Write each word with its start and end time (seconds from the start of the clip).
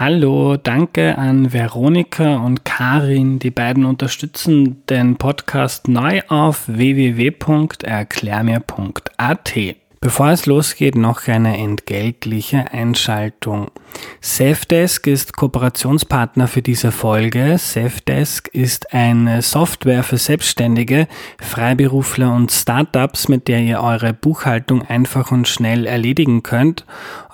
Hallo, 0.00 0.56
danke 0.56 1.18
an 1.18 1.52
Veronika 1.52 2.36
und 2.36 2.64
Karin. 2.64 3.40
Die 3.40 3.50
beiden 3.50 3.84
unterstützen 3.84 4.86
den 4.86 5.16
Podcast 5.16 5.88
neu 5.88 6.20
auf 6.28 6.68
www.erklärmir.at. 6.68 9.54
Bevor 10.00 10.28
es 10.28 10.46
losgeht, 10.46 10.94
noch 10.94 11.26
eine 11.26 11.58
entgeltliche 11.58 12.70
Einschaltung. 12.70 13.72
Safdesk 14.20 15.06
ist 15.06 15.36
Kooperationspartner 15.36 16.48
für 16.48 16.62
diese 16.62 16.92
Folge. 16.92 17.56
Safdesk 17.56 18.48
ist 18.48 18.92
eine 18.92 19.42
Software 19.42 20.02
für 20.02 20.18
Selbstständige, 20.18 21.06
Freiberufler 21.40 22.34
und 22.34 22.50
Startups, 22.50 23.28
mit 23.28 23.48
der 23.48 23.60
ihr 23.60 23.80
eure 23.80 24.12
Buchhaltung 24.12 24.82
einfach 24.82 25.30
und 25.30 25.46
schnell 25.46 25.86
erledigen 25.86 26.42
könnt. 26.42 26.84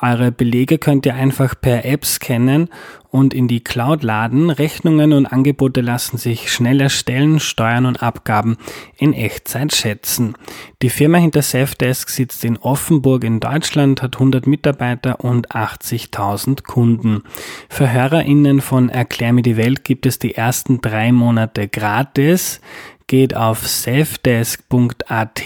Eure 0.01 0.31
Belege 0.33 0.79
könnt 0.79 1.07
ihr 1.07 1.15
einfach 1.15 1.55
per 1.61 1.85
App 1.85 2.05
scannen 2.05 2.69
und 3.15 3.33
in 3.33 3.47
die 3.47 3.63
Cloud 3.63 4.03
laden. 4.03 4.51
Rechnungen 4.51 5.13
und 5.13 5.27
Angebote 5.27 5.81
lassen 5.81 6.19
sich 6.19 6.53
schnell 6.53 6.81
erstellen, 6.81 7.39
Steuern 7.39 7.87
und 7.87 8.03
Abgaben 8.03 8.57
in 8.99 9.13
Echtzeit 9.13 9.73
schätzen. 9.73 10.35
Die 10.83 10.91
Firma 10.91 11.19
hinter 11.19 11.43
Safdesk 11.43 12.11
sitzt 12.11 12.45
in 12.45 12.59
Offenburg 12.59 13.23
in 13.23 13.39
Deutschland, 13.39 14.03
hat 14.03 14.17
100 14.17 14.49
Mitarbeiter 14.49 15.21
und 15.21 15.53
80.000 15.53 16.44
Kunden. 16.65 17.23
Für 17.69 17.93
HörerInnen 17.93 18.61
von 18.61 18.89
Erklär 18.89 19.33
mir 19.33 19.43
die 19.43 19.57
Welt 19.57 19.85
gibt 19.85 20.07
es 20.07 20.19
die 20.19 20.35
ersten 20.35 20.81
drei 20.81 21.13
Monate 21.13 21.69
gratis 21.69 22.61
geht 23.07 23.37
auf 23.37 23.67
safdesk.at 23.67 25.43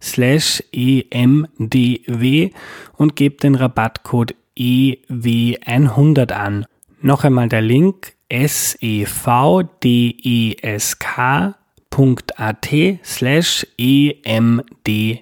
slash 0.00 0.62
emdw 0.72 2.50
und 2.96 3.16
gebt 3.16 3.42
den 3.42 3.54
Rabattcode 3.54 4.34
EW100 4.58 6.32
an. 6.32 6.64
Noch 7.00 7.24
einmal 7.24 7.48
der 7.48 7.62
Link 7.62 8.12
sevdesk.at 8.30 9.06
slash 13.04 13.66
emdw. 13.78 15.18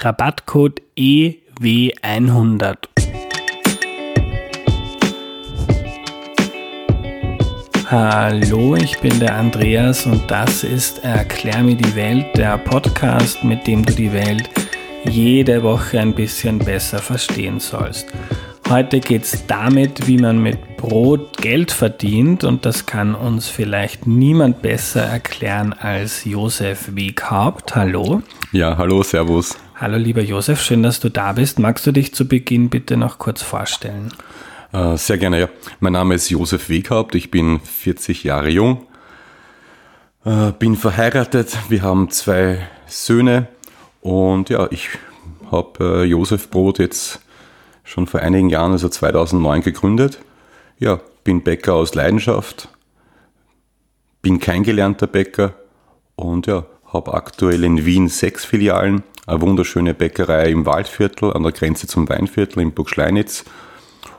Rabattcode 0.00 0.82
EW100. 0.96 2.95
Hallo, 7.88 8.74
ich 8.74 8.98
bin 8.98 9.20
der 9.20 9.36
Andreas 9.36 10.06
und 10.06 10.28
das 10.28 10.64
ist 10.64 11.04
Erklär 11.04 11.62
mir 11.62 11.76
die 11.76 11.94
Welt, 11.94 12.36
der 12.36 12.58
Podcast, 12.58 13.44
mit 13.44 13.68
dem 13.68 13.84
du 13.84 13.92
die 13.92 14.12
Welt 14.12 14.50
jede 15.04 15.62
Woche 15.62 16.00
ein 16.00 16.12
bisschen 16.12 16.58
besser 16.58 16.98
verstehen 16.98 17.60
sollst. 17.60 18.08
Heute 18.68 18.98
geht 18.98 19.22
es 19.22 19.46
damit, 19.46 20.08
wie 20.08 20.18
man 20.18 20.42
mit 20.42 20.76
Brot 20.76 21.36
Geld 21.36 21.70
verdient 21.70 22.42
und 22.42 22.66
das 22.66 22.86
kann 22.86 23.14
uns 23.14 23.48
vielleicht 23.48 24.04
niemand 24.08 24.62
besser 24.62 25.02
erklären 25.02 25.72
als 25.72 26.24
Josef 26.24 26.96
Weghaupt. 26.96 27.76
Hallo. 27.76 28.20
Ja, 28.50 28.76
hallo, 28.76 29.04
Servus. 29.04 29.56
Hallo 29.76 29.96
lieber 29.96 30.22
Josef, 30.22 30.60
schön, 30.60 30.82
dass 30.82 30.98
du 30.98 31.08
da 31.08 31.34
bist. 31.34 31.60
Magst 31.60 31.86
du 31.86 31.92
dich 31.92 32.12
zu 32.12 32.26
Beginn 32.26 32.68
bitte 32.68 32.96
noch 32.96 33.18
kurz 33.18 33.42
vorstellen? 33.42 34.12
Äh, 34.72 34.96
sehr 34.96 35.18
gerne, 35.18 35.40
ja. 35.40 35.48
Mein 35.80 35.92
Name 35.92 36.14
ist 36.14 36.28
Josef 36.28 36.68
Weghaupt, 36.68 37.14
ich 37.14 37.30
bin 37.30 37.60
40 37.60 38.24
Jahre 38.24 38.48
jung, 38.48 38.86
äh, 40.24 40.52
bin 40.52 40.76
verheiratet, 40.76 41.56
wir 41.68 41.82
haben 41.82 42.10
zwei 42.10 42.66
Söhne 42.86 43.46
und 44.00 44.50
ja, 44.50 44.66
ich 44.70 44.88
habe 45.50 46.02
äh, 46.02 46.04
Josef 46.04 46.50
Brot 46.50 46.78
jetzt 46.80 47.20
schon 47.84 48.08
vor 48.08 48.20
einigen 48.20 48.48
Jahren, 48.50 48.72
also 48.72 48.88
2009, 48.88 49.62
gegründet. 49.62 50.18
Ja, 50.78 51.00
bin 51.22 51.42
Bäcker 51.42 51.74
aus 51.74 51.94
Leidenschaft, 51.94 52.68
bin 54.20 54.40
kein 54.40 54.64
gelernter 54.64 55.06
Bäcker 55.06 55.54
und 56.16 56.48
ja, 56.48 56.66
habe 56.92 57.14
aktuell 57.14 57.62
in 57.62 57.86
Wien 57.86 58.08
sechs 58.08 58.44
Filialen, 58.44 59.04
eine 59.26 59.40
wunderschöne 59.40 59.94
Bäckerei 59.94 60.50
im 60.50 60.66
Waldviertel 60.66 61.32
an 61.32 61.44
der 61.44 61.52
Grenze 61.52 61.86
zum 61.86 62.08
Weinviertel 62.08 62.62
in 62.62 62.72
Burgschleinitz. 62.72 63.44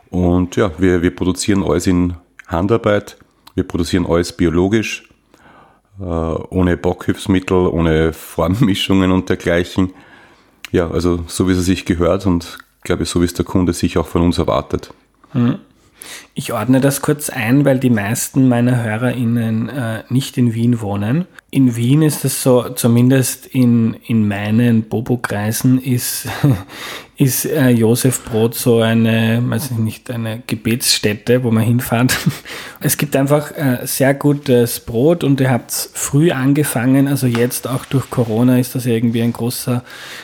Und 0.09 0.55
ja, 0.55 0.71
wir, 0.77 1.01
wir 1.01 1.15
produzieren 1.15 1.63
alles 1.63 1.87
in 1.87 2.15
Handarbeit, 2.47 3.17
wir 3.55 3.63
produzieren 3.63 4.05
alles 4.05 4.31
biologisch, 4.31 5.09
äh, 5.99 6.03
ohne 6.03 6.77
Bockhilfsmittel, 6.77 7.67
ohne 7.67 8.13
Formmischungen 8.13 9.11
und 9.11 9.29
dergleichen. 9.29 9.93
Ja, 10.71 10.89
also 10.89 11.23
so 11.27 11.47
wie 11.47 11.53
es 11.53 11.65
sich 11.65 11.85
gehört 11.85 12.25
und 12.25 12.57
glaube 12.83 13.03
ich, 13.03 13.09
so 13.09 13.21
wie 13.21 13.25
es 13.25 13.33
der 13.33 13.45
Kunde 13.45 13.73
sich 13.73 13.97
auch 13.97 14.07
von 14.07 14.21
uns 14.21 14.37
erwartet. 14.37 14.93
Hm. 15.31 15.59
Ich 16.35 16.53
ordne 16.53 16.79
das 16.79 17.01
kurz 17.01 17.29
ein, 17.29 17.65
weil 17.65 17.79
die 17.79 17.89
meisten 17.89 18.47
meiner 18.47 18.83
HörerInnen 18.83 19.69
äh, 19.69 20.03
nicht 20.09 20.37
in 20.37 20.53
Wien 20.53 20.79
wohnen. 20.79 21.25
In 21.49 21.75
Wien 21.75 22.01
ist 22.01 22.23
es 22.23 22.43
so, 22.43 22.69
zumindest 22.69 23.47
in, 23.47 23.95
in 24.05 24.27
meinen 24.27 24.83
Bobo-Kreisen 24.83 25.81
ist, 25.81 26.27
ist 27.17 27.45
äh, 27.45 27.69
Josef 27.69 28.23
Brot 28.23 28.53
so 28.53 28.79
eine, 28.79 29.41
weiß 29.43 29.71
ich 29.71 29.77
nicht, 29.77 30.11
eine 30.11 30.43
Gebetsstätte, 30.45 31.43
wo 31.43 31.49
man 31.49 31.63
hinfährt. 31.63 32.15
Es 32.79 32.95
gibt 32.95 33.15
einfach 33.15 33.51
äh, 33.57 33.79
sehr 33.85 34.13
gutes 34.13 34.79
Brot 34.79 35.23
und 35.23 35.41
ihr 35.41 35.49
habt 35.49 35.71
früh 35.71 36.29
angefangen, 36.29 37.07
also 37.07 37.25
jetzt 37.25 37.67
auch 37.67 37.85
durch 37.85 38.07
Corona 38.11 38.59
ist 38.59 38.75
das 38.75 38.85
irgendwie 38.85 39.23
ein 39.23 39.33
großer, 39.33 39.83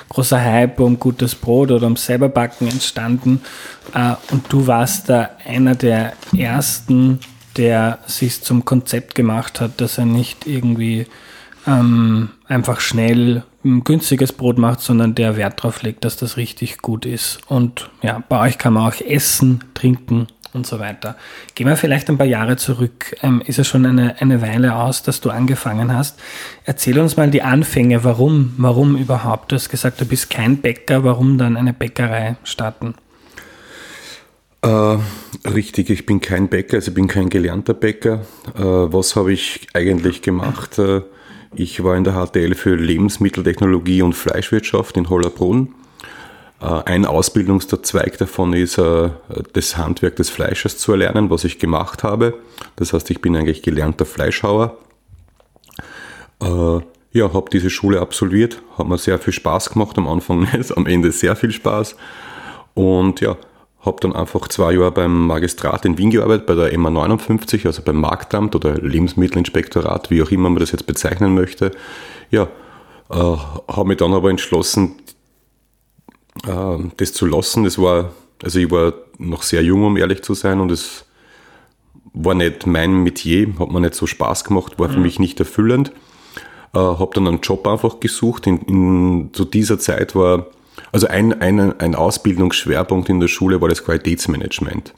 großer 0.10 0.40
Hype 0.40 0.80
um 0.80 1.00
gutes 1.00 1.34
Brot 1.34 1.72
oder 1.72 1.88
um 1.88 1.96
selberbacken 1.96 2.68
entstanden. 2.68 3.42
Äh, 3.96 4.14
und 4.32 4.54
du 4.54 4.68
warst 4.68 5.10
da 5.10 5.32
einer 5.46 5.74
der 5.74 6.14
ersten, 6.38 7.20
der 7.58 8.00
sich 8.06 8.44
zum 8.44 8.66
Konzept 8.66 9.16
gemacht 9.16 9.62
hat, 9.62 9.82
dass 9.82 9.98
er 9.98 10.06
nicht 10.06 10.46
irgendwie 10.46 11.08
ähm, 11.66 12.30
einfach 12.48 12.80
schnell 12.80 13.44
günstiges 13.64 14.34
Brot 14.34 14.58
macht, 14.58 14.82
sondern 14.82 15.16
der 15.16 15.38
Wert 15.38 15.60
darauf 15.60 15.82
legt, 15.84 16.06
dass 16.06 16.18
das 16.18 16.38
richtig 16.38 16.80
gut 16.80 17.06
ist. 17.06 17.40
Und 17.48 17.90
ja, 18.02 18.24
bei 18.30 18.40
euch 18.48 18.58
kann 18.58 18.74
man 18.74 18.92
auch 18.92 19.00
essen, 19.02 19.64
trinken 19.74 20.28
und 20.54 20.68
so 20.68 20.80
weiter. 20.80 21.16
Gehen 21.56 21.68
wir 21.68 21.78
vielleicht 21.78 22.10
ein 22.10 22.18
paar 22.18 22.28
Jahre 22.28 22.58
zurück. 22.58 23.16
Ähm, 23.22 23.42
ist 23.46 23.58
ja 23.58 23.64
schon 23.64 23.86
eine, 23.86 24.22
eine 24.22 24.42
Weile 24.42 24.76
aus, 24.76 25.04
dass 25.04 25.22
du 25.22 25.30
angefangen 25.30 25.96
hast. 25.96 26.20
Erzähl 26.66 27.00
uns 27.00 27.18
mal 27.18 27.30
die 27.30 27.42
Anfänge. 27.42 28.04
Warum? 28.04 28.54
Warum 28.58 28.96
überhaupt? 28.96 29.52
Du 29.52 29.56
hast 29.56 29.70
gesagt, 29.70 30.00
du 30.02 30.06
bist 30.06 30.30
kein 30.30 30.58
Bäcker. 30.58 31.04
Warum 31.04 31.38
dann 31.38 31.58
eine 31.58 31.74
Bäckerei 31.74 32.36
starten? 32.44 32.96
Äh, 34.62 34.98
richtig, 35.50 35.90
ich 35.90 36.06
bin 36.06 36.22
kein 36.22 36.48
Bäcker, 36.48 36.78
also 36.78 36.92
ich 36.92 36.96
bin 36.96 37.08
kein 37.08 37.30
gelernter 37.30 37.74
Bäcker. 37.74 38.22
Äh, 38.56 38.62
was 38.62 39.18
habe 39.18 39.34
ich 39.34 39.68
eigentlich 39.74 40.22
gemacht? 40.22 40.80
Äh, 40.80 41.02
ich 41.56 41.84
war 41.84 41.96
in 41.96 42.04
der 42.04 42.14
HTL 42.14 42.56
für 42.56 42.76
Lebensmitteltechnologie 42.76 44.02
und 44.02 44.14
Fleischwirtschaft 44.14 44.98
in 44.98 45.10
Hollerbrunn. 45.10 45.74
Äh, 46.62 46.66
ein 46.86 47.06
Ausbildungszweig 47.06 48.18
davon 48.18 48.54
ist, 48.54 48.78
äh, 48.78 49.10
das 49.54 49.78
Handwerk 49.78 50.16
des 50.16 50.30
Fleisches 50.30 50.78
zu 50.78 50.94
erlernen, 50.94 51.30
was 51.30 51.44
ich 51.44 51.60
gemacht 51.60 52.04
habe. 52.04 52.36
Das 52.78 52.94
heißt, 52.94 53.10
ich 53.12 53.22
bin 53.22 53.36
eigentlich 53.36 53.62
gelernter 53.62 54.06
Fleischhauer. 54.06 54.78
Äh, 56.42 56.80
ja, 57.16 57.32
habe 57.32 57.50
diese 57.52 57.70
Schule 57.70 58.02
absolviert, 58.02 58.62
hat 58.78 58.88
mir 58.88 58.98
sehr 58.98 59.20
viel 59.20 59.34
Spaß 59.34 59.70
gemacht, 59.70 59.98
am 59.98 60.08
Anfang 60.08 60.40
nicht, 60.54 60.76
am 60.76 60.86
Ende 60.86 61.12
sehr 61.12 61.36
viel 61.36 61.52
Spaß. 61.52 61.96
Und 62.74 63.22
ja, 63.22 63.38
habe 63.84 63.98
dann 64.00 64.16
einfach 64.16 64.48
zwei 64.48 64.74
Jahre 64.74 64.92
beim 64.92 65.28
Magistrat 65.28 65.86
in 65.86 65.98
Wien 65.98 66.10
gearbeitet, 66.10 66.46
bei 66.46 66.56
der 66.56 66.74
MA59, 66.74 67.66
also 67.66 67.82
beim 67.84 68.00
Marktamt 68.00 68.56
oder 68.56 68.76
Lebensmittelinspektorat, 68.76 70.10
wie 70.10 70.24
auch 70.24 70.32
immer 70.32 70.50
man 70.50 70.60
das 70.60 70.72
jetzt 70.72 70.88
bezeichnen 70.88 71.34
möchte. 71.34 71.72
Ja, 72.32 72.48
äh, 73.10 73.16
habe 73.16 73.86
mich 73.86 73.98
dann 73.98 74.14
aber 74.14 74.30
entschlossen, 74.30 74.96
äh, 76.48 76.78
das 76.98 77.14
zu 77.14 77.26
lassen. 77.26 77.66
Das 77.66 77.78
war, 77.78 78.12
also 78.42 78.60
ich 78.60 78.72
war 78.72 78.94
noch 79.18 79.44
sehr 79.44 79.64
jung, 79.64 79.84
um 79.84 79.98
ehrlich 79.98 80.22
zu 80.24 80.34
sein, 80.34 80.62
und 80.62 80.72
es 80.72 81.06
war 82.14 82.36
nicht 82.36 82.66
mein 82.66 83.04
Metier, 83.04 83.48
hat 83.60 83.70
mir 83.70 83.82
nicht 83.82 83.96
so 83.96 84.08
Spaß 84.08 84.46
gemacht, 84.46 84.80
war 84.80 84.90
für 84.90 84.98
mhm. 84.98 85.04
mich 85.04 85.20
nicht 85.20 85.40
erfüllend. 85.40 85.92
äh, 86.74 86.80
habe 86.80 87.12
dann 87.14 87.28
einen 87.28 87.42
Job 87.42 87.68
einfach 87.68 88.00
gesucht. 88.00 88.48
In, 88.48 88.60
in, 88.60 89.30
zu 89.34 89.44
dieser 89.44 89.78
Zeit 89.78 90.16
war, 90.16 90.48
also 90.92 91.08
ein, 91.08 91.42
ein, 91.42 91.80
ein 91.80 91.96
Ausbildungsschwerpunkt 91.96 93.10
in 93.10 93.20
der 93.20 93.28
Schule 93.28 93.62
war 93.62 93.70
das 93.70 93.84
Qualitätsmanagement. 93.84 94.94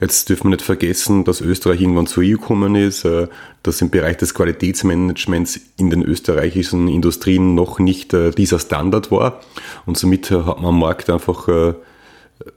Jetzt 0.00 0.28
dürfen 0.28 0.44
wir 0.44 0.50
nicht 0.50 0.62
vergessen, 0.62 1.24
dass 1.24 1.40
Österreich 1.40 1.80
irgendwann 1.80 2.06
zur 2.06 2.22
EU 2.24 2.32
gekommen 2.32 2.74
ist, 2.74 3.04
äh, 3.04 3.28
dass 3.62 3.80
im 3.80 3.90
Bereich 3.90 4.16
des 4.16 4.34
Qualitätsmanagements 4.34 5.60
in 5.76 5.90
den 5.90 6.02
österreichischen 6.02 6.88
Industrien 6.88 7.54
noch 7.54 7.78
nicht 7.78 8.12
äh, 8.12 8.30
dieser 8.30 8.58
Standard 8.58 9.10
war. 9.10 9.40
Und 9.86 9.96
somit 9.96 10.30
äh, 10.30 10.42
hat 10.42 10.56
man 10.58 10.66
am 10.66 10.80
Markt 10.80 11.10
einfach 11.10 11.48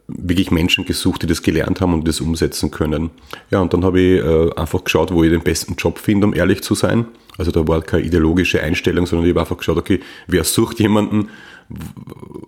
wirklich 0.08 0.52
Menschen 0.52 0.86
gesucht, 0.86 1.24
die 1.24 1.28
das 1.28 1.42
gelernt 1.42 1.82
haben 1.82 1.94
und 1.94 2.08
das 2.08 2.22
umsetzen 2.22 2.72
können. 2.72 3.12
Ja, 3.52 3.60
und 3.60 3.74
dann 3.74 3.86
habe 3.86 4.00
ich 4.00 4.58
einfach 4.58 4.84
geschaut, 4.84 5.14
wo 5.14 5.24
ich 5.24 5.32
den 5.32 5.44
besten 5.44 5.76
Job 5.76 6.00
finde, 6.00 6.28
um 6.28 6.34
ehrlich 6.34 6.64
zu 6.64 6.76
sein. 6.76 7.06
Also 7.38 7.52
da 7.52 7.68
war 7.68 7.82
keine 7.82 8.04
ideologische 8.04 8.62
Einstellung, 8.62 9.06
sondern 9.06 9.28
ich 9.28 9.32
habe 9.32 9.42
einfach 9.42 9.58
geschaut, 9.58 9.78
okay, 9.78 10.00
wer 10.26 10.44
sucht 10.44 10.80
jemanden, 10.80 11.30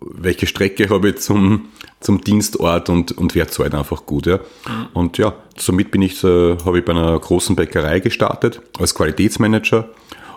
welche 0.01 0.47
Strecke 0.47 0.89
habe 0.89 1.09
ich 1.09 1.17
zum, 1.17 1.67
zum 1.99 2.21
Dienstort 2.21 2.89
und, 2.89 3.11
und 3.11 3.35
wer 3.35 3.47
zahlt 3.47 3.75
einfach 3.75 4.05
gut. 4.05 4.25
Ja. 4.25 4.39
Und 4.93 5.17
ja, 5.17 5.33
somit 5.57 5.91
bin 5.91 6.01
ich, 6.01 6.23
äh, 6.23 6.57
habe 6.65 6.79
ich 6.79 6.85
bei 6.85 6.93
einer 6.93 7.19
großen 7.19 7.55
Bäckerei 7.55 7.99
gestartet 7.99 8.61
als 8.79 8.95
Qualitätsmanager 8.95 9.89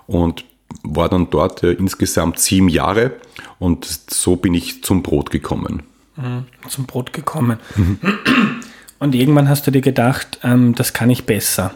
und 0.06 0.44
war 0.82 1.08
dann 1.08 1.30
dort 1.30 1.62
äh, 1.62 1.72
insgesamt 1.72 2.38
sieben 2.38 2.68
Jahre 2.68 3.12
und 3.58 3.86
so 4.10 4.36
bin 4.36 4.54
ich 4.54 4.82
zum 4.82 5.02
Brot 5.02 5.30
gekommen. 5.30 5.82
Mhm, 6.16 6.44
zum 6.68 6.86
Brot 6.86 7.12
gekommen. 7.12 7.58
Mhm. 7.76 7.98
Und 8.98 9.14
irgendwann 9.14 9.48
hast 9.48 9.66
du 9.66 9.70
dir 9.70 9.80
gedacht, 9.80 10.38
ähm, 10.44 10.74
das 10.74 10.92
kann 10.92 11.10
ich 11.10 11.26
besser. 11.26 11.74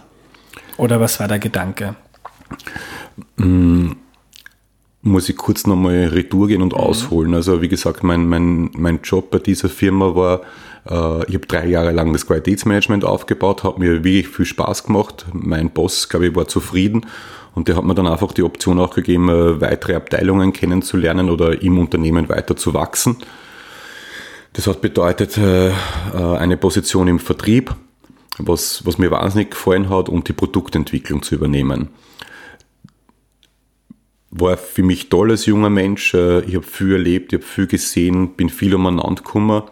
Oder 0.77 1.01
was 1.01 1.19
war 1.19 1.27
der 1.27 1.41
Gedanke? 1.41 1.97
Mhm 3.37 3.97
muss 5.07 5.29
ich 5.29 5.37
kurz 5.37 5.67
nochmal 5.67 6.09
retour 6.09 6.49
gehen 6.49 6.63
und 6.63 6.73
mhm. 6.73 6.81
ausholen. 6.81 7.35
Also 7.35 7.63
wie 7.63 7.69
gesagt, 7.69 8.03
mein, 8.03 8.29
mein, 8.29 8.71
mein 8.77 9.01
Job 9.03 9.31
bei 9.31 9.39
dieser 9.39 9.69
Firma 9.69 10.15
war, 10.15 10.41
äh, 10.85 11.27
ich 11.29 11.35
habe 11.35 11.47
drei 11.47 11.67
Jahre 11.67 11.93
lang 11.93 12.13
das 12.13 12.27
Qualitätsmanagement 12.27 13.05
aufgebaut, 13.05 13.65
hat 13.65 13.79
mir 13.79 14.05
wirklich 14.05 14.29
viel 14.29 14.45
Spaß 14.45 14.85
gemacht. 14.85 15.27
Mein 15.33 15.71
Boss, 15.71 16.09
glaube 16.09 16.27
ich, 16.27 16.37
war 16.37 16.49
zufrieden 16.49 17.07
und 17.55 17.69
der 17.69 17.77
hat 17.77 17.85
mir 17.85 17.95
dann 17.95 18.07
einfach 18.07 18.33
die 18.33 18.43
Option 18.43 18.79
auch 18.79 18.95
gegeben, 18.95 19.29
äh, 19.29 19.61
weitere 19.61 19.95
Abteilungen 19.95 20.53
kennenzulernen 20.53 21.31
oder 21.31 21.63
im 21.63 21.79
Unternehmen 21.79 22.29
weiter 22.29 22.57
zu 22.57 22.75
wachsen. 22.75 23.17
Das 24.57 24.67
hat 24.67 24.81
bedeutet 24.81 25.39
äh, 25.39 25.69
äh 25.69 25.73
eine 26.13 26.57
Position 26.57 27.09
im 27.09 27.19
Vertrieb, 27.19 27.75
was, 28.39 28.85
was 28.85 28.99
mir 28.99 29.11
wahnsinnig 29.11 29.51
gefallen 29.53 29.91
hat, 29.91 30.09
und 30.09 30.29
die 30.29 30.33
Produktentwicklung 30.33 31.23
zu 31.23 31.35
übernehmen 31.35 31.91
war 34.39 34.57
für 34.57 34.83
mich 34.83 35.09
toll 35.09 35.31
als 35.31 35.47
junger 35.47 35.71
Mensch. 35.71 36.15
Äh, 36.15 36.41
ich 36.41 36.55
habe 36.55 36.67
viel 36.67 36.93
erlebt, 36.93 37.33
ich 37.33 37.41
habe 37.41 37.47
viel 37.47 37.67
gesehen, 37.67 38.35
bin 38.35 38.49
viel 38.49 38.75
umeinander 38.75 39.23
gekommen. 39.23 39.63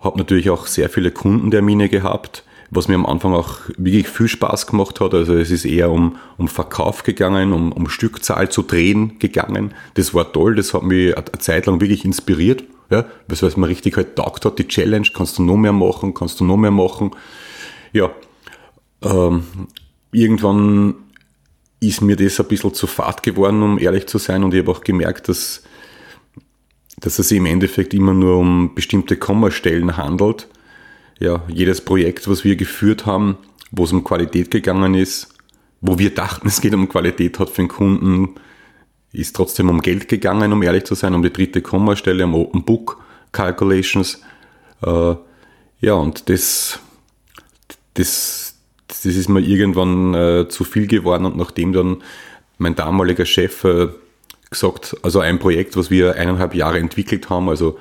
Habe 0.00 0.18
natürlich 0.18 0.50
auch 0.50 0.66
sehr 0.66 0.90
viele 0.90 1.10
Kundentermine 1.10 1.88
gehabt, 1.88 2.44
was 2.70 2.88
mir 2.88 2.94
am 2.94 3.06
Anfang 3.06 3.32
auch 3.32 3.58
wirklich 3.78 4.08
viel 4.08 4.28
Spaß 4.28 4.66
gemacht 4.66 5.00
hat. 5.00 5.14
Also 5.14 5.34
es 5.34 5.50
ist 5.50 5.64
eher 5.64 5.90
um, 5.90 6.16
um 6.36 6.48
Verkauf 6.48 7.04
gegangen, 7.04 7.52
um, 7.52 7.72
um 7.72 7.88
Stückzahl 7.88 8.50
zu 8.50 8.62
drehen 8.62 9.18
gegangen. 9.18 9.72
Das 9.94 10.12
war 10.12 10.32
toll, 10.32 10.56
das 10.56 10.74
hat 10.74 10.82
mich 10.82 11.16
eine 11.16 11.24
Zeit 11.38 11.66
lang 11.66 11.80
wirklich 11.80 12.04
inspiriert. 12.04 12.64
Ja, 12.90 13.06
was 13.28 13.56
mir 13.56 13.68
richtig 13.68 13.96
halt 13.96 14.16
taugt 14.16 14.44
hat, 14.44 14.58
die 14.58 14.68
Challenge, 14.68 15.08
kannst 15.14 15.38
du 15.38 15.42
noch 15.42 15.56
mehr 15.56 15.72
machen, 15.72 16.14
kannst 16.14 16.40
du 16.40 16.44
noch 16.44 16.56
mehr 16.56 16.70
machen. 16.70 17.12
Ja, 17.92 18.10
ähm, 19.02 19.44
irgendwann 20.12 20.94
ist 21.80 22.00
mir 22.00 22.16
das 22.16 22.40
ein 22.40 22.48
bisschen 22.48 22.74
zu 22.74 22.86
fad 22.86 23.22
geworden, 23.22 23.62
um 23.62 23.78
ehrlich 23.78 24.06
zu 24.06 24.18
sein. 24.18 24.44
Und 24.44 24.54
ich 24.54 24.60
habe 24.60 24.70
auch 24.70 24.80
gemerkt, 24.80 25.28
dass, 25.28 25.62
dass 26.98 27.18
es 27.18 27.30
im 27.30 27.46
Endeffekt 27.46 27.94
immer 27.94 28.14
nur 28.14 28.38
um 28.38 28.74
bestimmte 28.74 29.16
Kommastellen 29.16 29.96
handelt. 29.96 30.48
Ja, 31.20 31.42
jedes 31.48 31.80
Projekt, 31.80 32.28
was 32.28 32.44
wir 32.44 32.56
geführt 32.56 33.06
haben, 33.06 33.38
wo 33.70 33.84
es 33.84 33.92
um 33.92 34.02
Qualität 34.02 34.50
gegangen 34.50 34.94
ist, 34.94 35.34
wo 35.80 35.98
wir 35.98 36.14
dachten, 36.14 36.48
es 36.48 36.60
geht 36.60 36.74
um 36.74 36.88
Qualität, 36.88 37.38
hat 37.38 37.50
für 37.50 37.62
den 37.62 37.68
Kunden, 37.68 38.34
ist 39.14 39.36
trotzdem 39.36 39.70
um 39.70 39.80
Geld 39.80 40.08
gegangen, 40.08 40.52
um 40.52 40.62
ehrlich 40.62 40.84
zu 40.84 40.94
sein, 40.94 41.14
um 41.14 41.22
die 41.22 41.32
dritte 41.32 41.62
Kommastelle, 41.62 42.24
um 42.24 42.34
Open 42.34 42.64
Book 42.64 43.02
Calculations. 43.32 44.20
Äh, 44.82 45.14
ja, 45.80 45.94
und 45.94 46.28
das, 46.28 46.78
das, 47.94 48.56
das 48.88 49.04
ist 49.04 49.28
mir 49.28 49.40
irgendwann 49.40 50.14
äh, 50.14 50.48
zu 50.48 50.64
viel 50.64 50.86
geworden 50.86 51.26
und 51.26 51.36
nachdem 51.36 51.72
dann 51.72 52.02
mein 52.58 52.74
damaliger 52.74 53.24
Chef 53.24 53.64
äh, 53.64 53.88
gesagt, 54.50 54.96
also 55.02 55.20
ein 55.20 55.38
Projekt, 55.38 55.76
was 55.76 55.90
wir 55.90 56.14
eineinhalb 56.14 56.54
Jahre 56.54 56.78
entwickelt 56.78 57.30
haben, 57.30 57.48
also 57.48 57.78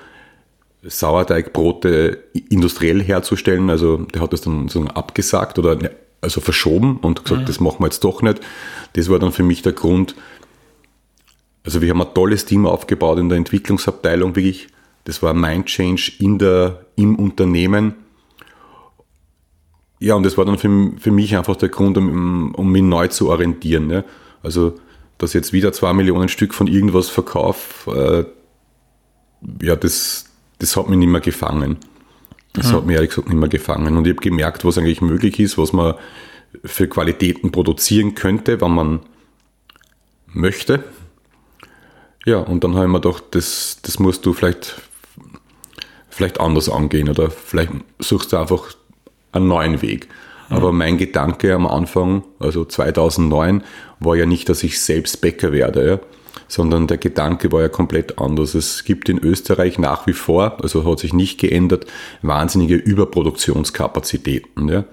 Sauerteigbrote 0.83 2.23
industriell 2.49 3.01
herzustellen, 3.01 3.69
also 3.69 3.97
der 3.97 4.21
hat 4.21 4.33
das 4.33 4.41
dann 4.41 4.67
so 4.67 4.83
abgesagt 4.85 5.57
oder 5.57 5.75
ne, 5.75 5.91
also 6.19 6.41
verschoben 6.41 6.97
und 6.97 7.23
gesagt, 7.23 7.41
mhm. 7.41 7.45
das 7.45 7.59
machen 7.59 7.79
wir 7.79 7.87
jetzt 7.87 8.03
doch 8.03 8.21
nicht. 8.21 8.39
Das 8.93 9.09
war 9.09 9.19
dann 9.19 9.31
für 9.31 9.43
mich 9.43 9.61
der 9.61 9.73
Grund. 9.73 10.15
Also 11.63 11.81
wir 11.81 11.89
haben 11.89 12.01
ein 12.01 12.13
tolles 12.13 12.45
Team 12.45 12.65
aufgebaut 12.65 13.19
in 13.19 13.29
der 13.29 13.37
Entwicklungsabteilung, 13.37 14.35
wirklich. 14.35 14.67
Das 15.05 15.21
war 15.21 15.33
ein 15.33 15.41
Mind 15.41 15.65
Change 15.65 16.13
in 16.19 16.39
der, 16.39 16.85
im 16.95 17.17
Unternehmen 17.17 17.95
ja, 20.03 20.15
und 20.15 20.23
das 20.23 20.37
war 20.37 20.43
dann 20.43 20.57
für, 20.57 20.91
für 20.99 21.11
mich 21.11 21.37
einfach 21.37 21.55
der 21.55 21.69
Grund, 21.69 21.97
um, 21.97 22.53
um 22.55 22.69
mich 22.69 22.81
neu 22.81 23.07
zu 23.07 23.29
orientieren. 23.29 23.89
Ja. 23.89 24.03
Also, 24.41 24.75
dass 25.17 25.31
jetzt 25.31 25.53
wieder 25.53 25.71
zwei 25.71 25.93
Millionen 25.93 26.27
Stück 26.27 26.53
von 26.53 26.67
irgendwas 26.67 27.07
verkaufe, 27.07 28.27
äh, 29.49 29.65
ja, 29.65 29.77
das, 29.77 30.25
das 30.59 30.75
hat 30.75 30.89
mich 30.89 30.97
nicht 30.97 31.07
mehr 31.07 31.21
gefangen. 31.21 31.77
Das 32.51 32.69
mhm. 32.69 32.75
hat 32.75 32.85
mich 32.85 32.95
ehrlich 32.95 33.11
gesagt 33.11 33.29
nicht 33.29 33.37
mehr 33.37 33.47
gefangen. 33.47 33.95
Und 33.95 34.05
ich 34.05 34.11
habe 34.11 34.21
gemerkt, 34.21 34.65
was 34.65 34.77
eigentlich 34.77 34.99
möglich 34.99 35.39
ist, 35.39 35.57
was 35.57 35.71
man 35.71 35.93
für 36.65 36.89
Qualitäten 36.89 37.53
produzieren 37.53 38.13
könnte, 38.13 38.59
wenn 38.59 38.71
man 38.71 38.99
möchte. 40.27 40.83
Ja, 42.25 42.37
und 42.37 42.63
dann 42.63 42.75
habe 42.75 42.85
ich 42.85 42.91
mir 42.91 43.01
gedacht, 43.01 43.23
das, 43.31 43.79
das 43.81 43.99
musst 43.99 44.25
du 44.25 44.33
vielleicht, 44.33 44.81
vielleicht 46.09 46.39
anders 46.39 46.69
angehen 46.69 47.09
oder 47.09 47.29
vielleicht 47.29 47.71
suchst 47.99 48.31
du 48.31 48.37
einfach 48.37 48.73
einen 49.31 49.47
neuen 49.47 49.81
Weg. 49.81 50.07
Aber 50.49 50.71
mein 50.71 50.97
Gedanke 50.97 51.53
am 51.53 51.65
Anfang, 51.65 52.23
also 52.39 52.63
2009, 52.63 53.63
war 53.99 54.15
ja 54.15 54.25
nicht, 54.25 54.49
dass 54.49 54.63
ich 54.63 54.79
selbst 54.79 55.21
Bäcker 55.21 55.51
werde, 55.51 55.87
ja, 55.87 55.99
sondern 56.47 56.87
der 56.87 56.97
Gedanke 56.97 57.51
war 57.51 57.61
ja 57.61 57.69
komplett 57.69 58.19
anders. 58.19 58.53
Es 58.53 58.83
gibt 58.83 59.09
in 59.09 59.17
Österreich 59.17 59.79
nach 59.79 60.05
wie 60.05 60.13
vor, 60.13 60.61
also 60.61 60.85
hat 60.89 60.99
sich 60.99 61.13
nicht 61.13 61.39
geändert, 61.39 61.87
wahnsinnige 62.21 62.75
Überproduktionskapazitäten. 62.75 64.69
Ja. 64.69 64.85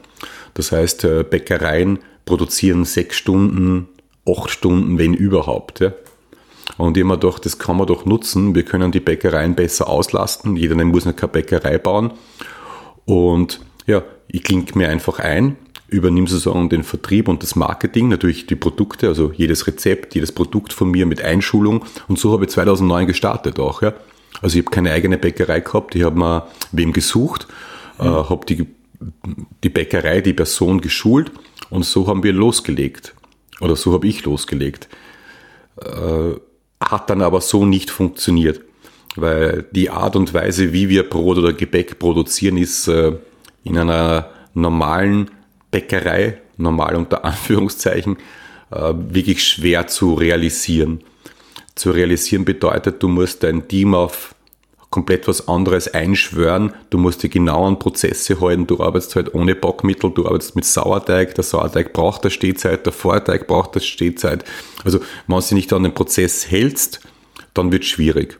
Das 0.54 0.72
heißt, 0.72 1.04
äh, 1.04 1.24
Bäckereien 1.24 1.98
produzieren 2.24 2.84
sechs 2.84 3.16
Stunden, 3.16 3.88
acht 4.26 4.50
Stunden, 4.50 4.98
wenn 4.98 5.14
überhaupt. 5.14 5.80
Ja. 5.80 5.92
Und 6.80 6.96
ich 6.96 7.02
habe 7.02 7.14
mir 7.14 7.18
gedacht, 7.18 7.44
das 7.44 7.58
kann 7.58 7.76
man 7.76 7.86
doch 7.86 8.06
nutzen. 8.06 8.54
Wir 8.54 8.64
können 8.64 8.90
die 8.90 9.00
Bäckereien 9.00 9.54
besser 9.54 9.88
auslasten. 9.88 10.56
Jeder 10.56 10.82
muss 10.84 11.04
nicht 11.04 11.18
keine 11.18 11.32
Bäckerei 11.32 11.78
bauen. 11.78 12.12
Und 13.04 13.60
ja, 13.86 14.02
ich 14.28 14.42
klinke 14.42 14.78
mir 14.78 14.88
einfach 14.88 15.18
ein, 15.18 15.56
übernehme 15.88 16.26
sozusagen 16.26 16.68
den 16.68 16.82
Vertrieb 16.82 17.28
und 17.28 17.42
das 17.42 17.54
Marketing, 17.54 18.08
natürlich 18.08 18.46
die 18.46 18.56
Produkte, 18.56 19.08
also 19.08 19.32
jedes 19.36 19.66
Rezept, 19.66 20.14
jedes 20.14 20.32
Produkt 20.32 20.72
von 20.72 20.90
mir 20.90 21.04
mit 21.06 21.22
Einschulung. 21.22 21.84
Und 22.08 22.18
so 22.18 22.32
habe 22.32 22.44
ich 22.44 22.50
2009 22.50 23.06
gestartet 23.06 23.58
auch. 23.58 23.82
Ja. 23.82 23.92
Also 24.40 24.58
ich 24.58 24.64
habe 24.64 24.74
keine 24.74 24.92
eigene 24.92 25.18
Bäckerei 25.18 25.60
gehabt, 25.60 25.94
ich 25.94 26.04
habe 26.04 26.18
mal 26.18 26.48
wem 26.72 26.92
gesucht, 26.92 27.46
mhm. 27.98 28.06
äh, 28.06 28.10
habe 28.10 28.46
die, 28.46 28.66
die 29.64 29.68
Bäckerei, 29.68 30.20
die 30.20 30.32
Person 30.32 30.80
geschult 30.80 31.32
und 31.68 31.84
so 31.84 32.06
haben 32.06 32.22
wir 32.22 32.32
losgelegt. 32.32 33.14
Oder 33.60 33.76
so 33.76 33.92
habe 33.92 34.06
ich 34.06 34.24
losgelegt. 34.24 34.88
Äh, 35.76 36.36
hat 36.82 37.10
dann 37.10 37.22
aber 37.22 37.40
so 37.40 37.66
nicht 37.66 37.90
funktioniert, 37.90 38.60
weil 39.16 39.66
die 39.72 39.90
Art 39.90 40.16
und 40.16 40.32
Weise, 40.32 40.72
wie 40.72 40.88
wir 40.88 41.08
Brot 41.08 41.38
oder 41.38 41.52
Gebäck 41.52 41.98
produzieren, 41.98 42.56
ist 42.56 42.88
äh, 42.88 43.12
in 43.64 43.78
einer 43.78 44.30
normalen 44.54 45.30
Bäckerei, 45.70 46.38
normal 46.56 46.96
unter 46.96 47.24
Anführungszeichen, 47.24 48.16
äh, 48.70 48.92
wirklich 48.94 49.44
schwer 49.44 49.86
zu 49.86 50.14
realisieren. 50.14 51.02
Zu 51.74 51.90
realisieren 51.90 52.44
bedeutet, 52.44 53.02
du 53.02 53.08
musst 53.08 53.42
dein 53.42 53.68
Team 53.68 53.94
auf 53.94 54.34
komplett 54.90 55.28
was 55.28 55.48
anderes 55.48 55.94
einschwören. 55.94 56.72
Du 56.90 56.98
musst 56.98 57.22
die 57.22 57.30
genauen 57.30 57.78
Prozesse 57.78 58.40
halten. 58.40 58.66
Du 58.66 58.82
arbeitest 58.82 59.14
halt 59.14 59.34
ohne 59.34 59.54
Backmittel, 59.54 60.10
du 60.10 60.26
arbeitest 60.26 60.56
mit 60.56 60.64
Sauerteig. 60.64 61.34
Der 61.36 61.44
Sauerteig 61.44 61.92
braucht 61.92 62.24
der 62.24 62.30
Stehzeit, 62.30 62.84
der 62.84 62.92
Vorteig 62.92 63.46
braucht 63.46 63.76
der 63.76 63.80
Stehzeit. 63.80 64.44
Also, 64.84 64.98
wenn 65.26 65.36
du 65.36 65.42
dich 65.42 65.52
nicht 65.52 65.72
an 65.72 65.84
den 65.84 65.94
Prozess 65.94 66.50
hältst, 66.50 67.00
dann 67.54 67.70
wird 67.70 67.84
es 67.84 67.88
schwierig. 67.88 68.38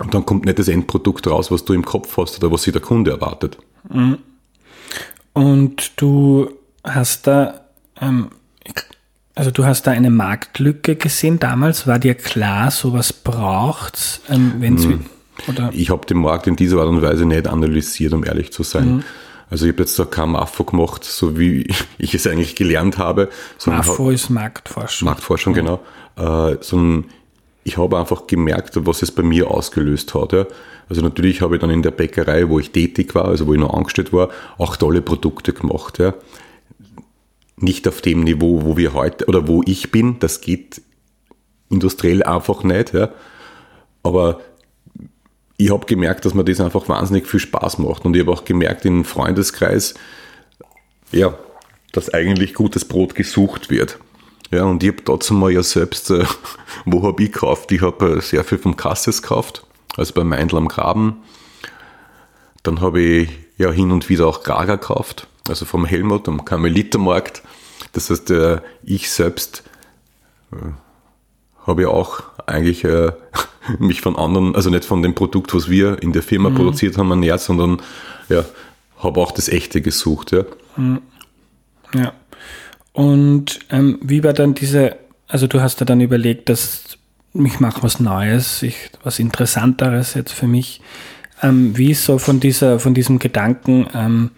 Und 0.00 0.12
dann 0.12 0.26
kommt 0.26 0.44
nicht 0.44 0.58
das 0.58 0.68
Endprodukt 0.68 1.26
raus, 1.26 1.50
was 1.50 1.64
du 1.64 1.72
im 1.72 1.84
Kopf 1.84 2.16
hast 2.16 2.42
oder 2.42 2.52
was 2.52 2.64
sich 2.64 2.72
der 2.72 2.82
Kunde 2.82 3.12
erwartet. 3.12 3.58
Und 5.32 5.92
du 5.96 6.50
hast 6.82 7.26
da, 7.26 7.60
ähm, 8.00 8.30
Also 9.34 9.50
du 9.50 9.64
hast 9.64 9.86
da 9.86 9.92
eine 9.92 10.10
Marktlücke 10.10 10.96
gesehen 10.96 11.38
damals. 11.38 11.86
War 11.86 11.98
dir 11.98 12.14
klar, 12.14 12.70
sowas 12.70 13.12
braucht 13.12 14.20
ähm, 14.28 14.54
wenn 14.58 14.76
hm. 14.76 15.06
Ich 15.72 15.90
habe 15.90 16.06
den 16.06 16.18
Markt 16.18 16.46
in 16.46 16.56
dieser 16.56 16.78
Art 16.78 16.88
und 16.88 17.02
Weise 17.02 17.26
nicht 17.26 17.48
analysiert, 17.48 18.12
um 18.12 18.24
ehrlich 18.24 18.52
zu 18.52 18.62
sein. 18.62 18.96
Mhm. 18.96 19.04
Also 19.50 19.66
ich 19.66 19.72
habe 19.72 19.82
jetzt 19.82 19.98
da 19.98 20.04
kein 20.04 20.30
MAFO 20.30 20.64
gemacht, 20.64 21.04
so 21.04 21.38
wie 21.38 21.68
ich 21.98 22.14
es 22.14 22.26
eigentlich 22.26 22.56
gelernt 22.56 22.98
habe. 22.98 23.28
MAFO 23.66 24.10
ist 24.10 24.30
Marktforschung. 24.30 25.06
Marktforschung, 25.06 25.52
mhm. 25.52 25.56
genau. 25.56 25.80
Äh, 26.16 26.56
sondern 26.60 27.04
ich 27.64 27.78
habe 27.78 27.98
einfach 27.98 28.26
gemerkt, 28.26 28.72
was 28.86 29.02
es 29.02 29.10
bei 29.10 29.22
mir 29.22 29.50
ausgelöst 29.50 30.14
hat. 30.14 30.32
Ja. 30.32 30.46
Also 30.88 31.02
natürlich 31.02 31.40
habe 31.40 31.56
ich 31.56 31.60
dann 31.60 31.70
in 31.70 31.82
der 31.82 31.90
Bäckerei, 31.90 32.48
wo 32.48 32.58
ich 32.58 32.70
tätig 32.70 33.14
war, 33.14 33.24
also 33.24 33.46
wo 33.46 33.54
ich 33.54 33.60
noch 33.60 33.72
angestellt 33.72 34.12
war, 34.12 34.28
auch 34.58 34.76
tolle 34.76 35.00
Produkte 35.02 35.52
gemacht. 35.52 35.98
Ja. 35.98 36.14
Nicht 37.56 37.88
auf 37.88 38.02
dem 38.02 38.22
Niveau, 38.24 38.64
wo 38.64 38.76
wir 38.76 38.92
heute 38.92 39.24
oder 39.26 39.48
wo 39.48 39.62
ich 39.64 39.90
bin, 39.90 40.18
das 40.18 40.40
geht 40.40 40.82
industriell 41.70 42.22
einfach 42.22 42.64
nicht. 42.64 42.92
Ja. 42.92 43.10
Aber 44.02 44.40
ich 45.56 45.70
habe 45.70 45.86
gemerkt, 45.86 46.24
dass 46.24 46.34
mir 46.34 46.44
das 46.44 46.60
einfach 46.60 46.88
wahnsinnig 46.88 47.26
viel 47.26 47.40
Spaß 47.40 47.78
macht. 47.78 48.04
Und 48.04 48.14
ich 48.14 48.22
habe 48.22 48.32
auch 48.32 48.44
gemerkt 48.44 48.84
im 48.84 49.04
Freundeskreis, 49.04 49.94
ja, 51.12 51.34
dass 51.92 52.12
eigentlich 52.12 52.54
gutes 52.54 52.84
Brot 52.84 53.14
gesucht 53.14 53.70
wird. 53.70 53.98
Ja, 54.50 54.64
und 54.64 54.82
ich 54.82 54.90
habe 54.90 55.02
dazu 55.02 55.34
mal 55.34 55.50
ja 55.50 55.62
selbst, 55.62 56.10
äh, 56.10 56.24
wo 56.84 57.02
habe 57.02 57.22
ich 57.22 57.32
gekauft? 57.32 57.70
Ich 57.72 57.82
habe 57.82 58.16
äh, 58.16 58.20
sehr 58.20 58.44
viel 58.44 58.58
vom 58.58 58.76
Kasses 58.76 59.22
gekauft, 59.22 59.64
also 59.96 60.12
bei 60.12 60.24
Meindl 60.24 60.56
am 60.56 60.68
Graben. 60.68 61.22
Dann 62.62 62.80
habe 62.80 63.00
ich 63.00 63.28
ja 63.56 63.70
hin 63.70 63.90
und 63.90 64.08
wieder 64.08 64.26
auch 64.26 64.42
Grager 64.42 64.78
gekauft, 64.78 65.28
also 65.48 65.64
vom 65.64 65.84
Helmut 65.84 66.28
am 66.28 66.44
Karmelitermarkt. 66.44 67.42
Das 67.92 68.10
heißt, 68.10 68.30
äh, 68.30 68.60
ich 68.82 69.10
selbst 69.10 69.62
äh, 70.52 70.72
habe 71.66 71.82
ja 71.82 71.88
auch 71.88 72.22
eigentlich 72.46 72.84
äh, 72.84 73.12
mich 73.78 74.00
von 74.00 74.16
anderen, 74.16 74.54
also 74.54 74.70
nicht 74.70 74.84
von 74.84 75.02
dem 75.02 75.14
Produkt, 75.14 75.54
was 75.54 75.68
wir 75.68 76.02
in 76.02 76.12
der 76.12 76.22
Firma 76.22 76.50
mhm. 76.50 76.56
produziert 76.56 76.98
haben, 76.98 77.10
ernährt, 77.10 77.40
sondern 77.40 77.80
ja, 78.28 78.44
habe 78.98 79.20
auch 79.20 79.32
das 79.32 79.48
Echte 79.48 79.80
gesucht. 79.80 80.32
Ja. 80.32 80.44
Mhm. 80.76 81.00
ja. 81.94 82.12
Und 82.92 83.60
ähm, 83.70 83.98
wie 84.02 84.22
war 84.22 84.32
dann 84.32 84.54
diese, 84.54 84.96
also 85.26 85.46
du 85.46 85.60
hast 85.60 85.80
da 85.80 85.84
dann 85.84 86.00
überlegt, 86.00 86.48
dass 86.48 86.98
ich 87.34 87.60
mache 87.60 87.82
was 87.82 87.98
Neues, 87.98 88.62
ich, 88.62 88.90
was 89.02 89.18
Interessanteres 89.18 90.14
jetzt 90.14 90.32
für 90.32 90.46
mich. 90.46 90.80
Ähm, 91.42 91.76
wie 91.76 91.90
ist 91.90 92.04
so 92.04 92.18
von 92.18 92.38
dieser, 92.38 92.78
von 92.78 92.94
diesem 92.94 93.18
Gedanken, 93.18 93.88
ähm, 93.92 94.30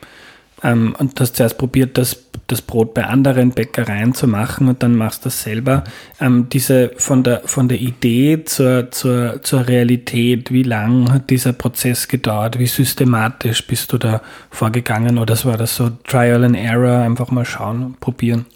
ähm, 0.63 0.97
und 0.99 1.21
hast 1.21 1.37
zuerst 1.37 1.59
probiert, 1.59 1.99
das, 1.99 2.26
das 2.47 2.63
Brot 2.63 2.95
bei 2.95 3.05
anderen 3.05 3.51
Bäckereien 3.51 4.15
zu 4.15 4.29
machen 4.29 4.69
und 4.69 4.83
dann 4.83 4.95
machst 4.95 5.25
du 5.25 5.25
das 5.25 5.43
selber. 5.43 5.85
Ähm, 6.21 6.49
diese 6.49 6.93
von 6.97 7.25
der, 7.25 7.43
von 7.45 7.69
der 7.69 7.81
Idee 7.81 8.45
zur, 8.45 8.91
zur, 8.91 9.43
zur 9.43 9.67
Realität, 9.67 10.53
wie 10.53 10.63
lang 10.63 11.13
hat 11.13 11.31
dieser 11.31 11.53
Prozess 11.53 12.07
gedauert? 12.07 12.59
Wie 12.59 12.67
systematisch 12.67 13.67
bist 13.67 13.93
du 13.93 13.99
da 13.99 14.23
vorgegangen? 14.51 15.19
Oder 15.19 15.37
war 15.45 15.57
das 15.57 15.77
so 15.77 15.91
Trial 16.05 16.45
and 16.45 16.57
Error, 16.57 17.03
einfach 17.03 17.31
mal 17.31 17.45
schauen, 17.45 17.97
probieren? 18.01 18.47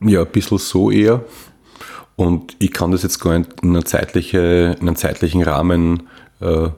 Ja, 0.00 0.22
ein 0.22 0.32
bisschen 0.32 0.58
so 0.58 0.90
eher. 0.90 1.24
Und 2.16 2.56
ich 2.60 2.72
kann 2.72 2.92
das 2.92 3.02
jetzt 3.02 3.18
gar 3.18 3.38
nicht 3.38 3.50
in, 3.62 3.70
einer 3.70 3.84
zeitliche, 3.84 4.76
in 4.80 4.88
einem 4.88 4.96
zeitlichen 4.96 5.42
Rahmen 5.42 6.08
äh, 6.40 6.68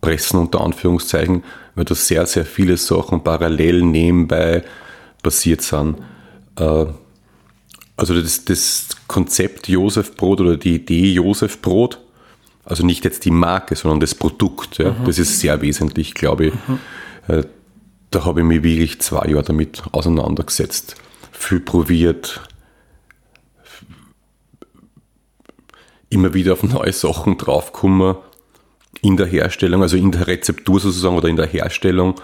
pressen, 0.00 0.40
unter 0.40 0.60
Anführungszeichen 0.60 1.44
weil 1.74 1.84
da 1.84 1.94
sehr, 1.94 2.26
sehr 2.26 2.44
viele 2.44 2.76
Sachen 2.76 3.24
parallel 3.24 3.82
nebenbei 3.82 4.62
passiert 5.22 5.62
sind. 5.62 5.96
Äh, 6.56 6.86
also 7.96 8.20
das, 8.20 8.44
das 8.44 8.88
Konzept 9.06 9.68
Josef 9.68 10.16
Brot 10.16 10.40
oder 10.40 10.56
die 10.56 10.76
Idee 10.76 11.12
Josef 11.12 11.60
Brot, 11.60 12.00
also 12.64 12.84
nicht 12.84 13.04
jetzt 13.04 13.24
die 13.24 13.30
Marke, 13.30 13.76
sondern 13.76 14.00
das 14.00 14.14
Produkt, 14.14 14.78
ja, 14.78 14.92
mhm. 14.92 15.04
das 15.04 15.18
ist 15.18 15.40
sehr 15.40 15.60
wesentlich, 15.62 16.14
glaube 16.14 16.46
ich. 16.46 16.54
Mhm. 16.54 16.78
Äh, 17.28 17.44
da 18.10 18.24
habe 18.24 18.40
ich 18.40 18.46
mich 18.46 18.62
wirklich 18.62 19.00
zwei 19.00 19.28
Jahre 19.28 19.44
damit 19.44 19.82
auseinandergesetzt, 19.92 20.96
viel 21.32 21.60
probiert, 21.60 22.42
immer 26.10 26.34
wieder 26.34 26.52
auf 26.52 26.62
neue 26.62 26.92
Sachen 26.92 27.38
draufgekommen 27.38 28.16
in 29.02 29.16
der 29.16 29.26
Herstellung, 29.26 29.82
also 29.82 29.96
in 29.96 30.12
der 30.12 30.26
Rezeptur 30.26 30.80
sozusagen 30.80 31.16
oder 31.16 31.28
in 31.28 31.36
der 31.36 31.46
Herstellung. 31.46 32.14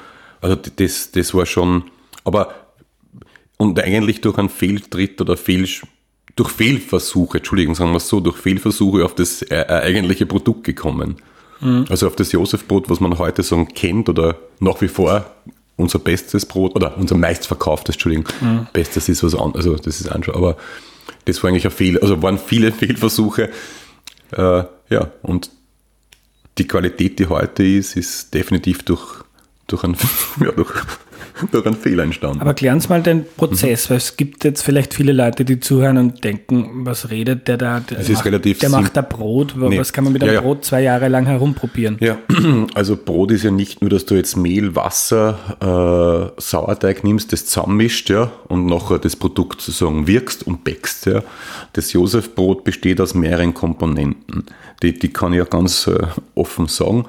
Also 0.41 0.57
das, 0.57 1.11
das 1.13 1.35
war 1.35 1.45
schon, 1.45 1.85
aber 2.25 2.55
und 3.59 3.79
eigentlich 3.81 4.21
durch 4.21 4.39
einen 4.39 4.49
Fehltritt 4.49 5.21
oder 5.21 5.37
Fehl, 5.37 5.69
durch 6.37 6.51
Fehlversuche, 6.51 7.39
Entschuldigung, 7.39 7.75
sagen 7.75 7.91
wir 7.91 7.97
es 7.97 8.09
so, 8.09 8.21
durch 8.21 8.37
Fehlversuche 8.37 9.05
auf 9.05 9.15
das 9.17 9.43
äh, 9.43 9.57
äh, 9.57 9.83
eigentliche 9.83 10.25
Produkt 10.25 10.63
gekommen. 10.63 11.17
Mhm. 11.61 11.87
Also 11.91 12.07
auf 12.07 12.15
das 12.15 12.31
Josefbrot, 12.31 12.89
was 12.89 13.01
man 13.01 13.19
heute 13.19 13.43
so 13.43 13.65
kennt 13.65 14.09
oder 14.09 14.37
nach 14.61 14.81
wie 14.81 14.89
vor 14.89 15.27
unser 15.77 15.99
bestes 15.99 16.47
Brot 16.47 16.77
oder 16.77 16.97
unser 16.97 17.17
meistverkauftes, 17.17 17.97
Entschuldigung, 17.97 18.27
mhm. 18.41 18.67
bestes 18.73 19.09
ist 19.09 19.25
was 19.25 19.35
anderes, 19.35 19.67
also 19.67 19.77
das 19.77 20.01
ist 20.01 20.09
anschauen, 20.09 20.37
aber 20.37 20.57
das 21.25 21.43
war 21.43 21.51
eigentlich 21.51 21.65
ein 21.65 21.71
Fehler, 21.73 22.03
also 22.03 22.23
waren 22.23 22.39
viele 22.39 22.73
Fehlversuche, 22.73 23.51
äh, 24.33 24.63
ja, 24.91 25.11
und 25.23 25.51
die 26.59 26.67
Qualität, 26.67 27.19
die 27.19 27.27
heute 27.27 27.65
ist, 27.65 27.97
ist 27.97 28.35
definitiv 28.35 28.83
durch, 28.83 29.23
durch, 29.67 29.85
einen, 29.85 29.97
ja, 30.41 30.53
durch, 30.53 30.73
durch 31.53 31.67
einen 31.67 31.77
Fehler 31.77 32.05
entstanden. 32.05 32.41
Aber 32.41 32.55
klären 32.55 32.81
Sie 32.81 32.89
mal 32.89 33.03
den 33.03 33.25
Prozess, 33.37 33.87
mhm. 33.87 33.91
weil 33.91 33.97
es 33.99 34.17
gibt 34.17 34.45
jetzt 34.45 34.63
vielleicht 34.63 34.95
viele 34.95 35.13
Leute, 35.13 35.45
die 35.45 35.61
zuhören 35.61 35.99
und 35.99 36.25
denken, 36.25 36.85
was 36.85 37.11
redet 37.11 37.49
der 37.49 37.57
da? 37.57 37.81
Der, 37.81 37.99
es 37.99 38.09
ist 38.09 38.17
macht, 38.17 38.27
relativ 38.27 38.59
der 38.59 38.71
macht 38.71 38.97
da 38.97 39.03
Brot. 39.03 39.55
Nee. 39.57 39.79
Was 39.79 39.93
kann 39.93 40.05
man 40.05 40.13
mit 40.13 40.23
einem 40.23 40.35
ja. 40.35 40.41
Brot 40.41 40.65
zwei 40.65 40.83
Jahre 40.83 41.09
lang 41.09 41.27
herumprobieren? 41.27 41.97
Ja, 42.01 42.19
also 42.75 42.97
Brot 42.97 43.31
ist 43.31 43.45
ja 43.45 43.51
nicht 43.51 43.81
nur, 43.81 43.91
dass 43.91 44.07
du 44.07 44.15
jetzt 44.15 44.37
Mehl, 44.37 44.75
Wasser, 44.75 46.33
äh, 46.37 46.41
Sauerteig 46.41 47.05
nimmst, 47.05 47.33
das 47.33 47.47
zusammenmischt 47.47 48.11
ja, 48.11 48.31
und 48.49 48.67
nachher 48.67 48.99
das 48.99 49.17
Produkt 49.17 49.61
sozusagen 49.61 50.07
wirkst 50.07 50.47
und 50.47 50.65
bäckst. 50.65 51.07
Ja. 51.07 51.23
Das 51.73 51.93
Josefbrot 51.93 52.65
besteht 52.65 53.01
aus 53.01 53.15
mehreren 53.15 53.55
Komponenten. 53.55 54.45
Die, 54.83 54.97
die 54.97 55.09
kann 55.09 55.33
ich 55.33 55.39
ja 55.39 55.45
ganz 55.45 55.87
äh, 55.87 55.99
offen 56.35 56.67
sagen. 56.67 57.07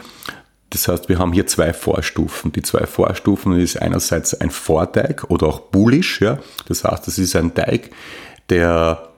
Das 0.70 0.88
heißt, 0.88 1.10
wir 1.10 1.18
haben 1.18 1.34
hier 1.34 1.48
zwei 1.48 1.74
Vorstufen. 1.74 2.52
Die 2.52 2.62
zwei 2.62 2.86
Vorstufen 2.86 3.60
ist 3.60 3.82
einerseits 3.82 4.40
ein 4.40 4.52
Vorteig 4.52 5.26
oder 5.30 5.48
auch 5.48 5.60
Bullish. 5.60 6.22
Ja? 6.22 6.40
Das 6.68 6.84
heißt, 6.84 7.08
es 7.08 7.18
ist 7.18 7.36
ein 7.36 7.56
Teig, 7.56 7.90
der 8.50 9.10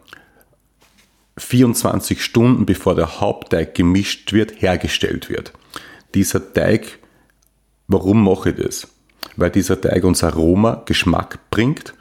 24 1.38 2.24
Stunden 2.24 2.66
bevor 2.66 2.96
der 2.96 3.20
Hauptteig 3.20 3.76
gemischt 3.76 4.32
wird, 4.34 4.62
hergestellt 4.62 5.30
wird. 5.30 5.54
Dieser 6.14 6.54
Teig, 6.54 7.00
warum 7.88 8.24
mache 8.24 8.52
ich 8.52 8.56
das? 8.56 8.88
Weil 9.36 9.50
dieser 9.50 9.80
Teig 9.80 10.04
uns 10.04 10.24
Aroma, 10.24 10.84
Geschmack 10.86 11.40
bringt, 11.50 11.94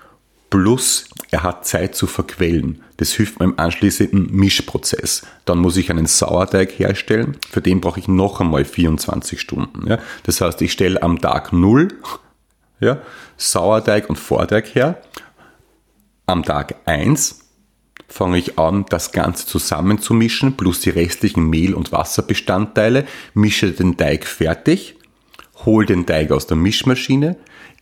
plus 0.50 1.07
er 1.30 1.45
hat 1.45 1.64
Zeit 1.64 1.95
zu 1.95 2.07
verquellen. 2.07 2.83
Das 2.97 3.12
hilft 3.12 3.38
beim 3.38 3.54
anschließenden 3.57 4.35
Mischprozess. 4.35 5.23
Dann 5.45 5.59
muss 5.59 5.76
ich 5.76 5.90
einen 5.90 6.07
Sauerteig 6.07 6.76
herstellen. 6.78 7.37
Für 7.49 7.61
den 7.61 7.80
brauche 7.80 8.00
ich 8.00 8.09
noch 8.09 8.40
einmal 8.40 8.64
24 8.64 9.40
Stunden. 9.40 9.88
Ja. 9.88 9.99
Das 10.25 10.40
heißt, 10.40 10.61
ich 10.62 10.73
stelle 10.73 11.02
am 11.02 11.21
Tag 11.21 11.52
0 11.52 11.88
ja, 12.80 12.99
Sauerteig 13.37 14.09
und 14.09 14.16
Vorteig 14.16 14.75
her. 14.75 15.00
Am 16.26 16.42
Tag 16.42 16.76
1 16.87 17.40
fange 18.09 18.38
ich 18.38 18.59
an, 18.59 18.87
das 18.88 19.12
Ganze 19.12 19.47
zusammenzumischen, 19.47 20.57
plus 20.57 20.80
die 20.80 20.90
restlichen 20.90 21.49
Mehl- 21.49 21.75
und 21.75 21.92
Wasserbestandteile, 21.92 23.07
mische 23.35 23.71
den 23.71 23.97
Teig 23.97 24.26
fertig, 24.26 24.97
hole 25.64 25.87
den 25.87 26.07
Teig 26.07 26.33
aus 26.33 26.47
der 26.47 26.57
Mischmaschine, 26.57 27.37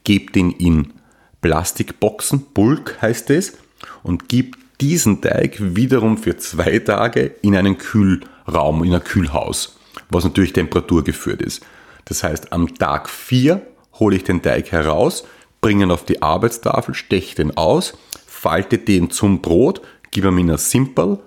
gebe 0.04 0.32
den 0.32 0.50
in 0.50 0.92
Plastikboxen, 1.40 2.46
Bulk 2.52 3.00
heißt 3.00 3.30
es, 3.30 3.56
und 4.02 4.28
gib 4.28 4.56
diesen 4.80 5.20
Teig 5.20 5.56
wiederum 5.58 6.18
für 6.18 6.36
zwei 6.36 6.78
Tage 6.78 7.34
in 7.42 7.56
einen 7.56 7.78
Kühlraum, 7.78 8.84
in 8.84 8.94
ein 8.94 9.04
Kühlhaus, 9.04 9.76
was 10.10 10.24
natürlich 10.24 10.52
temperaturgeführt 10.52 11.42
ist. 11.42 11.64
Das 12.04 12.22
heißt, 12.22 12.52
am 12.52 12.74
Tag 12.74 13.08
4 13.08 13.60
hole 13.98 14.16
ich 14.16 14.24
den 14.24 14.42
Teig 14.42 14.72
heraus, 14.72 15.24
bringe 15.60 15.84
ihn 15.84 15.90
auf 15.90 16.04
die 16.04 16.22
Arbeitstafel, 16.22 16.94
steche 16.94 17.36
den 17.36 17.56
aus, 17.56 17.94
falte 18.26 18.78
den 18.78 19.10
zum 19.10 19.42
Brot, 19.42 19.82
gebe 20.10 20.28
ihm 20.28 20.38
in 20.38 20.50
ein 20.50 20.58
Simple, 20.58 21.18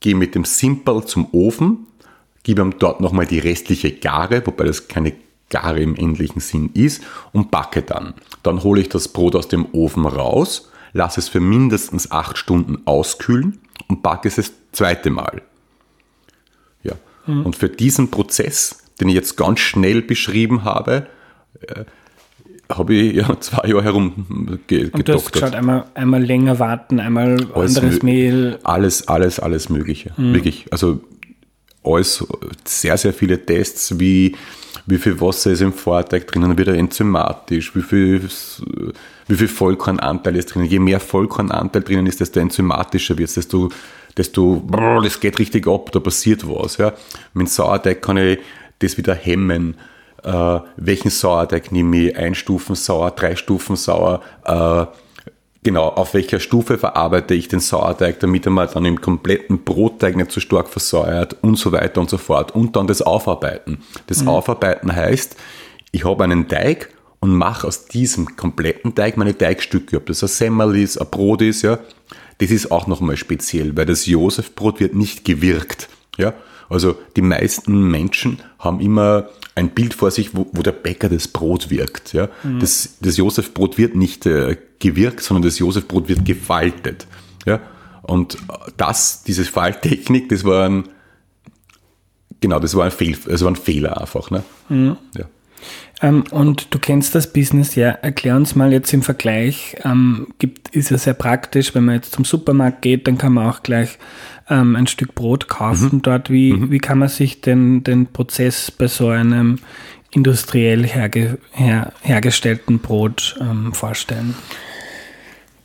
gehe 0.00 0.14
mit 0.14 0.34
dem 0.34 0.44
Simple 0.44 1.04
zum 1.04 1.28
Ofen, 1.32 1.86
gebe 2.42 2.62
ihm 2.62 2.78
dort 2.78 3.00
nochmal 3.00 3.26
die 3.26 3.38
restliche 3.38 3.92
Gare, 3.92 4.46
wobei 4.46 4.64
das 4.64 4.88
keine 4.88 5.12
Gare 5.54 5.80
im 5.80 5.94
endlichen 5.94 6.40
Sinn 6.40 6.70
ist, 6.74 7.04
und 7.32 7.52
backe 7.52 7.82
dann. 7.82 8.14
Dann 8.42 8.64
hole 8.64 8.80
ich 8.80 8.88
das 8.88 9.06
Brot 9.06 9.36
aus 9.36 9.46
dem 9.46 9.66
Ofen 9.72 10.04
raus, 10.04 10.70
lasse 10.92 11.20
es 11.20 11.28
für 11.28 11.38
mindestens 11.38 12.10
acht 12.10 12.38
Stunden 12.38 12.78
auskühlen 12.86 13.60
und 13.86 14.02
backe 14.02 14.26
es 14.26 14.34
das 14.34 14.52
zweite 14.72 15.10
Mal. 15.10 15.42
Ja. 16.82 16.94
Mhm. 17.26 17.46
Und 17.46 17.56
für 17.56 17.68
diesen 17.68 18.10
Prozess, 18.10 18.82
den 19.00 19.08
ich 19.08 19.14
jetzt 19.14 19.36
ganz 19.36 19.60
schnell 19.60 20.02
beschrieben 20.02 20.64
habe, 20.64 21.06
äh, 21.60 21.84
habe 22.68 22.94
ich 22.94 23.14
ja 23.14 23.28
zwei 23.40 23.68
Jahre 23.68 23.84
herum 23.84 24.58
ge 24.66 24.90
Und 24.90 25.06
du 25.06 25.14
hast 25.14 25.32
geschaut, 25.32 25.54
einmal, 25.54 25.84
einmal 25.94 26.24
länger 26.24 26.58
warten, 26.58 26.98
einmal 26.98 27.46
Alles 27.54 27.76
anderes 27.76 28.02
Mehl. 28.02 28.58
Alles, 28.64 29.06
alles, 29.06 29.38
alles 29.38 29.68
Mögliche. 29.68 30.12
Wirklich. 30.16 30.66
Also 30.72 31.00
alles, 31.84 32.26
sehr, 32.64 32.96
sehr 32.96 33.12
viele 33.12 33.44
Tests, 33.44 33.98
wie, 33.98 34.36
wie 34.86 34.98
viel 34.98 35.20
Wasser 35.20 35.52
ist 35.52 35.60
im 35.60 35.72
Vorteig 35.72 36.26
drinnen, 36.26 36.56
wird 36.56 36.68
er 36.68 36.74
enzymatisch, 36.74 37.74
wie 37.74 37.82
viel, 37.82 38.28
wie 39.28 39.36
viel 39.36 39.48
Vollkornanteil 39.48 40.36
ist 40.36 40.54
drinnen. 40.54 40.66
Je 40.66 40.78
mehr 40.78 41.00
Vollkornanteil 41.00 41.82
drinnen 41.82 42.06
ist, 42.06 42.20
desto 42.20 42.40
enzymatischer 42.40 43.16
wird 43.18 43.28
es, 43.28 43.34
desto, 43.34 43.68
desto, 44.16 44.62
brrr, 44.66 45.02
das 45.02 45.20
geht 45.20 45.38
richtig 45.38 45.66
ab, 45.66 45.92
da 45.92 46.00
passiert 46.00 46.48
was. 46.48 46.78
Ja. 46.78 46.92
Mit 47.32 47.48
Sauerteig 47.50 48.02
kann 48.02 48.16
ich 48.16 48.38
das 48.78 48.96
wieder 48.96 49.14
hemmen. 49.14 49.76
Äh, 50.22 50.60
welchen 50.76 51.10
Sauerteig 51.10 51.70
nehme 51.70 52.08
ich? 52.08 52.16
Ein 52.16 52.34
Stufen 52.34 52.74
sauer, 52.74 53.10
drei 53.10 53.36
Stufen 53.36 53.76
sauer, 53.76 54.22
äh, 54.44 54.86
genau, 55.64 55.88
auf 55.88 56.14
welcher 56.14 56.38
Stufe 56.38 56.78
verarbeite 56.78 57.34
ich 57.34 57.48
den 57.48 57.58
Sauerteig, 57.58 58.20
damit 58.20 58.46
er 58.46 58.52
mal 58.52 58.68
dann 58.68 58.84
im 58.84 59.00
kompletten 59.00 59.64
Brotteig 59.64 60.16
nicht 60.16 60.30
zu 60.30 60.38
stark 60.38 60.68
versäuert 60.68 61.36
und 61.42 61.56
so 61.56 61.72
weiter 61.72 62.00
und 62.00 62.08
so 62.08 62.18
fort. 62.18 62.54
Und 62.54 62.76
dann 62.76 62.86
das 62.86 63.02
Aufarbeiten. 63.02 63.78
Das 64.06 64.24
Aufarbeiten 64.26 64.94
heißt, 64.94 65.36
ich 65.90 66.04
habe 66.04 66.22
einen 66.22 66.46
Teig 66.46 66.90
und 67.18 67.34
mache 67.34 67.66
aus 67.66 67.86
diesem 67.86 68.36
kompletten 68.36 68.94
Teig 68.94 69.16
meine 69.16 69.36
Teigstücke, 69.36 69.96
ob 69.96 70.06
das 70.06 70.22
ein 70.22 70.28
Semmel 70.28 70.76
ist, 70.76 70.98
ein 70.98 71.08
Brot 71.10 71.42
ist, 71.42 71.62
ja. 71.62 71.80
Das 72.38 72.50
ist 72.50 72.70
auch 72.70 72.86
nochmal 72.86 73.16
speziell, 73.16 73.76
weil 73.76 73.86
das 73.86 74.06
Josefbrot 74.06 74.80
wird 74.80 74.94
nicht 74.94 75.24
gewirkt, 75.24 75.88
ja. 76.18 76.34
Also 76.68 76.96
die 77.16 77.22
meisten 77.22 77.90
Menschen 77.90 78.40
haben 78.58 78.80
immer 78.80 79.28
ein 79.54 79.70
Bild 79.70 79.94
vor 79.94 80.10
sich, 80.10 80.34
wo, 80.34 80.46
wo 80.52 80.62
der 80.62 80.72
Bäcker 80.72 81.08
das 81.08 81.28
Brot 81.28 81.70
wirkt. 81.70 82.12
Ja? 82.12 82.28
Das, 82.58 82.96
das 83.00 83.16
Josefbrot 83.16 83.78
wird 83.78 83.94
nicht 83.94 84.26
äh, 84.26 84.56
gewirkt, 84.84 85.20
sondern 85.20 85.42
das 85.42 85.58
Josefbrot 85.58 86.08
wird 86.08 86.24
gefaltet. 86.24 87.06
Ja? 87.46 87.60
Und 88.02 88.36
das, 88.76 89.24
diese 89.24 89.44
Falttechnik, 89.44 90.28
das 90.28 90.44
war 90.44 90.68
ein, 90.68 90.84
genau, 92.40 92.60
das 92.60 92.76
war 92.76 92.84
ein, 92.84 92.90
Fehl, 92.90 93.16
das 93.26 93.42
war 93.42 93.50
ein 93.50 93.56
Fehler 93.56 94.00
einfach. 94.00 94.30
Ne? 94.30 94.44
Ja. 95.16 95.24
Ähm, 96.02 96.24
und 96.30 96.74
du 96.74 96.78
kennst 96.78 97.14
das 97.14 97.32
Business 97.32 97.74
ja. 97.76 97.90
Erklär 97.90 98.36
uns 98.36 98.54
mal 98.54 98.72
jetzt 98.72 98.92
im 98.92 99.02
Vergleich. 99.02 99.76
Ähm, 99.84 100.28
gibt, 100.38 100.68
ist 100.76 100.90
ja 100.90 100.98
sehr 100.98 101.14
praktisch, 101.14 101.74
wenn 101.74 101.86
man 101.86 101.94
jetzt 101.94 102.12
zum 102.12 102.24
Supermarkt 102.24 102.82
geht, 102.82 103.06
dann 103.06 103.16
kann 103.16 103.32
man 103.32 103.48
auch 103.48 103.62
gleich 103.62 103.98
ähm, 104.50 104.76
ein 104.76 104.86
Stück 104.86 105.14
Brot 105.14 105.48
kaufen 105.48 106.02
dort. 106.02 106.28
Wie, 106.28 106.70
wie 106.70 106.78
kann 106.78 106.98
man 106.98 107.08
sich 107.08 107.40
denn 107.40 107.84
den 107.84 108.06
Prozess 108.06 108.70
bei 108.70 108.88
so 108.88 109.08
einem 109.08 109.58
industriell 110.10 110.84
herge, 110.86 111.38
her, 111.52 111.92
hergestellten 112.02 112.80
Brot 112.80 113.36
ähm, 113.40 113.72
vorstellen? 113.72 114.34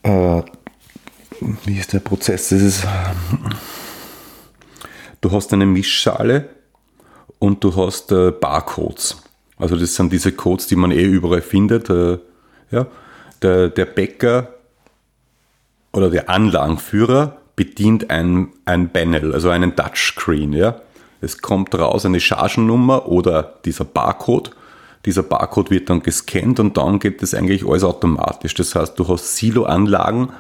Äh, 0.04 0.42
wie 1.66 1.78
ist 1.78 1.94
der 1.94 2.00
Prozess? 2.00 2.50
Das 2.50 2.62
ist, 2.62 2.88
du 5.22 5.32
hast 5.32 5.54
eine 5.54 5.66
Mischschale 5.66 6.50
und 7.40 7.64
du 7.64 7.76
hast 7.76 8.12
äh, 8.12 8.32
Barcodes. 8.32 9.22
Also 9.58 9.76
das 9.76 9.96
sind 9.96 10.12
diese 10.14 10.32
Codes, 10.32 10.68
die 10.68 10.76
man 10.76 10.92
eh 10.92 11.04
überall 11.04 11.42
findet. 11.42 11.90
Äh, 11.90 12.20
ja. 12.72 12.88
der, 13.42 13.70
der 13.70 13.86
Bäcker 13.86 14.54
oder 15.92 16.10
der 16.10 16.30
Anlagenführer 16.30 17.38
bedient 17.56 18.10
ein, 18.10 18.50
ein 18.66 18.92
Panel, 18.92 19.34
also 19.34 19.50
einen 19.50 19.76
Touchscreen. 19.76 20.54
Ja. 20.54 20.82
Es 21.22 21.42
kommt 21.42 21.76
raus 21.76 22.06
eine 22.06 22.20
Chargennummer 22.20 23.08
oder 23.08 23.56
dieser 23.66 23.86
Barcode. 23.86 24.52
Dieser 25.06 25.24
Barcode 25.24 25.72
wird 25.72 25.90
dann 25.90 26.04
gescannt 26.04 26.60
und 26.60 26.78
dann 26.78 27.00
geht 27.00 27.22
das 27.22 27.34
eigentlich 27.34 27.66
alles 27.66 27.84
automatisch. 27.84 28.54
Das 28.54 28.76
heißt, 28.76 29.00
du 29.00 29.08
hast 29.08 29.38
Silo-Anlagen, 29.38 30.34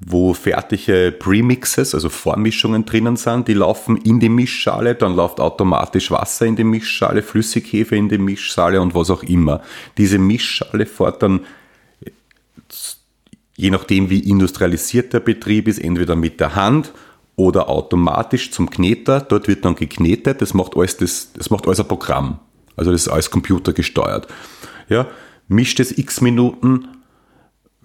wo 0.00 0.34
fertige 0.34 1.14
Premixes, 1.18 1.94
also 1.94 2.10
Vormischungen 2.10 2.84
drinnen 2.84 3.16
sind, 3.16 3.48
die 3.48 3.54
laufen 3.54 3.96
in 3.98 4.20
die 4.20 4.28
Mischschale, 4.28 4.94
dann 4.94 5.16
läuft 5.16 5.40
automatisch 5.40 6.10
Wasser 6.10 6.44
in 6.46 6.56
die 6.56 6.64
Mischschale, 6.64 7.22
Flüssighefe 7.22 7.96
in 7.96 8.08
die 8.08 8.18
Mischschale 8.18 8.80
und 8.80 8.94
was 8.94 9.10
auch 9.10 9.22
immer. 9.22 9.62
Diese 9.96 10.18
Mischschale 10.18 10.84
fährt 10.84 11.22
dann, 11.22 11.40
je 13.56 13.70
nachdem 13.70 14.10
wie 14.10 14.20
industrialisiert 14.20 15.14
der 15.14 15.20
Betrieb 15.20 15.68
ist, 15.68 15.78
entweder 15.78 16.16
mit 16.16 16.40
der 16.40 16.54
Hand 16.54 16.92
oder 17.36 17.68
automatisch 17.68 18.50
zum 18.50 18.68
Kneter. 18.68 19.20
Dort 19.20 19.48
wird 19.48 19.64
dann 19.64 19.76
geknetet, 19.76 20.42
das 20.42 20.52
macht 20.52 20.76
alles, 20.76 20.96
das, 20.98 21.32
das 21.32 21.50
macht 21.50 21.66
alles 21.66 21.80
ein 21.80 21.88
Programm. 21.88 22.40
Also 22.76 22.90
das 22.92 23.02
ist 23.02 23.08
alles 23.08 23.30
computergesteuert. 23.30 24.28
Ja, 24.88 25.06
mischt 25.48 25.80
es 25.80 25.96
x 25.96 26.20
Minuten, 26.20 26.88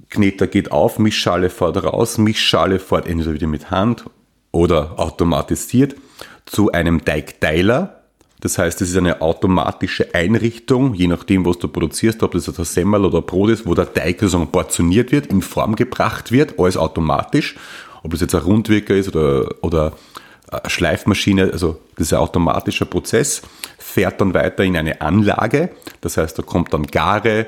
Kneter 0.10 0.48
geht 0.48 0.72
auf, 0.72 1.00
Mischschale 1.00 1.50
fährt 1.50 1.84
raus, 1.84 2.18
Mischschale 2.18 2.80
fährt 2.80 3.08
entweder 3.08 3.34
wieder 3.34 3.48
mit 3.48 3.70
Hand 3.70 4.06
oder 4.52 5.00
automatisiert 5.00 5.96
zu 6.46 6.72
einem 6.72 7.06
Teigteiler. 7.06 8.00
Das 8.42 8.58
heißt, 8.58 8.82
es 8.82 8.90
ist 8.92 8.98
eine 8.98 9.22
automatische 9.22 10.16
Einrichtung, 10.16 10.94
je 10.94 11.08
nachdem, 11.08 11.46
was 11.46 11.60
du 11.60 11.68
produzierst, 11.68 12.24
ob 12.24 12.32
das 12.32 12.48
ein 12.48 12.66
Semmel 12.66 13.04
oder 13.04 13.20
ein 13.20 13.26
Brot 13.26 13.50
ist, 13.50 13.66
wo 13.66 13.76
der 13.76 13.94
Teig 13.94 14.20
sozusagen 14.20 14.48
portioniert 14.48 15.12
wird, 15.12 15.28
in 15.28 15.42
Form 15.42 15.76
gebracht 15.76 16.32
wird, 16.32 16.58
alles 16.58 16.78
automatisch. 16.78 17.58
Ob 18.02 18.12
das 18.12 18.22
jetzt 18.22 18.34
ein 18.34 18.42
Rundwirker 18.42 18.96
ist 18.96 19.10
oder, 19.10 19.54
oder 19.62 19.94
Schleifmaschine, 20.68 21.52
also 21.52 21.80
ein 21.98 22.18
automatischer 22.18 22.86
Prozess, 22.86 23.42
fährt 23.78 24.20
dann 24.22 24.34
weiter 24.34 24.64
in 24.64 24.78
eine 24.78 25.02
Anlage. 25.02 25.70
Das 26.02 26.18
heißt, 26.18 26.38
da 26.38 26.44
kommt 26.44 26.74
dann 26.74 26.88
Gare, 26.88 27.48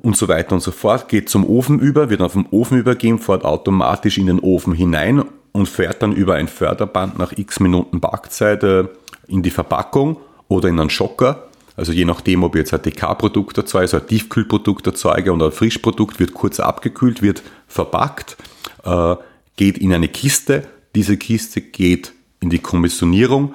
und 0.00 0.16
so 0.16 0.28
weiter 0.28 0.54
und 0.54 0.60
so 0.60 0.70
fort, 0.70 1.08
geht 1.08 1.28
zum 1.28 1.44
Ofen 1.48 1.78
über, 1.80 2.10
wird 2.10 2.20
auf 2.20 2.34
den 2.34 2.46
Ofen 2.50 2.78
übergeben, 2.78 3.18
fährt 3.18 3.44
automatisch 3.44 4.18
in 4.18 4.26
den 4.26 4.40
Ofen 4.40 4.72
hinein 4.72 5.24
und 5.52 5.68
fährt 5.68 6.02
dann 6.02 6.12
über 6.12 6.34
ein 6.34 6.48
Förderband 6.48 7.18
nach 7.18 7.32
x 7.36 7.60
Minuten 7.60 8.00
Backzeit 8.00 8.62
äh, 8.62 8.84
in 9.26 9.42
die 9.42 9.50
Verpackung 9.50 10.18
oder 10.48 10.68
in 10.68 10.78
einen 10.78 10.90
Schocker. 10.90 11.48
Also 11.76 11.92
je 11.92 12.04
nachdem, 12.04 12.42
ob 12.42 12.54
ich 12.54 12.60
jetzt 12.60 12.74
ein 12.74 12.82
TK-Produkt 12.82 13.58
erzeuge, 13.58 13.82
also 13.82 13.96
ein 13.98 14.06
Tiefkühlprodukt 14.06 14.86
erzeuge 14.86 15.32
oder 15.32 15.46
ein 15.46 15.52
Frischprodukt, 15.52 16.20
wird 16.20 16.34
kurz 16.34 16.60
abgekühlt, 16.60 17.20
wird 17.22 17.42
verpackt, 17.66 18.36
äh, 18.84 19.16
geht 19.56 19.78
in 19.78 19.92
eine 19.92 20.08
Kiste. 20.08 20.62
Diese 20.96 21.18
Kiste 21.18 21.60
geht 21.60 22.14
in 22.40 22.48
die 22.48 22.58
Kommissionierung 22.58 23.54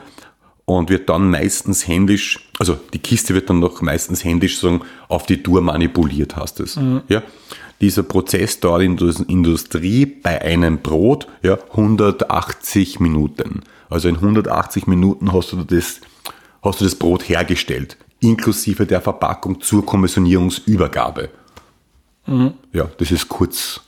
und 0.66 0.92
wird 0.92 1.10
dann 1.10 1.32
meistens 1.32 1.88
händisch, 1.88 2.48
also 2.60 2.80
die 2.94 3.00
Kiste 3.00 3.34
wird 3.34 3.50
dann 3.50 3.60
noch 3.60 3.82
meistens 3.82 4.24
händisch 4.24 4.60
sagen, 4.60 4.82
auf 5.08 5.26
die 5.26 5.42
Tour 5.42 5.62
manipuliert, 5.62 6.36
hast 6.36 6.60
es. 6.60 6.80
Ja? 7.08 7.24
Dieser 7.82 8.04
Prozess 8.04 8.60
dauert 8.60 8.84
in 8.84 8.96
der 8.96 9.14
Industrie 9.28 10.06
bei 10.06 10.40
einem 10.40 10.84
Brot 10.84 11.28
ja, 11.42 11.58
180 11.72 13.00
Minuten. 13.00 13.62
Also 13.90 14.08
in 14.08 14.16
180 14.16 14.86
Minuten 14.86 15.34
hast 15.34 15.52
du 15.52 15.64
das, 15.64 16.00
hast 16.62 16.80
du 16.80 16.84
das 16.84 16.94
Brot 16.94 17.28
hergestellt, 17.28 17.98
inklusive 18.20 18.86
der 18.86 19.02
Verpackung 19.02 19.62
zur 19.62 19.84
Kommissionierungsübergabe. 19.84 21.30
Ja, 22.72 22.86
das 23.00 23.12
ist 23.12 23.28
kurz. 23.28 23.82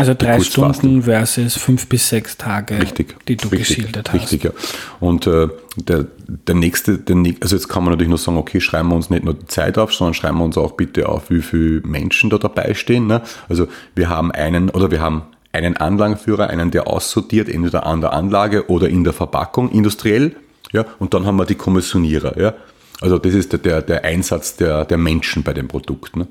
Also 0.00 0.14
drei. 0.14 0.40
Stunden 0.40 1.02
versus 1.02 1.56
fünf 1.56 1.86
bis 1.86 2.08
sechs 2.08 2.36
Tage, 2.36 2.80
Richtig. 2.80 3.16
die 3.28 3.36
du 3.36 3.48
richtig, 3.48 3.76
geschildert 3.76 4.12
hast. 4.12 4.22
Richtig, 4.22 4.44
ja. 4.44 4.50
Und 4.98 5.26
äh, 5.26 5.48
der, 5.76 6.06
der 6.26 6.54
nächste, 6.54 6.98
der, 6.98 7.16
also 7.40 7.54
jetzt 7.54 7.68
kann 7.68 7.84
man 7.84 7.92
natürlich 7.92 8.08
nur 8.08 8.18
sagen, 8.18 8.38
okay, 8.38 8.60
schreiben 8.60 8.88
wir 8.88 8.96
uns 8.96 9.10
nicht 9.10 9.24
nur 9.24 9.34
die 9.34 9.46
Zeit 9.46 9.78
auf, 9.78 9.92
sondern 9.92 10.14
schreiben 10.14 10.38
wir 10.38 10.44
uns 10.44 10.56
auch 10.56 10.72
bitte 10.72 11.08
auf, 11.08 11.30
wie 11.30 11.42
viele 11.42 11.82
Menschen 11.82 12.30
da 12.30 12.38
dabei 12.38 12.74
stehen. 12.74 13.06
Ne? 13.06 13.22
Also 13.48 13.68
wir 13.94 14.08
haben 14.08 14.32
einen, 14.32 14.70
oder 14.70 14.90
wir 14.90 15.00
haben 15.00 15.22
einen 15.52 15.76
Anlagenführer, 15.76 16.48
einen, 16.48 16.70
der 16.70 16.86
aussortiert, 16.86 17.48
entweder 17.48 17.86
an 17.86 18.00
der 18.00 18.12
Anlage 18.12 18.70
oder 18.70 18.88
in 18.88 19.04
der 19.04 19.12
Verpackung 19.12 19.70
industriell. 19.70 20.34
Ja, 20.72 20.84
und 20.98 21.14
dann 21.14 21.26
haben 21.26 21.36
wir 21.36 21.46
die 21.46 21.56
Kommissionierer. 21.56 22.38
Ja. 22.40 22.54
Also 23.00 23.18
das 23.18 23.34
ist 23.34 23.52
der, 23.52 23.58
der, 23.58 23.82
der 23.82 24.04
Einsatz 24.04 24.56
der, 24.56 24.84
der 24.84 24.98
Menschen 24.98 25.42
bei 25.42 25.52
dem 25.52 25.68
Produkt. 25.68 26.16
Ne? 26.16 26.28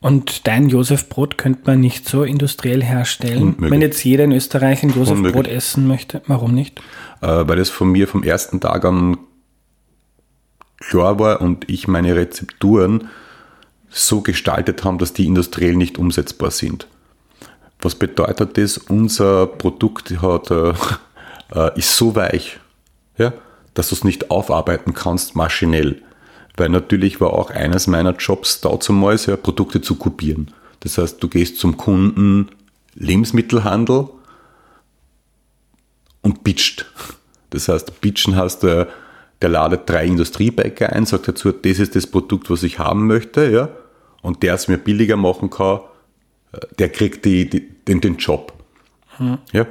Und 0.00 0.46
dein 0.46 0.68
Josefbrot 0.68 1.38
könnte 1.38 1.62
man 1.64 1.80
nicht 1.80 2.08
so 2.08 2.22
industriell 2.22 2.82
herstellen. 2.82 3.42
Unmöglich. 3.42 3.70
Wenn 3.70 3.80
jetzt 3.80 4.04
jeder 4.04 4.24
in 4.24 4.32
Österreich 4.32 4.82
ein 4.82 4.90
Josefbrot 4.90 5.16
Unmöglich. 5.16 5.56
essen 5.56 5.86
möchte, 5.86 6.22
warum 6.26 6.54
nicht? 6.54 6.80
äh, 7.22 7.26
weil 7.46 7.56
das 7.56 7.70
von 7.70 7.90
mir 7.90 8.08
vom 8.08 8.22
ersten 8.22 8.60
Tag 8.60 8.84
an 8.84 9.18
klar 10.78 11.18
war 11.18 11.40
und 11.40 11.68
ich 11.68 11.88
meine 11.88 12.14
Rezepturen 12.14 13.08
so 13.88 14.20
gestaltet 14.20 14.84
haben, 14.84 14.98
dass 14.98 15.12
die 15.12 15.26
industriell 15.26 15.74
nicht 15.74 15.98
umsetzbar 15.98 16.50
sind. 16.50 16.86
Was 17.80 17.94
bedeutet 17.94 18.58
das? 18.58 18.78
Unser 18.78 19.46
Produkt 19.46 20.20
hat, 20.20 20.50
äh, 20.50 20.74
äh, 21.54 21.78
ist 21.78 21.96
so 21.96 22.14
weich, 22.14 22.58
ja, 23.16 23.32
dass 23.74 23.88
du 23.88 23.94
es 23.94 24.04
nicht 24.04 24.30
aufarbeiten 24.30 24.94
kannst 24.94 25.36
maschinell. 25.36 26.02
Weil 26.56 26.70
natürlich 26.70 27.20
war 27.20 27.32
auch 27.32 27.50
eines 27.50 27.86
meiner 27.86 28.16
Jobs 28.16 28.60
damals 28.60 29.26
ja, 29.26 29.36
Produkte 29.36 29.80
zu 29.80 29.96
kopieren. 29.96 30.52
Das 30.80 30.98
heißt, 30.98 31.22
du 31.22 31.28
gehst 31.28 31.58
zum 31.58 31.76
Kunden 31.76 32.48
Lebensmittelhandel 32.94 34.08
und 36.22 36.44
pitcht. 36.44 36.86
Das 37.50 37.68
heißt, 37.68 38.00
pitchen 38.00 38.36
heißt, 38.36 38.64
äh, 38.64 38.86
der 39.42 39.48
ladet 39.48 39.88
drei 39.88 40.06
Industriebäcker 40.06 40.92
ein, 40.92 41.06
sagt 41.06 41.28
dazu, 41.28 41.52
das 41.52 41.78
ist 41.78 41.94
das 41.94 42.06
Produkt, 42.06 42.50
was 42.50 42.62
ich 42.62 42.78
haben 42.78 43.06
möchte, 43.06 43.50
ja, 43.50 43.68
und 44.22 44.42
der 44.42 44.54
es 44.54 44.66
mir 44.66 44.78
billiger 44.78 45.16
machen 45.16 45.50
kann, 45.50 45.80
äh, 46.52 46.58
der 46.78 46.88
kriegt 46.88 47.24
die, 47.24 47.48
die, 47.48 47.60
den, 47.60 48.00
den 48.00 48.16
Job. 48.16 48.52
Hm. 49.18 49.38
Ja. 49.52 49.66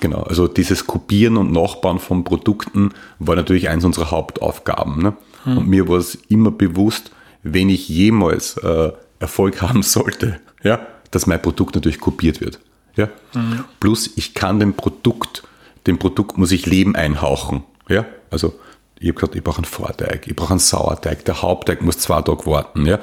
Genau, 0.00 0.22
also 0.22 0.48
dieses 0.48 0.86
Kopieren 0.86 1.36
und 1.36 1.52
Nachbauen 1.52 1.98
von 1.98 2.24
Produkten 2.24 2.94
war 3.18 3.36
natürlich 3.36 3.68
eins 3.68 3.84
unserer 3.84 4.10
Hauptaufgaben. 4.10 5.02
Ne? 5.02 5.12
Hm. 5.44 5.58
Und 5.58 5.68
mir 5.68 5.88
war 5.88 5.98
es 5.98 6.16
immer 6.28 6.50
bewusst, 6.50 7.10
wenn 7.42 7.68
ich 7.68 7.88
jemals 7.88 8.56
äh, 8.58 8.92
Erfolg 9.18 9.62
haben 9.62 9.82
sollte, 9.82 10.40
ja, 10.62 10.86
dass 11.10 11.26
mein 11.26 11.40
Produkt 11.40 11.74
natürlich 11.74 12.00
kopiert 12.00 12.40
wird. 12.40 12.60
Ja? 12.96 13.08
Mhm. 13.34 13.64
Plus 13.78 14.10
ich 14.16 14.34
kann 14.34 14.60
dem 14.60 14.74
Produkt, 14.74 15.42
dem 15.86 15.98
Produkt 15.98 16.38
muss 16.38 16.52
ich 16.52 16.66
Leben 16.66 16.96
einhauchen. 16.96 17.64
Ja? 17.88 18.06
Also 18.30 18.58
ich 18.98 19.08
habe 19.08 19.14
gesagt, 19.14 19.34
ich 19.34 19.42
brauche 19.42 19.58
einen 19.58 19.64
Vorteig, 19.64 20.26
ich 20.26 20.36
brauche 20.36 20.50
einen 20.50 20.60
Sauerteig, 20.60 21.24
der 21.24 21.42
Hauptteig 21.42 21.82
muss 21.82 21.98
zwei 21.98 22.20
Tage 22.22 22.46
warten. 22.46 22.86
Ja? 22.86 22.98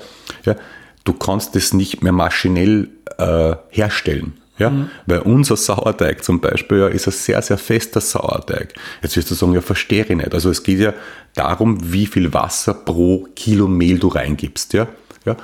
Ja? 0.46 0.56
Du 1.04 1.14
kannst 1.14 1.56
das 1.56 1.74
nicht 1.74 2.04
mehr 2.04 2.12
maschinell 2.12 2.90
äh, 3.18 3.56
herstellen. 3.70 4.34
Ja, 4.58 4.72
mhm. 4.72 4.90
weil 5.06 5.20
unser 5.20 5.56
Sauerteig 5.56 6.24
zum 6.24 6.40
Beispiel 6.42 6.80
ja, 6.80 6.88
ist 6.88 7.08
ein 7.08 7.12
sehr, 7.12 7.42
sehr 7.42 7.58
fester 7.58 8.02
Sauerteig. 8.02 8.74
Jetzt 9.04 9.16
wirst 9.16 9.30
du 9.30 9.36
sagen, 9.36 9.54
ja, 9.54 9.62
verstehe 9.62 10.04
ich 10.04 10.16
nicht. 10.16 10.34
Also 10.34 10.50
es 10.50 10.64
geht 10.64 10.80
ja 10.80 10.94
darum, 11.36 11.78
wie 11.94 12.08
viel 12.08 12.34
Wasser 12.34 12.74
pro 12.74 13.28
Kilo 13.36 13.68
Mehl 13.68 14.00
du 14.00 14.08
reingibst. 14.08 14.74
Ja, 14.74 14.88
ja 15.26 15.38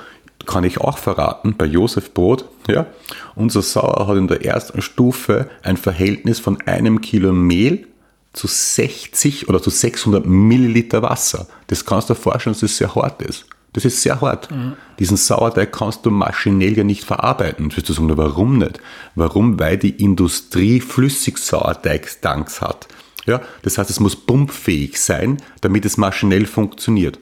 kann 0.46 0.64
ich 0.64 0.78
auch 0.78 0.98
verraten, 0.98 1.56
bei 1.56 1.64
Josef 1.64 2.12
Brot, 2.12 2.44
ja, 2.68 2.86
unser 3.34 3.62
Sauer 3.62 4.06
hat 4.06 4.16
in 4.16 4.28
der 4.28 4.44
ersten 4.44 4.82
Stufe 4.82 5.48
ein 5.62 5.76
Verhältnis 5.76 6.38
von 6.38 6.60
einem 6.62 7.00
Kilo 7.00 7.32
Mehl 7.32 7.86
zu 8.32 8.46
60 8.46 9.48
oder 9.48 9.62
zu 9.62 9.70
600 9.70 10.26
Milliliter 10.26 11.02
Wasser. 11.02 11.46
Das 11.68 11.84
kannst 11.84 12.10
du 12.10 12.14
dir 12.14 12.20
vorstellen, 12.20 12.54
dass 12.54 12.60
das 12.60 12.76
sehr 12.76 12.94
hart 12.94 13.22
ist. 13.22 13.46
Das 13.74 13.84
ist 13.84 14.00
sehr 14.00 14.20
hart. 14.20 14.50
Mhm. 14.50 14.74
Diesen 14.98 15.16
Sauerteig 15.16 15.72
kannst 15.72 16.06
du 16.06 16.10
maschinell 16.10 16.78
ja 16.78 16.84
nicht 16.84 17.04
verarbeiten. 17.04 17.68
Du 17.68 17.76
wirst 17.76 17.88
sagen, 17.88 18.16
warum 18.16 18.58
nicht? 18.58 18.80
Warum? 19.14 19.58
Weil 19.58 19.76
die 19.76 19.90
Industrie 19.90 20.80
Flüssigsauerteigstanks 20.80 22.62
hat. 22.62 22.88
Ja, 23.26 23.40
das 23.62 23.78
heißt, 23.78 23.90
es 23.90 24.00
muss 24.00 24.16
pumpfähig 24.16 25.00
sein, 25.00 25.38
damit 25.60 25.84
es 25.84 25.96
maschinell 25.96 26.46
funktioniert. 26.46 27.18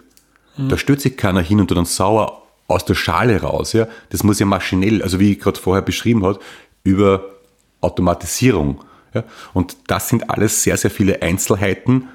Mhm. 0.57 0.69
Da 0.69 0.77
stürzt 0.77 1.03
sich 1.03 1.17
keiner 1.17 1.41
hin 1.41 1.61
und 1.61 1.71
dann 1.71 1.87
sauer 1.87 2.43
aus 2.69 2.85
der 2.85 2.95
Schale 2.95 3.41
raus. 3.41 3.73
Ja? 3.73 3.89
Das 4.11 4.23
muss 4.23 4.39
ja 4.39 4.47
maschinell, 4.47 5.03
also 5.03 5.21
wie 5.21 5.33
ich 5.33 5.41
gerade 5.41 5.59
vorher 5.59 5.83
beschrieben 5.83 6.25
habe, 6.25 6.39
über 6.85 7.25
Automatisierung. 7.81 8.83
Ja? 9.15 9.25
Und 9.55 9.77
das 9.87 10.09
sind 10.09 10.29
alles 10.29 10.63
sehr, 10.63 10.77
sehr 10.77 10.91
viele 10.91 11.23
Einzelheiten, 11.23 12.09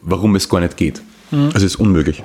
warum 0.00 0.34
es 0.34 0.48
gar 0.48 0.60
nicht 0.60 0.76
geht. 0.76 1.02
Mhm. 1.30 1.50
Also 1.54 1.58
es 1.66 1.74
ist 1.74 1.76
unmöglich. 1.76 2.24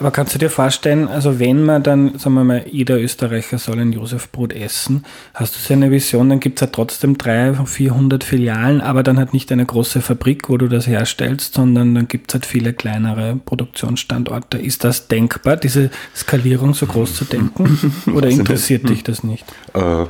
Aber 0.00 0.12
kannst 0.12 0.34
du 0.34 0.38
dir 0.38 0.50
vorstellen, 0.50 1.08
also 1.08 1.40
wenn 1.40 1.64
man 1.64 1.82
dann, 1.82 2.18
sagen 2.18 2.34
wir 2.34 2.44
mal, 2.44 2.64
jeder 2.70 3.00
Österreicher 3.00 3.58
soll 3.58 3.80
ein 3.80 3.92
Josefbrot 3.92 4.52
essen, 4.52 5.04
hast 5.34 5.56
du 5.56 5.60
so 5.60 5.74
eine 5.74 5.90
Vision, 5.90 6.28
dann 6.28 6.40
gibt 6.40 6.58
es 6.58 6.60
ja 6.60 6.66
trotzdem 6.68 7.18
300, 7.18 7.68
400 7.68 8.22
Filialen, 8.22 8.80
aber 8.80 9.02
dann 9.02 9.18
halt 9.18 9.32
nicht 9.32 9.50
eine 9.50 9.66
große 9.66 10.00
Fabrik, 10.00 10.48
wo 10.48 10.56
du 10.56 10.68
das 10.68 10.86
herstellst, 10.86 11.54
sondern 11.54 11.94
dann 11.94 12.06
gibt 12.06 12.30
es 12.30 12.34
halt 12.34 12.46
viele 12.46 12.72
kleinere 12.72 13.36
Produktionsstandorte. 13.44 14.58
Ist 14.58 14.84
das 14.84 15.08
denkbar, 15.08 15.56
diese 15.56 15.90
Skalierung 16.14 16.74
so 16.74 16.86
groß 16.86 17.14
zu 17.14 17.24
denken? 17.24 17.92
Oder 18.14 18.28
interessiert 18.28 18.88
dich 18.88 19.02
das 19.02 19.24
nicht? 19.24 19.44
Äh, 19.74 20.06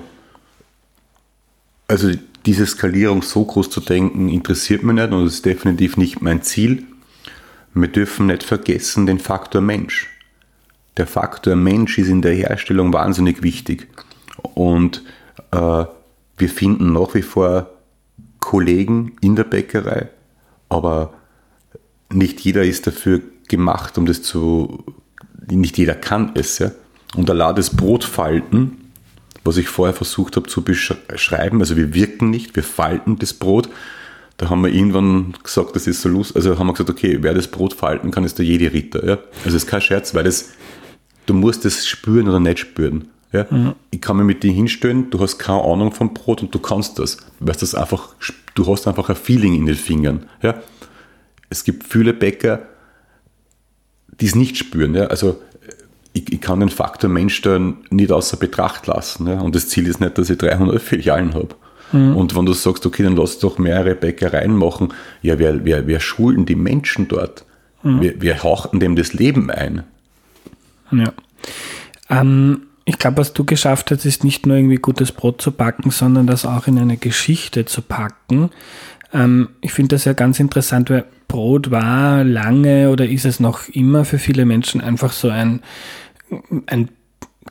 also 1.87 2.11
diese 2.45 2.67
Skalierung 2.67 3.23
so 3.23 3.45
groß 3.45 3.71
zu 3.71 3.81
denken, 3.81 4.29
interessiert 4.29 4.83
mich 4.83 4.95
nicht 4.95 5.13
und 5.13 5.25
das 5.25 5.35
ist 5.35 5.47
definitiv 5.47 5.97
nicht 5.97 6.21
mein 6.21 6.43
Ziel. 6.43 6.85
Wir 7.81 7.89
dürfen 7.89 8.27
nicht 8.27 8.43
vergessen 8.43 9.07
den 9.07 9.19
Faktor 9.19 9.61
Mensch. 9.61 10.09
Der 10.97 11.07
Faktor 11.07 11.55
Mensch 11.55 11.99
ist 11.99 12.09
in 12.09 12.23
der 12.23 12.35
Herstellung 12.35 12.93
wahnsinnig 12.93 13.43
wichtig. 13.43 13.89
Und 14.55 15.03
äh, 15.53 15.85
wir 16.37 16.49
finden 16.49 16.93
nach 16.93 17.15
wie 17.15 17.23
vor 17.23 17.71
Kollegen 18.41 19.17
in 19.21 19.37
der 19.37 19.45
Bäckerei, 19.45 20.09
aber 20.69 21.15
nicht 22.11 22.41
jeder 22.41 22.65
ist 22.65 22.87
dafür 22.87 23.21
gemacht, 23.49 23.99
um 23.99 24.07
das 24.07 24.23
zu. 24.23 24.85
Nicht 25.51 25.79
jeder 25.79 25.95
kann 25.95 26.33
es. 26.35 26.59
Ja? 26.59 26.71
Und 27.15 27.31
allein 27.31 27.57
das 27.57 27.75
Brotfalten, 27.75 28.93
was 29.45 29.57
ich 29.57 29.69
vorher 29.69 29.95
versucht 29.95 30.37
habe 30.37 30.49
zu 30.49 30.63
beschreiben, 30.63 31.61
also 31.61 31.77
wir 31.77 31.95
wirken 31.95 32.31
nicht, 32.31 32.55
wir 32.55 32.63
falten 32.63 33.19
das 33.19 33.33
Brot, 33.33 33.69
da 34.39 34.49
haben 34.49 34.63
wir 34.63 34.73
irgendwann 34.73 35.35
gesagt, 35.43 35.75
das 35.75 35.89
ist 35.89 36.01
so 36.01 36.09
lustig. 36.09 36.37
Also 36.37 36.59
haben 36.59 36.69
wir 36.69 36.73
gesagt, 36.73 36.91
okay, 36.91 37.19
wer 37.21 37.35
das 37.35 37.49
Brot 37.49 37.75
falten 37.75 38.13
kann, 38.13 38.23
ist 38.25 38.39
der 38.39 38.47
jede 38.47 38.73
Ritter. 38.73 39.05
Ja? 39.05 39.19
Also 39.45 39.57
es 39.57 39.65
ist 39.65 39.67
kein 39.67 39.81
Scherz, 39.81 40.15
weil 40.15 40.25
das, 40.25 40.51
du 41.27 41.35
musst 41.35 41.65
das 41.65 41.87
spüren 41.87 42.29
oder 42.29 42.39
nicht 42.39 42.61
spüren. 42.61 43.09
Ja? 43.33 43.47
Mhm. 43.51 43.75
Ich 43.91 44.01
kann 44.01 44.17
mir 44.17 44.23
mit 44.23 44.45
dir 44.45 44.53
hinstellen, 44.53 45.11
du 45.11 45.19
hast 45.19 45.39
keine 45.39 45.63
Ahnung 45.63 45.91
vom 45.91 46.15
Brot 46.15 46.41
und 46.41 46.55
du 46.55 46.61
kannst 46.61 47.01
das. 47.01 47.17
Weil 47.41 47.57
das 47.57 47.75
einfach, 47.75 48.15
du 48.55 48.67
hast 48.69 48.87
einfach 48.87 49.09
ein 49.09 49.17
Feeling 49.17 49.55
in 49.55 49.67
den 49.67 49.75
Fingern. 49.75 50.27
Ja? 50.41 50.63
Es 51.51 51.65
gibt 51.65 51.83
viele 51.83 52.15
Bäcker, 52.15 52.63
die 54.21 54.27
es 54.27 54.37
nicht 54.37 54.57
spüren. 54.57 54.95
Ja? 54.95 55.07
Also 55.07 55.43
ich, 56.13 56.33
ich, 56.33 56.41
kann 56.41 56.61
den 56.61 56.69
Faktor 56.69 57.11
Mensch 57.11 57.43
da 57.43 57.59
nicht 57.91 58.13
außer 58.13 58.37
Betracht 58.37 58.87
lassen. 58.87 59.27
Ja? 59.27 59.41
Und 59.41 59.57
das 59.57 59.69
Ziel 59.69 59.89
ist 59.89 60.01
nicht, 60.01 60.17
dass 60.17 60.31
ich 60.31 60.39
300 60.39 60.81
Filialen 60.81 61.35
habe. 61.35 61.57
Mhm. 61.93 62.17
Und 62.17 62.37
wenn 62.37 62.47
du 62.47 62.53
sagst, 62.53 62.85
okay, 62.87 63.03
dann 63.03 63.17
lass 63.17 63.39
doch 63.39 63.59
mehrere 63.59 63.95
Bäckereien 63.95 64.55
machen, 64.55 64.93
ja, 65.23 65.39
wer, 65.39 65.65
wer, 65.65 65.87
wer 65.87 66.01
schulen 66.01 66.47
die 66.47 66.55
Menschen 66.55 67.09
dort? 67.09 67.45
Mhm. 67.83 68.01
Wer, 68.01 68.15
wer 68.19 68.43
hauchten 68.43 68.81
dem 68.81 68.97
das 68.97 69.13
Leben 69.13 69.51
ein? 69.51 69.85
Ja. 70.91 71.13
Ähm, 72.11 72.63
ich 72.85 72.99
glaube, 72.99 73.19
was 73.19 73.33
du 73.35 73.45
geschafft 73.45 73.91
hast, 73.91 74.07
ist 74.07 74.25
nicht 74.25 74.47
nur 74.47 74.57
irgendwie 74.57 74.77
gutes 74.77 75.13
Brot 75.13 75.43
zu 75.43 75.53
backen, 75.53 75.91
sondern 75.91 76.27
das 76.27 76.47
auch 76.47 76.67
in 76.67 76.79
eine 76.79 76.97
Geschichte 76.97 77.67
zu 77.67 77.83
packen. 77.83 78.51
Ähm, 79.13 79.51
ich 79.61 79.73
finde 79.73 79.95
das 79.95 80.05
ja 80.05 80.13
ganz 80.13 80.41
interessant, 80.41 80.91
weil 80.91 81.05
Brot 81.29 81.71
war 81.71 82.25
lange 82.25 82.91
oder 82.91 83.07
ist 83.07 83.27
es 83.27 83.41
noch 83.41 83.69
immer 83.69 84.05
für 84.05 84.19
viele 84.19 84.47
Menschen 84.47 84.81
einfach 84.81 85.13
so 85.13 85.29
ein, 85.29 85.61
ein 86.67 86.89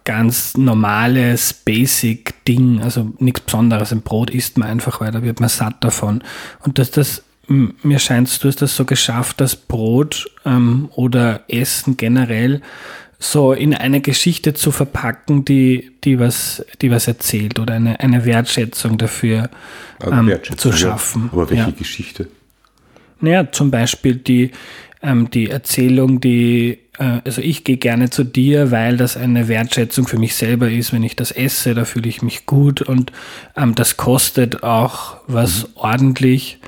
ganz 0.03 0.57
normales 0.57 1.53
Basic-Ding, 1.53 2.81
also 2.81 3.13
nichts 3.19 3.41
Besonderes. 3.41 3.91
Ein 3.91 4.01
Brot 4.01 4.29
isst 4.29 4.57
man 4.57 4.69
einfach, 4.69 5.01
weil 5.01 5.11
da 5.11 5.23
wird 5.23 5.39
man 5.39 5.49
satt 5.49 5.83
davon. 5.83 6.23
Und 6.63 6.79
dass 6.79 6.91
das, 6.91 7.23
mir 7.47 7.99
scheint, 7.99 8.43
du 8.43 8.47
hast 8.47 8.61
das 8.61 8.75
so 8.75 8.85
geschafft, 8.85 9.41
dass 9.41 9.55
Brot 9.55 10.29
ähm, 10.45 10.89
oder 10.95 11.41
Essen 11.47 11.97
generell 11.97 12.61
so 13.19 13.53
in 13.53 13.73
eine 13.73 14.01
Geschichte 14.01 14.53
zu 14.53 14.71
verpacken, 14.71 15.43
die, 15.43 15.91
die, 16.03 16.19
was, 16.19 16.63
die 16.81 16.91
was 16.91 17.07
erzählt 17.07 17.59
oder 17.59 17.73
eine, 17.73 17.99
eine 17.99 18.25
Wertschätzung 18.25 18.97
dafür 18.97 19.49
ähm, 20.05 20.27
Wertschätzung, 20.27 20.71
zu 20.71 20.77
schaffen. 20.77 21.23
Ja. 21.25 21.29
Aber 21.33 21.49
welche 21.49 21.63
ja. 21.63 21.71
Geschichte? 21.71 22.27
Naja, 23.19 23.51
zum 23.51 23.71
Beispiel 23.71 24.15
die, 24.15 24.51
ähm, 25.07 25.31
die 25.31 25.49
Erzählung, 25.49 26.19
die 26.19 26.79
äh, 26.99 27.21
also 27.23 27.41
ich 27.41 27.63
gehe 27.63 27.77
gerne 27.77 28.09
zu 28.09 28.23
dir, 28.23 28.71
weil 28.71 28.97
das 28.97 29.17
eine 29.17 29.47
Wertschätzung 29.47 30.07
für 30.07 30.19
mich 30.19 30.35
selber 30.35 30.69
ist. 30.69 30.93
Wenn 30.93 31.03
ich 31.03 31.15
das 31.15 31.31
esse, 31.31 31.73
da 31.73 31.85
fühle 31.85 32.09
ich 32.09 32.21
mich 32.21 32.45
gut 32.45 32.81
und 32.81 33.11
ähm, 33.55 33.73
das 33.75 33.97
kostet 33.97 34.63
auch 34.63 35.17
was 35.27 35.63
mhm. 35.63 35.69
ordentlich. 35.75 36.59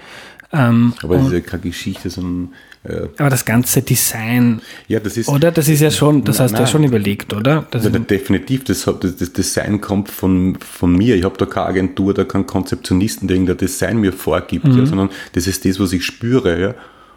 Ähm, 0.51 0.93
aber 1.03 1.17
das 1.17 1.27
ist 1.27 1.33
ja 1.33 1.39
keine 1.41 1.61
Geschichte, 1.63 2.09
sondern 2.09 2.53
äh, 2.83 3.07
aber 3.17 3.29
das 3.29 3.43
ganze 3.43 3.81
Design, 3.81 4.61
ja, 4.87 4.99
das 4.99 5.17
ist, 5.17 5.27
oder? 5.27 5.51
Das 5.51 5.67
ist 5.67 5.81
ja 5.81 5.91
schon, 5.91 6.23
das 6.23 6.39
hast 6.39 6.53
du 6.53 6.59
ja 6.59 6.65
schon 6.65 6.83
überlegt, 6.83 7.33
oder? 7.33 7.67
Das 7.69 7.83
ja, 7.83 7.89
definitiv, 7.91 8.63
das, 8.63 8.85
das, 8.85 9.15
das, 9.17 9.33
Design 9.33 9.81
kommt 9.81 10.09
von, 10.09 10.55
von 10.55 10.93
mir. 10.93 11.17
Ich 11.17 11.25
habe 11.25 11.37
da 11.37 11.45
keine 11.45 11.67
Agentur, 11.67 12.13
da 12.13 12.23
keinen 12.23 12.47
Konzeptionisten, 12.47 13.27
der 13.27 13.35
irgendein 13.35 13.57
Design 13.57 13.99
mir 13.99 14.13
vorgibt, 14.13 14.65
mhm. 14.65 14.79
ja, 14.79 14.85
sondern 14.85 15.09
das 15.33 15.45
ist 15.45 15.65
das, 15.65 15.79
was 15.79 15.91
ich 15.91 16.05
spüre. 16.05 16.59
Ja? 16.59 16.75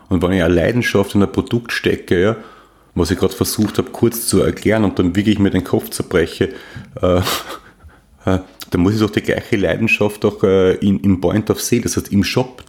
Und 0.08 0.22
wenn 0.22 0.32
ich 0.32 0.42
eine 0.42 0.54
Leidenschaft 0.54 1.14
in 1.14 1.22
ein 1.22 1.32
Produkt 1.32 1.72
stecke, 1.72 2.20
ja, 2.20 2.36
was 2.94 3.10
ich 3.10 3.18
gerade 3.18 3.34
versucht 3.34 3.78
habe, 3.78 3.90
kurz 3.90 4.26
zu 4.26 4.40
erklären 4.42 4.84
und 4.84 4.98
dann 4.98 5.16
wirklich 5.16 5.38
mir 5.38 5.50
den 5.50 5.64
Kopf 5.64 5.90
zerbreche, 5.90 6.50
äh, 7.00 7.16
äh, 8.26 8.38
da 8.70 8.78
muss 8.78 8.94
ich 8.94 9.00
doch 9.00 9.10
die 9.10 9.22
gleiche 9.22 9.56
Leidenschaft 9.56 10.24
auch 10.24 10.42
äh, 10.42 10.74
in, 10.76 11.00
in 11.00 11.20
Point 11.20 11.50
of 11.50 11.60
Sale, 11.60 11.82
das 11.82 11.96
heißt 11.96 12.12
im 12.12 12.24
Shop 12.24 12.64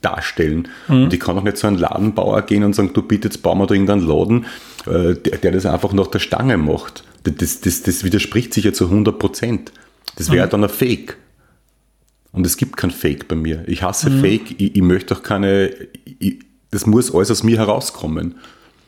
darstellen. 0.00 0.68
Mhm. 0.88 1.04
Und 1.04 1.12
ich 1.12 1.20
kann 1.20 1.36
auch 1.36 1.42
nicht 1.42 1.56
zu 1.56 1.66
einem 1.66 1.78
Ladenbauer 1.78 2.42
gehen 2.42 2.64
und 2.64 2.74
sagen, 2.74 2.92
du 2.92 3.02
bitte, 3.02 3.28
jetzt 3.28 3.42
bauen 3.42 3.58
wir 3.58 3.66
da 3.66 3.74
irgendeinen 3.74 4.06
Laden, 4.06 4.46
äh, 4.86 5.14
der, 5.14 5.38
der, 5.38 5.52
das 5.52 5.66
einfach 5.66 5.92
nach 5.92 6.06
der 6.06 6.20
Stange 6.20 6.56
macht. 6.56 7.04
Das, 7.24 7.60
das, 7.60 7.82
das 7.82 8.04
widerspricht 8.04 8.54
sich 8.54 8.64
ja 8.64 8.72
zu 8.72 8.84
100 8.84 9.18
Prozent. 9.18 9.72
Das 10.16 10.30
wäre 10.30 10.46
mhm. 10.46 10.50
dann 10.50 10.64
ein 10.64 10.70
Fake. 10.70 11.16
Und 12.32 12.46
es 12.46 12.56
gibt 12.56 12.76
kein 12.76 12.90
Fake 12.90 13.26
bei 13.28 13.36
mir. 13.36 13.64
Ich 13.66 13.82
hasse 13.82 14.10
mhm. 14.10 14.20
Fake, 14.20 14.60
ich, 14.60 14.76
ich 14.76 14.82
möchte 14.82 15.16
auch 15.16 15.22
keine, 15.22 15.70
ich, 16.04 16.38
das 16.70 16.86
muss 16.86 17.14
alles 17.14 17.30
aus 17.30 17.42
mir 17.42 17.58
herauskommen. 17.58 18.36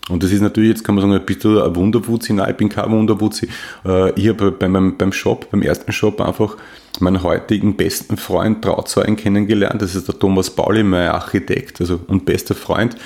Und 0.08 0.22
das 0.22 0.32
ist 0.32 0.40
natürlich, 0.40 0.70
jetzt 0.70 0.84
kann 0.84 0.96
man 0.96 1.08
sagen, 1.08 1.24
bist 1.24 1.44
du 1.44 1.62
ein 1.62 1.76
Wunderwutzi? 1.76 2.32
Nein, 2.32 2.50
ich 2.50 2.56
bin 2.56 2.68
kein 2.68 2.90
Wunderwutzi. 2.90 3.48
Äh, 3.84 4.12
ich 4.18 4.28
habe 4.28 4.50
bei 4.50 4.68
meinem, 4.68 4.96
beim 4.96 5.12
Shop, 5.12 5.50
beim 5.50 5.62
ersten 5.62 5.92
Shop 5.92 6.20
einfach 6.20 6.56
meinen 6.98 7.22
heutigen 7.22 7.76
besten 7.76 8.16
Freund 8.16 8.62
Trauzeugen 8.62 9.16
kennengelernt. 9.16 9.80
Das 9.80 9.94
ist 9.94 10.08
der 10.08 10.18
Thomas 10.18 10.50
Pauli, 10.50 10.82
mein 10.82 11.08
Architekt 11.08 11.80
also, 11.80 12.00
und 12.08 12.24
bester 12.24 12.54
Freund, 12.54 12.96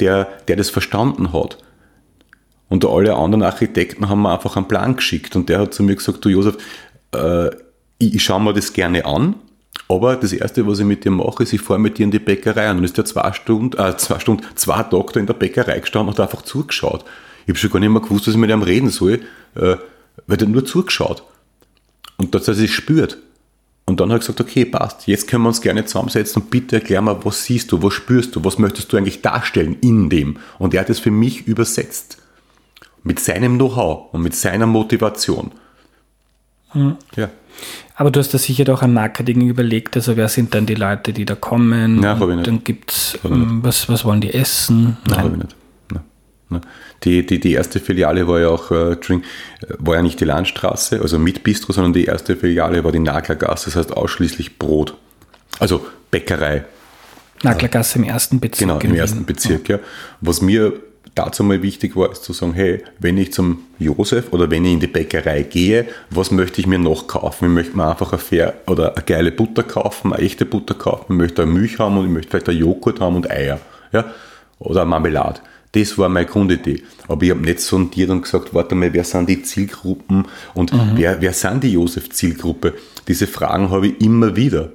der, 0.00 0.28
der 0.46 0.56
das 0.56 0.70
verstanden 0.70 1.32
hat. 1.32 1.58
Und 2.68 2.84
alle 2.84 3.14
anderen 3.14 3.42
Architekten 3.42 4.08
haben 4.08 4.22
mir 4.22 4.32
einfach 4.32 4.56
einen 4.56 4.68
Plan 4.68 4.96
geschickt. 4.96 5.34
Und 5.36 5.48
der 5.48 5.60
hat 5.60 5.74
zu 5.74 5.82
mir 5.82 5.96
gesagt, 5.96 6.24
du 6.24 6.28
Josef, 6.28 6.56
äh, 7.14 7.48
ich, 7.98 8.14
ich 8.14 8.22
schaue 8.22 8.40
mir 8.40 8.52
das 8.52 8.72
gerne 8.72 9.04
an, 9.04 9.34
aber 9.88 10.16
das 10.16 10.32
Erste, 10.32 10.66
was 10.66 10.78
ich 10.78 10.84
mit 10.84 11.04
dir 11.04 11.10
mache, 11.10 11.42
ist, 11.42 11.52
ich 11.52 11.60
fahre 11.60 11.78
mit 11.78 11.98
dir 11.98 12.04
in 12.04 12.10
die 12.10 12.18
Bäckerei. 12.18 12.70
Und 12.70 12.78
dann 12.78 12.84
ist 12.84 12.96
der 12.96 13.04
zwei 13.04 13.32
Stunden, 13.32 13.78
äh, 13.78 13.96
zwei 13.96 14.18
Stunden, 14.18 14.44
zwei 14.54 14.82
Tage 14.82 15.12
da 15.12 15.20
in 15.20 15.26
der 15.26 15.34
Bäckerei 15.34 15.78
gestanden 15.78 16.08
und 16.08 16.18
hat 16.18 16.30
einfach 16.30 16.42
zugeschaut. 16.42 17.04
Ich 17.44 17.50
habe 17.50 17.58
schon 17.58 17.70
gar 17.70 17.80
nicht 17.80 17.90
mehr 17.90 18.00
gewusst, 18.00 18.26
was 18.26 18.34
ich 18.34 18.40
mit 18.40 18.50
ihm 18.50 18.62
reden 18.62 18.90
soll, 18.90 19.20
äh, 19.54 19.76
weil 20.26 20.38
er 20.40 20.46
nur 20.46 20.64
zugeschaut. 20.64 21.22
Und 22.16 22.34
das 22.34 22.42
hat 22.42 22.48
er 22.48 22.54
sich 22.54 22.74
spürt. 22.74 23.18
Und 23.86 24.00
dann 24.00 24.08
hat 24.08 24.16
er 24.16 24.18
gesagt, 24.20 24.40
okay, 24.40 24.64
passt, 24.64 25.06
jetzt 25.06 25.28
können 25.28 25.42
wir 25.42 25.48
uns 25.48 25.60
gerne 25.60 25.84
zusammensetzen 25.84 26.42
und 26.42 26.50
bitte 26.50 26.76
erklär 26.76 27.02
mal, 27.02 27.22
was 27.22 27.44
siehst 27.44 27.70
du, 27.70 27.82
was 27.82 27.92
spürst 27.92 28.34
du, 28.34 28.42
was 28.42 28.58
möchtest 28.58 28.90
du 28.90 28.96
eigentlich 28.96 29.20
darstellen 29.20 29.76
in 29.82 30.08
dem? 30.08 30.38
Und 30.58 30.72
er 30.72 30.80
hat 30.80 30.90
es 30.90 31.00
für 31.00 31.10
mich 31.10 31.46
übersetzt. 31.46 32.18
Mit 33.02 33.20
seinem 33.20 33.56
Know-how 33.58 34.14
und 34.14 34.22
mit 34.22 34.34
seiner 34.34 34.66
Motivation. 34.66 35.52
Mhm. 36.72 36.96
Ja. 37.16 37.28
Aber 37.96 38.10
du 38.10 38.18
hast 38.18 38.34
da 38.34 38.38
sicher 38.38 38.64
doch 38.64 38.82
ein 38.82 38.92
Marketing 38.92 39.48
überlegt, 39.48 39.96
also 39.96 40.16
wer 40.16 40.28
sind 40.28 40.54
dann 40.54 40.66
die 40.66 40.74
Leute, 40.74 41.12
die 41.12 41.24
da 41.24 41.36
kommen? 41.36 42.00
Nein, 42.00 42.18
habe 42.18 42.32
ich 42.32 42.36
nicht. 42.38 42.46
Dann 42.48 42.64
gibt 42.64 42.90
es, 42.90 43.18
ähm, 43.24 43.60
was, 43.62 43.88
was 43.88 44.04
wollen 44.04 44.20
die 44.20 44.34
essen? 44.34 44.96
Nein, 45.08 45.18
habe 45.18 45.36
ich 45.36 45.42
nicht. 45.42 45.56
Die, 47.04 47.26
die, 47.26 47.40
die 47.40 47.52
erste 47.52 47.80
Filiale 47.80 48.26
war 48.28 48.40
ja 48.40 48.48
auch, 48.48 48.70
äh, 48.70 48.96
war 49.78 49.96
ja 49.96 50.02
nicht 50.02 50.20
die 50.20 50.24
Landstraße, 50.24 51.00
also 51.00 51.18
mit 51.18 51.42
Bistro, 51.42 51.72
sondern 51.72 51.92
die 51.92 52.04
erste 52.04 52.36
Filiale 52.36 52.82
war 52.84 52.92
die 52.92 52.98
Naglergasse, 53.00 53.66
das 53.66 53.76
heißt 53.76 53.96
ausschließlich 53.96 54.58
Brot. 54.58 54.94
Also 55.58 55.86
Bäckerei. 56.10 56.64
Naglergasse 57.42 57.98
im 57.98 58.04
ersten 58.04 58.40
Bezirk. 58.40 58.68
Genau, 58.68 58.78
im 58.80 58.94
ersten 58.94 59.24
Bezirk, 59.24 59.68
ja. 59.68 59.78
Was 60.20 60.40
mir 60.40 60.72
dazu 61.14 61.44
mal 61.44 61.62
wichtig 61.62 61.96
war, 61.96 62.10
ist 62.10 62.24
zu 62.24 62.32
sagen, 62.32 62.54
hey, 62.54 62.82
wenn 62.98 63.18
ich 63.18 63.32
zum 63.32 63.60
Josef 63.78 64.32
oder 64.32 64.50
wenn 64.50 64.64
ich 64.64 64.72
in 64.72 64.80
die 64.80 64.86
Bäckerei 64.86 65.42
gehe, 65.42 65.86
was 66.10 66.30
möchte 66.30 66.60
ich 66.60 66.66
mir 66.66 66.78
noch 66.78 67.06
kaufen? 67.06 67.46
Ich 67.46 67.50
möchte 67.50 67.76
mir 67.76 67.88
einfach 67.88 68.12
eine 68.12 68.18
fair 68.18 68.54
oder 68.66 68.96
eine 68.96 69.04
geile 69.04 69.32
Butter 69.32 69.62
kaufen, 69.62 70.12
eine 70.12 70.22
echte 70.22 70.44
Butter 70.44 70.74
kaufen, 70.74 71.12
ich 71.12 71.18
möchte 71.18 71.42
eine 71.42 71.52
Milch 71.52 71.78
haben 71.78 71.96
und 71.96 72.06
ich 72.06 72.10
möchte 72.10 72.30
vielleicht 72.30 72.48
einen 72.48 72.58
Joghurt 72.58 73.00
haben 73.00 73.16
und 73.16 73.30
Eier, 73.30 73.60
ja, 73.92 74.04
oder 74.58 74.84
Marmelade. 74.84 75.40
Das 75.72 75.98
war 75.98 76.08
meine 76.08 76.26
Grundidee. 76.26 76.84
Aber 77.08 77.22
ich 77.24 77.30
habe 77.30 77.40
nicht 77.40 77.60
sondiert 77.60 78.08
und 78.10 78.22
gesagt, 78.22 78.54
warte 78.54 78.76
mal, 78.76 78.92
wer 78.92 79.02
sind 79.02 79.28
die 79.28 79.42
Zielgruppen 79.42 80.26
und 80.54 80.72
mhm. 80.72 80.92
wer, 80.94 81.20
wer 81.20 81.32
sind 81.32 81.64
die 81.64 81.72
Josef-Zielgruppe? 81.72 82.74
Diese 83.08 83.26
Fragen 83.26 83.70
habe 83.70 83.88
ich 83.88 84.00
immer 84.00 84.36
wieder. 84.36 84.70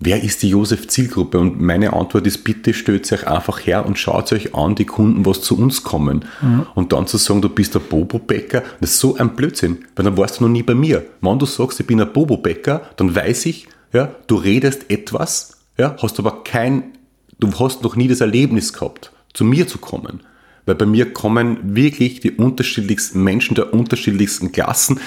Wer 0.00 0.22
ist 0.22 0.42
die 0.42 0.50
Josef-Zielgruppe? 0.50 1.38
Und 1.38 1.60
meine 1.60 1.92
Antwort 1.92 2.26
ist, 2.26 2.44
bitte 2.44 2.74
stellt 2.74 3.10
euch 3.12 3.26
einfach 3.26 3.64
her 3.66 3.86
und 3.86 3.98
schaut 3.98 4.32
euch 4.32 4.54
an, 4.54 4.74
die 4.74 4.84
Kunden, 4.84 5.24
was 5.24 5.40
zu 5.40 5.56
uns 5.56 5.82
kommen. 5.82 6.24
Mhm. 6.42 6.66
Und 6.74 6.92
dann 6.92 7.06
zu 7.06 7.16
sagen, 7.16 7.42
du 7.42 7.48
bist 7.48 7.74
der 7.74 7.80
Bobo-Bäcker, 7.80 8.62
das 8.80 8.90
ist 8.90 8.98
so 8.98 9.16
ein 9.16 9.36
Blödsinn, 9.36 9.84
weil 9.96 10.04
dann 10.04 10.16
warst 10.16 10.40
du 10.40 10.44
noch 10.44 10.50
nie 10.50 10.62
bei 10.62 10.74
mir. 10.74 11.04
Wenn 11.20 11.38
du 11.38 11.46
sagst, 11.46 11.80
ich 11.80 11.86
bin 11.86 12.00
ein 12.00 12.12
Bobo-Bäcker, 12.12 12.82
dann 12.96 13.14
weiß 13.14 13.46
ich, 13.46 13.68
ja, 13.92 14.14
du 14.26 14.36
redest 14.36 14.90
etwas, 14.90 15.58
ja, 15.78 15.96
hast 16.02 16.18
aber 16.18 16.42
kein, 16.42 16.92
du 17.38 17.52
hast 17.58 17.82
noch 17.82 17.96
nie 17.96 18.08
das 18.08 18.20
Erlebnis 18.20 18.72
gehabt, 18.72 19.12
zu 19.32 19.44
mir 19.44 19.66
zu 19.66 19.78
kommen. 19.78 20.20
Weil 20.66 20.74
bei 20.74 20.86
mir 20.86 21.12
kommen 21.12 21.76
wirklich 21.76 22.20
die 22.20 22.32
unterschiedlichsten 22.32 23.22
Menschen 23.22 23.54
der 23.54 23.72
unterschiedlichsten 23.72 24.50
Klassen, 24.50 24.98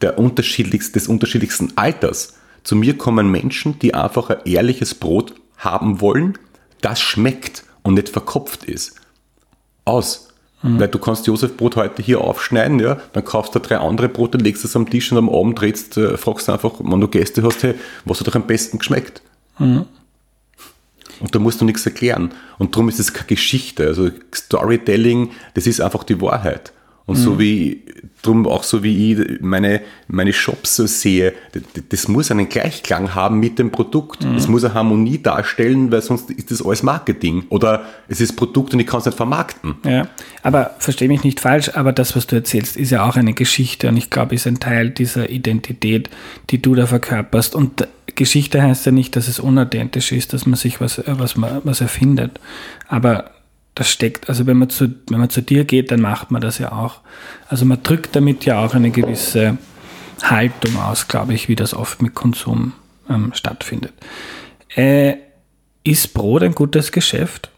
der 0.00 0.18
unterschiedlichsten, 0.18 0.94
des 0.94 1.08
unterschiedlichsten 1.08 1.72
Alters. 1.76 2.34
Zu 2.64 2.76
mir 2.76 2.96
kommen 2.98 3.30
Menschen, 3.30 3.78
die 3.78 3.94
einfach 3.94 4.30
ein 4.30 4.38
ehrliches 4.46 4.94
Brot 4.94 5.34
haben 5.58 6.00
wollen, 6.00 6.38
das 6.80 7.00
schmeckt 7.00 7.64
und 7.82 7.94
nicht 7.94 8.08
verkopft 8.08 8.64
ist. 8.64 8.96
Aus. 9.84 10.28
Mhm. 10.62 10.80
Weil 10.80 10.88
du 10.88 10.98
kannst 10.98 11.26
Josef 11.26 11.56
Brot 11.56 11.76
heute 11.76 12.02
hier 12.02 12.22
aufschneiden, 12.22 12.80
ja, 12.80 12.96
dann 13.12 13.24
kaufst 13.24 13.54
du 13.54 13.58
drei 13.58 13.78
andere 13.78 14.08
Brote, 14.08 14.38
legst 14.38 14.64
es 14.64 14.74
am 14.74 14.88
Tisch 14.88 15.12
und 15.12 15.18
am 15.18 15.28
Abend 15.28 15.60
drehst, 15.60 15.98
äh, 15.98 16.16
fragst 16.16 16.48
du 16.48 16.52
einfach, 16.52 16.72
wenn 16.78 17.00
du 17.00 17.08
Gäste 17.08 17.42
hast, 17.42 17.62
hey, 17.62 17.74
was 18.06 18.20
hat 18.20 18.28
euch 18.28 18.34
am 18.34 18.46
besten 18.46 18.78
geschmeckt? 18.78 19.22
Mhm. 19.58 19.84
Und 21.20 21.34
da 21.34 21.38
musst 21.38 21.60
du 21.60 21.64
nichts 21.64 21.86
erklären. 21.86 22.32
Und 22.58 22.74
darum 22.74 22.88
ist 22.88 22.98
es 22.98 23.12
keine 23.12 23.28
Geschichte. 23.28 23.86
Also 23.86 24.10
Storytelling, 24.34 25.30
das 25.54 25.66
ist 25.66 25.80
einfach 25.80 26.02
die 26.02 26.20
Wahrheit. 26.20 26.72
Und 27.06 27.18
mhm. 27.18 27.22
so 27.22 27.38
wie, 27.38 27.82
drum 28.22 28.46
auch 28.46 28.62
so 28.62 28.82
wie 28.82 29.12
ich 29.12 29.40
meine, 29.40 29.82
meine 30.08 30.32
Shops 30.32 30.76
so 30.76 30.86
sehe, 30.86 31.34
das, 31.90 32.08
muss 32.08 32.30
einen 32.30 32.48
Gleichklang 32.48 33.14
haben 33.14 33.40
mit 33.40 33.58
dem 33.58 33.70
Produkt. 33.70 34.24
Es 34.24 34.46
mhm. 34.46 34.52
muss 34.52 34.64
eine 34.64 34.72
Harmonie 34.72 35.22
darstellen, 35.22 35.92
weil 35.92 36.00
sonst 36.00 36.30
ist 36.30 36.50
das 36.50 36.64
alles 36.64 36.82
Marketing. 36.82 37.44
Oder 37.50 37.84
es 38.08 38.22
ist 38.22 38.36
Produkt 38.36 38.72
und 38.72 38.80
ich 38.80 38.86
kann 38.86 39.00
es 39.00 39.06
nicht 39.06 39.16
vermarkten. 39.16 39.74
Ja, 39.84 40.08
aber 40.42 40.76
verstehe 40.78 41.08
mich 41.08 41.24
nicht 41.24 41.40
falsch, 41.40 41.70
aber 41.74 41.92
das, 41.92 42.16
was 42.16 42.26
du 42.26 42.36
erzählst, 42.36 42.76
ist 42.78 42.90
ja 42.90 43.06
auch 43.06 43.16
eine 43.16 43.34
Geschichte 43.34 43.88
und 43.88 43.98
ich 43.98 44.08
glaube, 44.08 44.34
ist 44.34 44.46
ein 44.46 44.60
Teil 44.60 44.88
dieser 44.88 45.28
Identität, 45.28 46.08
die 46.48 46.62
du 46.62 46.74
da 46.74 46.86
verkörperst. 46.86 47.54
Und 47.54 47.86
Geschichte 48.14 48.62
heißt 48.62 48.86
ja 48.86 48.92
nicht, 48.92 49.14
dass 49.16 49.28
es 49.28 49.40
unauthentisch 49.40 50.12
ist, 50.12 50.32
dass 50.32 50.46
man 50.46 50.56
sich 50.56 50.80
was, 50.80 51.02
was, 51.06 51.36
man, 51.36 51.60
was 51.64 51.82
erfindet. 51.82 52.40
Aber 52.88 53.33
das 53.74 53.90
steckt, 53.90 54.28
also 54.28 54.46
wenn 54.46 54.56
man, 54.56 54.70
zu, 54.70 54.94
wenn 55.08 55.18
man 55.18 55.30
zu 55.30 55.42
dir 55.42 55.64
geht, 55.64 55.90
dann 55.90 56.00
macht 56.00 56.30
man 56.30 56.40
das 56.40 56.58
ja 56.58 56.72
auch. 56.72 57.00
Also 57.48 57.64
man 57.64 57.82
drückt 57.82 58.14
damit 58.14 58.44
ja 58.44 58.64
auch 58.64 58.74
eine 58.74 58.90
gewisse 58.90 59.58
Haltung 60.22 60.76
aus, 60.78 61.08
glaube 61.08 61.34
ich, 61.34 61.48
wie 61.48 61.56
das 61.56 61.74
oft 61.74 62.00
mit 62.00 62.14
Konsum 62.14 62.72
ähm, 63.08 63.32
stattfindet. 63.34 63.92
Äh, 64.74 65.14
ist 65.82 66.14
Brot 66.14 66.42
ein 66.42 66.54
gutes 66.54 66.92
Geschäft? 66.92 67.50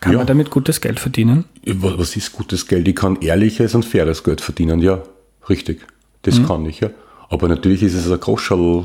Kann 0.00 0.12
ja. 0.12 0.18
man 0.18 0.26
damit 0.26 0.50
gutes 0.50 0.80
Geld 0.80 1.00
verdienen? 1.00 1.44
Was 1.64 2.16
ist 2.16 2.32
gutes 2.32 2.66
Geld? 2.66 2.88
Ich 2.88 2.96
kann 2.96 3.20
ehrliches 3.22 3.74
und 3.74 3.84
faires 3.84 4.24
Geld 4.24 4.40
verdienen, 4.40 4.80
ja, 4.80 5.02
richtig. 5.48 5.86
Das 6.22 6.38
mhm. 6.38 6.46
kann 6.46 6.66
ich, 6.66 6.80
ja. 6.80 6.90
Aber 7.28 7.48
natürlich 7.48 7.82
ist 7.82 7.94
es 7.94 8.10
ein 8.10 8.20
Groschall, 8.20 8.84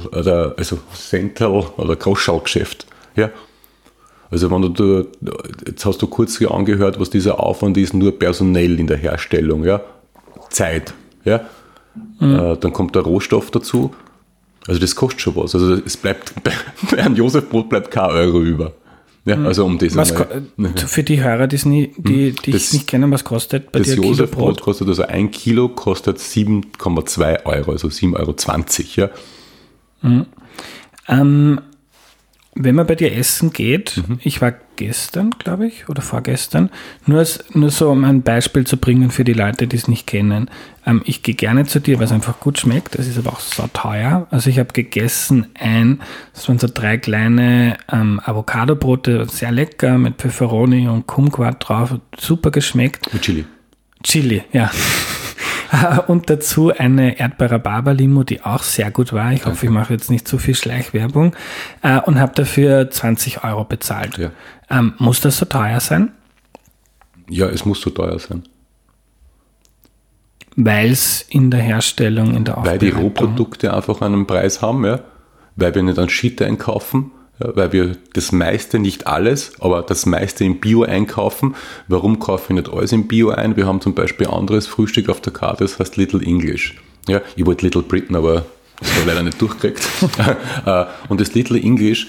also 0.57 0.79
Central 0.93 1.65
oder 1.77 1.95
Groschallgeschäft, 1.95 2.87
ja. 3.15 3.31
Also 4.29 4.51
wenn 4.51 4.73
du, 4.73 5.07
jetzt 5.65 5.85
hast 5.85 6.01
du 6.01 6.07
kurz 6.07 6.41
angehört, 6.41 6.99
was 6.99 7.09
dieser 7.09 7.39
Aufwand 7.39 7.77
ist, 7.77 7.93
nur 7.93 8.17
personell 8.17 8.79
in 8.79 8.87
der 8.87 8.97
Herstellung, 8.97 9.63
ja. 9.63 9.81
Zeit, 10.49 10.93
ja. 11.23 11.41
Mhm. 12.19 12.35
Äh, 12.35 12.57
dann 12.57 12.73
kommt 12.73 12.95
der 12.95 13.03
Rohstoff 13.03 13.51
dazu. 13.51 13.93
Also 14.67 14.79
das 14.81 14.95
kostet 14.95 15.21
schon 15.21 15.35
was. 15.35 15.55
Also 15.55 15.73
es 15.73 15.95
bleibt, 15.97 16.33
bei 16.91 16.97
einem 16.97 17.15
Josefbrot 17.15 17.69
bleibt 17.69 17.91
kein 17.91 18.09
Euro 18.09 18.41
über. 18.41 18.73
Ja, 19.27 19.35
mhm. 19.35 19.45
also 19.45 19.65
um 19.65 19.77
das 19.77 19.95
was 19.95 20.13
Für 20.75 21.03
die 21.03 21.21
Hörer, 21.21 21.47
die, 21.47 21.67
nie, 21.67 21.91
die, 21.97 22.31
die 22.31 22.51
das, 22.51 22.67
ich 22.67 22.73
nicht 22.73 22.87
kennen, 22.87 23.11
was 23.11 23.25
kostet 23.25 23.73
bei 23.73 23.79
das 23.79 23.89
dir 23.89 23.95
Josefbrot 23.95 24.61
kostet 24.61 24.87
also 24.87 25.03
ein 25.03 25.31
Kilo 25.31 25.67
kostet 25.67 26.17
7,2 26.17 27.45
Euro, 27.45 27.71
also 27.71 27.89
7,20 27.89 28.15
Euro. 28.17 28.35
Ja. 28.95 29.09
Mhm. 30.01 30.25
Ähm, 31.09 31.61
wenn 32.59 32.75
man 32.75 32.87
bei 32.87 32.95
dir 32.95 33.15
essen 33.15 33.51
geht, 33.51 34.01
mhm. 34.07 34.19
ich 34.23 34.41
war 34.41 34.53
gestern, 34.75 35.31
glaube 35.31 35.67
ich, 35.67 35.89
oder 35.89 36.01
vorgestern, 36.01 36.69
nur, 37.05 37.19
als, 37.19 37.43
nur 37.53 37.69
so, 37.69 37.89
um 37.89 38.03
ein 38.03 38.21
Beispiel 38.21 38.65
zu 38.65 38.77
bringen 38.77 39.11
für 39.11 39.23
die 39.23 39.33
Leute, 39.33 39.67
die 39.67 39.75
es 39.75 39.87
nicht 39.87 40.07
kennen. 40.07 40.49
Ähm, 40.85 41.01
ich 41.05 41.23
gehe 41.23 41.35
gerne 41.35 41.65
zu 41.65 41.79
dir, 41.79 41.97
weil 41.97 42.05
es 42.05 42.11
einfach 42.11 42.39
gut 42.39 42.59
schmeckt. 42.59 42.95
Es 42.95 43.07
ist 43.07 43.17
aber 43.17 43.31
auch 43.31 43.39
so 43.39 43.67
teuer. 43.73 44.27
Also 44.31 44.49
ich 44.49 44.59
habe 44.59 44.73
gegessen 44.73 45.47
ein, 45.53 46.01
das 46.33 46.47
waren 46.47 46.59
so 46.59 46.67
drei 46.71 46.97
kleine 46.97 47.77
ähm, 47.91 48.19
Avocado-Brote, 48.23 49.27
sehr 49.29 49.51
lecker, 49.51 49.97
mit 49.97 50.15
Pfefferoni 50.15 50.87
und 50.87 51.07
Kumquat 51.07 51.67
drauf, 51.67 51.95
super 52.17 52.51
geschmeckt. 52.51 53.13
Mit 53.13 53.23
Chili. 53.23 53.45
Chili, 54.03 54.43
ja. 54.51 54.71
und 56.07 56.29
dazu 56.29 56.71
eine 56.71 57.19
Erdbeer-Rhabarber-Limo, 57.19 58.23
die 58.23 58.41
auch 58.41 58.63
sehr 58.63 58.91
gut 58.91 59.13
war. 59.13 59.33
Ich 59.33 59.45
hoffe, 59.45 59.65
ich 59.65 59.71
mache 59.71 59.93
jetzt 59.93 60.09
nicht 60.09 60.27
zu 60.27 60.37
viel 60.37 60.55
Schleichwerbung. 60.55 61.35
Äh, 61.81 61.99
und 62.01 62.19
habe 62.19 62.33
dafür 62.35 62.89
20 62.89 63.43
Euro 63.43 63.63
bezahlt. 63.63 64.17
Ja. 64.17 64.31
Ähm, 64.69 64.93
muss 64.97 65.21
das 65.21 65.37
so 65.37 65.45
teuer 65.45 65.79
sein? 65.79 66.11
Ja, 67.29 67.47
es 67.47 67.65
muss 67.65 67.81
so 67.81 67.89
teuer 67.89 68.19
sein. 68.19 68.43
Weil 70.55 70.91
es 70.91 71.21
in 71.21 71.51
der 71.51 71.61
Herstellung, 71.61 72.35
in 72.35 72.45
der 72.45 72.57
Weil 72.57 72.79
die 72.79 72.89
Rohprodukte 72.89 73.73
einfach 73.73 74.01
einen 74.01 74.25
Preis 74.25 74.61
haben, 74.61 74.85
ja. 74.85 75.01
Weil 75.55 75.75
wir 75.75 75.83
nicht 75.83 75.99
einen 75.99 76.09
Shit 76.09 76.41
einkaufen, 76.41 77.11
weil 77.39 77.71
wir 77.71 77.97
das 78.13 78.31
meiste, 78.31 78.79
nicht 78.79 79.07
alles, 79.07 79.51
aber 79.59 79.81
das 79.83 80.05
meiste 80.05 80.43
im 80.43 80.59
Bio 80.59 80.83
einkaufen. 80.83 81.55
Warum 81.87 82.19
kaufe 82.19 82.45
ich 82.53 82.55
nicht 82.55 82.73
alles 82.73 82.91
im 82.91 83.07
Bio 83.07 83.29
ein? 83.29 83.55
Wir 83.55 83.65
haben 83.65 83.81
zum 83.81 83.93
Beispiel 83.93 84.27
anderes 84.27 84.67
Frühstück 84.67 85.09
auf 85.09 85.21
der 85.21 85.33
Karte, 85.33 85.63
das 85.63 85.79
heißt 85.79 85.97
Little 85.97 86.21
English. 86.21 86.75
Ja, 87.07 87.21
ich 87.35 87.45
wollte 87.45 87.65
Little 87.65 87.83
Britain, 87.83 88.15
aber 88.15 88.45
das 88.79 88.91
habe 88.91 89.01
ich 89.01 89.05
leider 89.07 89.23
nicht 89.23 89.41
durchgekriegt. 89.41 89.87
Äh, 90.65 90.85
und 91.07 91.21
das 91.21 91.33
Little 91.33 91.57
English 91.57 92.07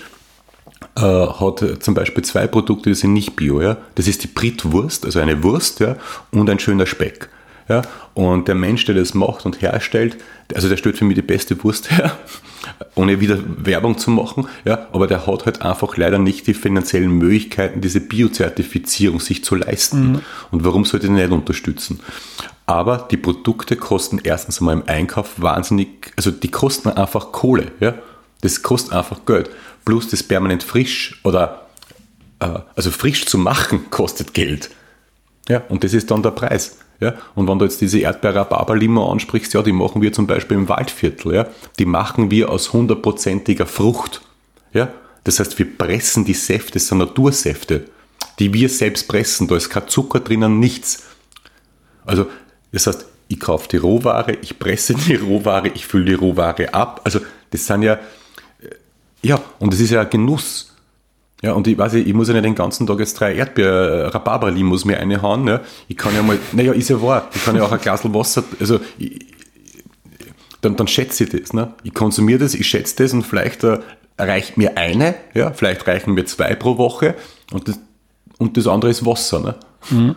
äh, 0.96 1.00
hat 1.00 1.64
zum 1.80 1.94
Beispiel 1.94 2.24
zwei 2.24 2.46
Produkte, 2.46 2.90
die 2.90 2.94
sind 2.94 3.12
nicht 3.12 3.36
Bio. 3.36 3.60
Ja? 3.60 3.76
Das 3.94 4.08
ist 4.08 4.24
die 4.24 4.28
Britwurst, 4.28 5.04
also 5.04 5.20
eine 5.20 5.42
Wurst 5.42 5.80
ja, 5.80 5.96
und 6.32 6.50
ein 6.50 6.58
schöner 6.58 6.86
Speck. 6.86 7.28
Ja? 7.68 7.82
Und 8.14 8.48
der 8.48 8.54
Mensch, 8.54 8.84
der 8.84 8.94
das 8.94 9.14
macht 9.14 9.46
und 9.46 9.60
herstellt, 9.60 10.16
also 10.54 10.68
der 10.68 10.76
stellt 10.76 10.96
für 10.96 11.04
mich 11.04 11.16
die 11.16 11.22
beste 11.22 11.62
Wurst 11.62 11.90
her, 11.90 12.16
ohne 12.94 13.20
wieder 13.20 13.38
Werbung 13.58 13.98
zu 13.98 14.10
machen, 14.10 14.48
ja? 14.64 14.88
aber 14.92 15.06
der 15.06 15.26
hat 15.26 15.46
halt 15.46 15.62
einfach 15.62 15.96
leider 15.96 16.18
nicht 16.18 16.46
die 16.46 16.54
finanziellen 16.54 17.10
Möglichkeiten, 17.10 17.80
diese 17.80 18.00
Biozertifizierung 18.00 19.20
sich 19.20 19.44
zu 19.44 19.54
leisten. 19.54 20.12
Mhm. 20.12 20.20
Und 20.50 20.64
warum 20.64 20.84
sollte 20.84 21.08
er 21.08 21.12
nicht 21.12 21.30
unterstützen? 21.30 22.00
Aber 22.66 23.08
die 23.10 23.16
Produkte 23.16 23.76
kosten 23.76 24.20
erstens 24.22 24.60
einmal 24.60 24.74
im 24.74 24.82
Einkauf 24.86 25.40
wahnsinnig, 25.40 26.12
also 26.16 26.30
die 26.30 26.50
kosten 26.50 26.90
einfach 26.90 27.32
Kohle. 27.32 27.72
Ja? 27.80 27.94
Das 28.40 28.62
kostet 28.62 28.92
einfach 28.92 29.24
Geld. 29.24 29.50
Plus 29.84 30.08
das 30.08 30.22
permanent 30.22 30.62
frisch 30.62 31.20
oder 31.24 31.68
äh, 32.40 32.58
also 32.76 32.90
frisch 32.90 33.26
zu 33.26 33.38
machen 33.38 33.90
kostet 33.90 34.34
Geld. 34.34 34.70
Ja, 35.48 35.62
und 35.68 35.82
das 35.82 35.94
ist 35.94 36.10
dann 36.10 36.22
der 36.22 36.30
Preis. 36.30 36.78
Ja, 37.00 37.14
und 37.36 37.48
wenn 37.48 37.58
du 37.58 37.64
jetzt 37.64 37.80
diese 37.80 38.00
Erdbeer-Rhabarber-Limo 38.00 39.10
ansprichst, 39.10 39.54
ja, 39.54 39.62
die 39.62 39.72
machen 39.72 40.02
wir 40.02 40.12
zum 40.12 40.26
Beispiel 40.26 40.56
im 40.56 40.68
Waldviertel. 40.68 41.34
Ja, 41.34 41.46
die 41.78 41.84
machen 41.84 42.30
wir 42.30 42.50
aus 42.50 42.72
hundertprozentiger 42.72 43.66
Frucht. 43.66 44.20
Ja, 44.72 44.88
das 45.22 45.38
heißt, 45.38 45.58
wir 45.58 45.78
pressen 45.78 46.24
die 46.24 46.34
Säfte, 46.34 46.74
das 46.74 46.88
sind 46.88 46.98
Natursäfte, 46.98 47.84
die 48.40 48.52
wir 48.52 48.68
selbst 48.68 49.06
pressen. 49.06 49.46
Da 49.46 49.56
ist 49.56 49.70
kein 49.70 49.86
Zucker 49.86 50.20
drinnen, 50.20 50.58
nichts. 50.58 51.04
Also, 52.04 52.26
das 52.72 52.86
heißt, 52.88 53.06
ich 53.28 53.38
kaufe 53.38 53.68
die 53.68 53.76
Rohware, 53.76 54.36
ich 54.42 54.58
presse 54.58 54.94
die 54.94 55.14
Rohware, 55.16 55.68
ich 55.68 55.86
fülle 55.86 56.06
die 56.06 56.14
Rohware 56.14 56.74
ab. 56.74 57.02
Also, 57.04 57.20
das 57.50 57.64
sind 57.64 57.82
ja, 57.82 58.00
ja, 59.22 59.40
und 59.58 59.72
das 59.72 59.80
ist 59.80 59.90
ja 59.90 60.00
ein 60.00 60.10
Genuss. 60.10 60.67
Ja, 61.42 61.52
und 61.52 61.68
ich 61.68 61.78
weiß, 61.78 61.94
ich 61.94 62.14
muss 62.14 62.28
ja 62.28 62.34
nicht 62.34 62.44
den 62.44 62.56
ganzen 62.56 62.86
Tag 62.86 62.98
jetzt 62.98 63.14
drei 63.14 63.34
Erdbeer 63.34 64.12
Rhabarberlimos 64.12 64.84
mir 64.84 64.98
reinhauen. 64.98 65.46
Ja. 65.46 65.60
Ich 65.86 65.96
kann 65.96 66.14
ja 66.14 66.22
mal, 66.22 66.38
naja, 66.52 66.72
ist 66.72 66.90
ja 66.90 67.00
wahr, 67.00 67.28
ich 67.32 67.44
kann 67.44 67.54
ja 67.54 67.62
auch 67.62 67.70
ein 67.70 67.80
Glas 67.80 68.02
Wasser, 68.12 68.42
also 68.58 68.80
ich, 68.98 69.26
dann, 70.60 70.74
dann 70.74 70.88
schätze 70.88 71.24
ich 71.24 71.30
das. 71.30 71.52
Ne? 71.52 71.72
Ich 71.84 71.94
konsumiere 71.94 72.40
das, 72.40 72.54
ich 72.54 72.66
schätze 72.66 72.96
das 72.96 73.12
und 73.12 73.22
vielleicht 73.22 73.62
äh, 73.62 73.78
reicht 74.18 74.56
mir 74.56 74.76
eine, 74.76 75.14
ja, 75.34 75.52
vielleicht 75.52 75.86
reichen 75.86 76.14
mir 76.14 76.24
zwei 76.24 76.56
pro 76.56 76.76
Woche 76.76 77.14
und 77.52 77.68
das, 77.68 77.78
und 78.38 78.56
das 78.56 78.66
andere 78.66 78.90
ist 78.90 79.06
Wasser. 79.06 79.38
Ne? 79.38 79.54
Mhm. 79.90 80.16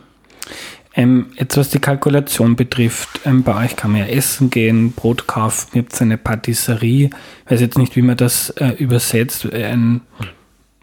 Ähm, 0.94 1.28
jetzt 1.38 1.56
was 1.56 1.70
die 1.70 1.80
Kalkulation 1.80 2.56
betrifft, 2.56 3.22
ähm, 3.26 3.44
bei 3.44 3.64
euch 3.66 3.76
kann 3.76 3.92
man 3.92 4.02
ja 4.02 4.08
essen 4.08 4.50
gehen, 4.50 4.92
Brot 4.92 5.28
kaufen, 5.28 5.70
ihr 5.74 5.84
habt 5.84 6.02
eine 6.02 6.18
Patisserie, 6.18 7.12
ich 7.46 7.52
weiß 7.52 7.62
jetzt 7.62 7.78
nicht, 7.78 7.96
wie 7.96 8.02
man 8.02 8.18
das 8.18 8.50
äh, 8.50 8.72
übersetzt, 8.72 9.46
ein 9.54 10.02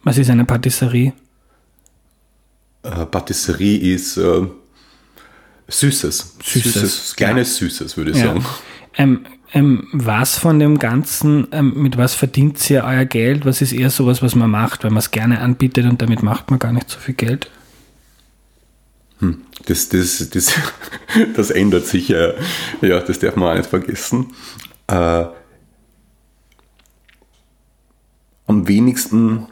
was 0.09 0.17
ist 0.17 0.31
eine 0.31 0.47
Patisserie? 0.47 1.13
Äh, 2.83 3.05
Patisserie 3.05 3.95
ist 3.95 4.17
äh, 4.17 4.47
Süßes. 5.69 6.37
Süßes. 6.43 6.73
Süßes 6.73 7.17
kleines 7.17 7.61
ja. 7.61 7.67
Süßes, 7.67 7.97
würde 7.99 8.13
ich 8.13 8.17
ja. 8.17 8.29
sagen. 8.29 8.47
Ähm, 8.97 9.27
ähm, 9.53 9.87
was 9.93 10.39
von 10.39 10.59
dem 10.59 10.79
Ganzen, 10.79 11.49
ähm, 11.53 11.75
mit 11.83 11.99
was 11.99 12.15
verdient 12.15 12.71
ihr 12.71 12.85
euer 12.85 13.05
Geld? 13.05 13.45
Was 13.45 13.61
ist 13.61 13.73
eher 13.73 13.91
sowas, 13.91 14.23
was 14.23 14.35
man 14.35 14.51
macht, 14.51 14.83
weil 14.83 14.93
man 14.93 15.01
es 15.01 15.11
gerne 15.11 15.41
anbietet 15.41 15.85
und 15.85 16.01
damit 16.01 16.23
macht 16.23 16.51
man 16.51 16.59
gar 16.59 16.73
nicht 16.73 16.89
so 16.89 16.99
viel 16.99 17.15
Geld? 17.15 17.51
Hm, 19.19 19.43
das, 19.67 19.91
das, 19.91 20.31
das, 20.31 20.55
das 21.37 21.51
ändert 21.51 21.85
sich 21.85 22.09
ja. 22.09 22.33
Ja, 22.81 23.01
das 23.01 23.19
darf 23.19 23.37
man 23.37 23.51
auch 23.51 23.59
nicht 23.59 23.69
vergessen. 23.69 24.33
Äh, 24.87 25.27
am 28.47 28.67
wenigsten 28.67 29.49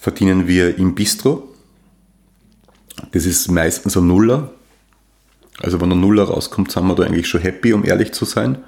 verdienen 0.00 0.48
wir 0.48 0.78
im 0.78 0.94
Bistro. 0.94 1.48
Das 3.12 3.26
ist 3.26 3.50
meistens 3.50 3.96
ein 3.96 4.06
Nuller. 4.06 4.50
Also 5.60 5.80
wenn 5.80 5.92
ein 5.92 6.00
Nuller 6.00 6.24
rauskommt, 6.24 6.72
sind 6.72 6.86
wir 6.86 6.94
da 6.94 7.02
eigentlich 7.02 7.28
schon 7.28 7.42
happy, 7.42 7.74
um 7.74 7.84
ehrlich 7.84 8.12
zu 8.12 8.24
sein. 8.24 8.58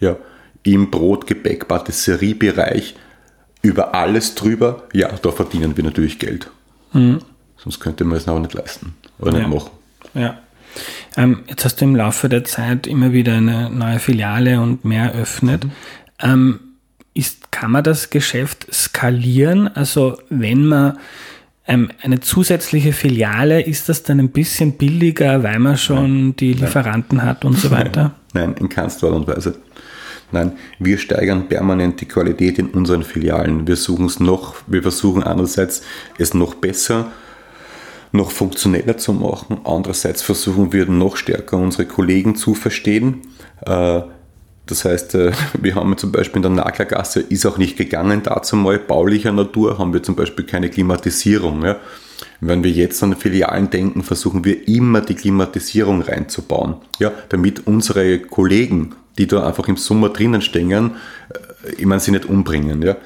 Ja, 0.00 0.16
im 0.62 0.90
Brot, 0.90 1.26
Gebäck, 1.26 1.68
Patisseriebereich, 1.68 2.96
über 3.62 3.94
alles 3.94 4.34
drüber, 4.34 4.84
ja, 4.92 5.08
da 5.20 5.30
verdienen 5.30 5.76
wir 5.76 5.84
natürlich 5.84 6.18
Geld. 6.18 6.50
Mhm. 6.92 7.18
Sonst 7.56 7.80
könnte 7.80 8.04
man 8.04 8.16
es 8.16 8.28
auch 8.28 8.38
nicht 8.38 8.54
leisten 8.54 8.94
oder 9.18 9.32
ja. 9.32 9.38
nicht 9.38 9.48
machen. 9.48 9.70
Ja. 10.14 10.38
Ähm, 11.16 11.44
jetzt 11.48 11.64
hast 11.64 11.80
du 11.80 11.84
im 11.84 11.96
Laufe 11.96 12.28
der 12.28 12.44
Zeit 12.44 12.86
immer 12.86 13.12
wieder 13.12 13.34
eine 13.34 13.68
neue 13.68 13.98
Filiale 13.98 14.60
und 14.60 14.84
mehr 14.84 15.12
eröffnet. 15.12 15.64
Mhm. 15.64 15.70
Ähm, 16.20 16.60
ist, 17.18 17.50
kann 17.50 17.72
man 17.72 17.82
das 17.82 18.10
Geschäft 18.10 18.66
skalieren? 18.72 19.68
Also 19.68 20.18
wenn 20.30 20.66
man 20.66 20.98
ähm, 21.66 21.90
eine 22.00 22.20
zusätzliche 22.20 22.92
Filiale, 22.92 23.60
ist 23.60 23.88
das 23.88 24.04
dann 24.04 24.20
ein 24.20 24.30
bisschen 24.30 24.78
billiger, 24.78 25.42
weil 25.42 25.58
man 25.58 25.76
schon 25.76 26.26
Nein. 26.26 26.36
die 26.36 26.52
Lieferanten 26.52 27.18
Nein. 27.18 27.26
hat 27.26 27.44
und 27.44 27.58
so 27.58 27.70
weiter? 27.72 28.14
Nein, 28.32 28.54
in 28.60 28.68
keinster 28.68 29.08
Art 29.08 29.16
und 29.16 29.26
Weise. 29.26 29.56
Nein, 30.30 30.52
wir 30.78 30.98
steigern 30.98 31.48
permanent 31.48 32.00
die 32.00 32.06
Qualität 32.06 32.58
in 32.58 32.68
unseren 32.68 33.02
Filialen. 33.02 33.66
Wir 33.66 33.76
suchen 33.76 34.06
es 34.06 34.20
noch, 34.20 34.56
wir 34.66 34.82
versuchen 34.82 35.22
einerseits 35.22 35.82
es 36.18 36.34
noch 36.34 36.54
besser, 36.54 37.10
noch 38.12 38.30
funktioneller 38.30 38.96
zu 38.96 39.12
machen. 39.12 39.58
Andererseits 39.64 40.22
versuchen 40.22 40.72
wir 40.72 40.86
noch 40.86 41.16
stärker 41.16 41.56
unsere 41.56 41.86
Kollegen 41.86 42.36
zu 42.36 42.54
verstehen. 42.54 43.22
Äh, 43.66 44.02
das 44.68 44.84
heißt, 44.84 45.14
äh, 45.14 45.32
wir 45.60 45.74
haben 45.74 45.96
zum 45.96 46.12
Beispiel 46.12 46.36
in 46.36 46.42
der 46.42 46.64
Naglergasse, 46.64 47.20
ist 47.20 47.46
auch 47.46 47.58
nicht 47.58 47.76
gegangen 47.76 48.22
dazu 48.22 48.56
mal, 48.56 48.78
baulicher 48.78 49.32
Natur 49.32 49.78
haben 49.78 49.92
wir 49.92 50.02
zum 50.02 50.14
Beispiel 50.14 50.44
keine 50.44 50.70
Klimatisierung. 50.70 51.64
Ja. 51.64 51.76
Wenn 52.40 52.62
wir 52.62 52.70
jetzt 52.70 53.02
an 53.02 53.16
Filialen 53.16 53.70
denken, 53.70 54.02
versuchen 54.02 54.44
wir 54.44 54.68
immer 54.68 55.00
die 55.00 55.14
Klimatisierung 55.14 56.02
reinzubauen, 56.02 56.76
ja, 56.98 57.12
damit 57.28 57.66
unsere 57.66 58.18
Kollegen, 58.20 58.94
die 59.18 59.26
da 59.26 59.46
einfach 59.46 59.68
im 59.68 59.76
Sommer 59.76 60.10
drinnen 60.10 60.42
stehen, 60.42 60.70
äh, 60.70 61.72
ich 61.76 61.86
meine, 61.86 62.00
sie 62.00 62.12
nicht 62.12 62.26
umbringen. 62.26 62.82
Ja. 62.82 62.96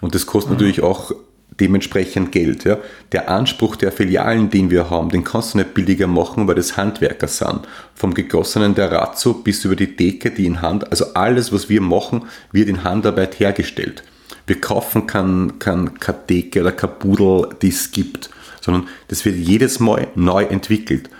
Und 0.00 0.14
das 0.14 0.26
kostet 0.26 0.50
mhm. 0.50 0.56
natürlich 0.56 0.82
auch 0.82 1.12
dementsprechend 1.60 2.32
Geld. 2.32 2.64
Ja. 2.64 2.78
Der 3.12 3.28
Anspruch 3.28 3.76
der 3.76 3.92
Filialen, 3.92 4.50
den 4.50 4.70
wir 4.70 4.90
haben, 4.90 5.10
den 5.10 5.24
kannst 5.24 5.54
du 5.54 5.58
nicht 5.58 5.74
billiger 5.74 6.06
machen, 6.06 6.48
weil 6.48 6.54
das 6.54 6.76
Handwerker 6.76 7.28
sind. 7.28 7.60
Vom 7.94 8.14
gegossenen 8.14 8.74
der 8.74 8.90
Razzo 8.90 9.34
bis 9.34 9.64
über 9.64 9.76
die 9.76 9.94
Decke, 9.94 10.30
die 10.30 10.46
in 10.46 10.62
Hand, 10.62 10.90
also 10.90 11.14
alles, 11.14 11.52
was 11.52 11.68
wir 11.68 11.80
machen, 11.80 12.24
wird 12.52 12.68
in 12.68 12.84
Handarbeit 12.84 13.38
hergestellt. 13.38 14.02
Wir 14.46 14.60
kaufen 14.60 15.06
kein, 15.06 15.58
kein, 15.58 15.98
keine 16.00 16.18
Decke 16.28 16.62
oder 16.62 16.72
kein 16.72 16.98
Pudel, 16.98 17.50
die 17.62 17.68
es 17.68 17.92
gibt, 17.92 18.30
sondern 18.60 18.88
das 19.08 19.24
wird 19.24 19.36
jedes 19.36 19.78
Mal 19.78 20.08
neu 20.14 20.44
entwickelt. 20.44 21.10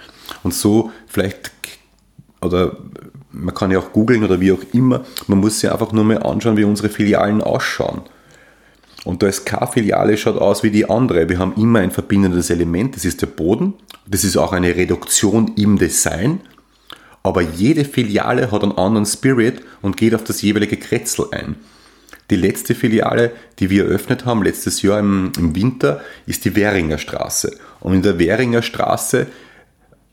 Und 0.43 0.55
so 0.55 0.91
vielleicht, 1.07 1.53
oder 2.41 2.77
man 3.33 3.55
kann 3.55 3.71
ja 3.71 3.79
auch 3.79 3.93
googeln 3.93 4.25
oder 4.25 4.41
wie 4.41 4.53
auch 4.53 4.63
immer, 4.73 5.05
man 5.27 5.39
muss 5.39 5.61
sich 5.61 5.71
einfach 5.71 5.93
nur 5.93 6.05
mal 6.05 6.23
anschauen, 6.23 6.57
wie 6.57 6.65
unsere 6.65 6.89
Filialen 6.89 7.43
ausschauen. 7.43 8.03
Und 9.05 9.23
da 9.23 9.29
ist 9.29 9.47
keine 9.47 9.67
Filiale 9.67 10.17
schaut 10.17 10.37
aus 10.37 10.63
wie 10.63 10.71
die 10.71 10.89
andere. 10.89 11.29
Wir 11.29 11.39
haben 11.39 11.55
immer 11.57 11.81
ein 11.81 11.91
verbindendes 11.91 12.51
Element, 12.51 12.97
das 12.97 13.05
ist 13.05 13.23
der 13.23 13.29
Boden. 13.29 13.75
Das 14.07 14.25
ist 14.25 14.37
auch 14.37 14.53
eine 14.53 14.77
Reduktion 14.77 15.53
im 15.57 15.79
Design. 15.79 16.41
Aber 17.23 17.43
jede 17.43 17.85
Filiale 17.85 18.51
hat 18.51 18.63
einen 18.63 18.77
anderen 18.79 19.07
Spirit 19.07 19.63
und 19.83 19.97
geht 19.97 20.15
auf 20.15 20.25
das 20.25 20.43
jeweilige 20.43 20.77
Kretzel 20.77 21.27
ein. 21.33 21.57
Die 22.31 22.37
letzte 22.37 22.75
Filiale, 22.75 23.33
die 23.59 23.71
wir 23.71 23.87
eröffnet 23.87 24.25
haben, 24.25 24.43
letztes 24.43 24.83
Jahr 24.83 25.01
im, 25.01 25.33
im 25.37 25.55
Winter, 25.55 26.01
ist 26.27 26.45
die 26.45 26.55
Währinger 26.55 26.99
Straße. 26.99 27.57
Und 27.81 27.95
in 27.95 28.03
der 28.03 28.19
Währinger 28.19 28.63
Straße 28.63 29.27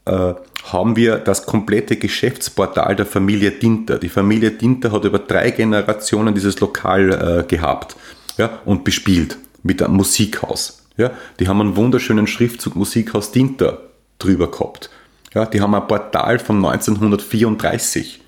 äh, 0.06 0.34
haben 0.64 0.96
wir 0.96 1.18
das 1.18 1.46
komplette 1.46 1.96
Geschäftsportal 1.96 2.96
der 2.96 3.06
Familie 3.06 3.52
Dinter. 3.52 4.00
Die 4.00 4.10
Familie 4.10 4.52
Dinter 4.52 4.92
hat 4.92 5.06
über 5.06 5.20
drei 5.20 5.52
Generationen 5.52 6.34
dieses 6.34 6.60
Lokal 6.60 7.12
äh, 7.12 7.48
gehabt 7.48 7.96
ja, 8.38 8.60
und 8.66 8.84
bespielt 8.84 9.38
mit 9.64 9.82
einem 9.82 9.96
Musikhaus. 9.96 10.84
Ja. 10.98 11.12
Die 11.40 11.48
haben 11.48 11.62
einen 11.62 11.76
wunderschönen 11.76 12.28
Schriftzug 12.28 12.76
Musikhaus 12.76 13.32
Dinter 13.32 13.82
drüber 14.20 14.50
gehabt. 14.50 14.90
Ja, 15.34 15.46
die 15.46 15.62
haben 15.62 15.76
ein 15.76 15.88
Portal 15.88 16.40
von 16.40 16.58
1934. 16.66 18.22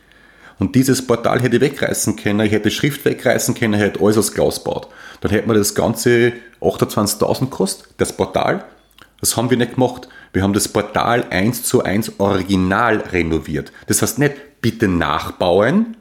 Und 0.59 0.75
dieses 0.75 1.05
Portal 1.05 1.41
hätte 1.41 1.55
ich 1.55 1.61
wegreißen 1.61 2.17
können, 2.17 2.41
ich 2.41 2.51
hätte 2.51 2.69
Schrift 2.69 3.05
wegreißen 3.05 3.55
können, 3.55 3.75
ich 3.75 3.79
hätte 3.79 4.01
alles 4.03 4.17
aus 4.17 4.33
Glas 4.33 4.63
gebaut. 4.63 4.89
Dann 5.21 5.31
hätte 5.31 5.47
man 5.47 5.55
das 5.55 5.73
Ganze 5.73 6.33
28.000 6.61 7.39
gekostet, 7.39 7.89
das 7.97 8.15
Portal. 8.15 8.65
Das 9.21 9.37
haben 9.37 9.49
wir 9.49 9.57
nicht 9.57 9.75
gemacht. 9.75 10.09
Wir 10.33 10.43
haben 10.43 10.53
das 10.53 10.67
Portal 10.67 11.25
1 11.29 11.63
zu 11.63 11.83
1 11.83 12.19
original 12.19 12.97
renoviert. 12.97 13.71
Das 13.87 14.01
heißt 14.01 14.19
nicht, 14.19 14.61
bitte 14.61 14.87
nachbauen. 14.87 15.97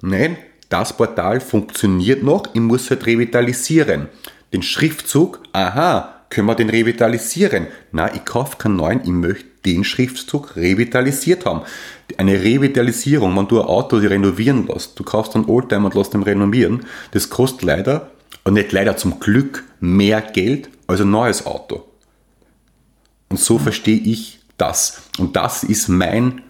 Nein, 0.00 0.38
das 0.68 0.96
Portal 0.96 1.40
funktioniert 1.40 2.22
noch, 2.22 2.44
ich 2.52 2.60
muss 2.60 2.90
halt 2.90 3.06
revitalisieren. 3.06 4.08
Den 4.52 4.62
Schriftzug, 4.62 5.40
aha, 5.52 6.14
können 6.30 6.46
wir 6.46 6.54
den 6.54 6.70
revitalisieren? 6.70 7.68
Na, 7.92 8.14
ich 8.14 8.24
kaufe 8.24 8.56
keinen 8.58 8.76
neuen, 8.76 9.00
ich 9.02 9.08
möchte 9.08 9.46
den 9.64 9.84
Schriftzug 9.84 10.56
revitalisiert 10.56 11.46
haben. 11.46 11.62
Eine 12.16 12.42
Revitalisierung, 12.42 13.36
wenn 13.36 13.48
du 13.48 13.60
ein 13.60 13.66
Auto 13.66 13.96
renovieren 13.96 14.66
lässt, 14.66 14.98
du 14.98 15.04
kaufst 15.04 15.34
einen 15.34 15.46
Oldtimer 15.46 15.86
und 15.86 15.94
lässt 15.94 16.14
ihn 16.14 16.22
renovieren, 16.22 16.84
das 17.12 17.30
kostet 17.30 17.62
leider, 17.62 18.10
und 18.44 18.54
nicht 18.54 18.72
leider 18.72 18.96
zum 18.96 19.20
Glück, 19.20 19.64
mehr 19.80 20.22
Geld 20.22 20.70
als 20.86 21.00
ein 21.00 21.10
neues 21.10 21.44
Auto. 21.44 21.84
Und 23.28 23.38
so 23.38 23.58
verstehe 23.58 23.98
ich 23.98 24.40
das. 24.56 25.02
Und 25.18 25.36
das 25.36 25.64
ist 25.64 25.88
mein, 25.88 26.42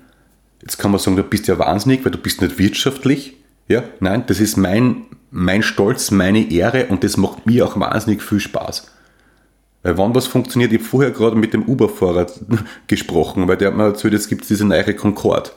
jetzt 0.62 0.78
kann 0.78 0.92
man 0.92 1.00
sagen, 1.00 1.16
du 1.16 1.24
bist 1.24 1.48
ja 1.48 1.58
wahnsinnig, 1.58 2.04
weil 2.04 2.12
du 2.12 2.18
bist 2.18 2.40
nicht 2.40 2.58
wirtschaftlich. 2.58 3.37
Ja, 3.68 3.84
nein, 4.00 4.24
das 4.26 4.40
ist 4.40 4.56
mein, 4.56 5.02
mein 5.30 5.62
Stolz, 5.62 6.10
meine 6.10 6.50
Ehre 6.50 6.86
und 6.86 7.04
das 7.04 7.16
macht 7.16 7.46
mir 7.46 7.66
auch 7.66 7.78
wahnsinnig 7.78 8.22
viel 8.22 8.40
Spaß. 8.40 8.90
Weil 9.82 9.98
wann 9.98 10.14
was 10.14 10.26
funktioniert, 10.26 10.72
ich 10.72 10.78
habe 10.78 10.88
vorher 10.88 11.10
gerade 11.10 11.36
mit 11.36 11.52
dem 11.52 11.64
Uber-Fahrer 11.64 12.26
gesprochen, 12.86 13.46
weil 13.46 13.58
der 13.58 13.68
hat 13.68 13.76
mir 13.76 13.84
erzählt, 13.84 14.14
jetzt 14.14 14.28
gibt 14.28 14.42
es 14.42 14.48
diese 14.48 14.64
neue 14.64 14.94
Concorde, 14.94 15.50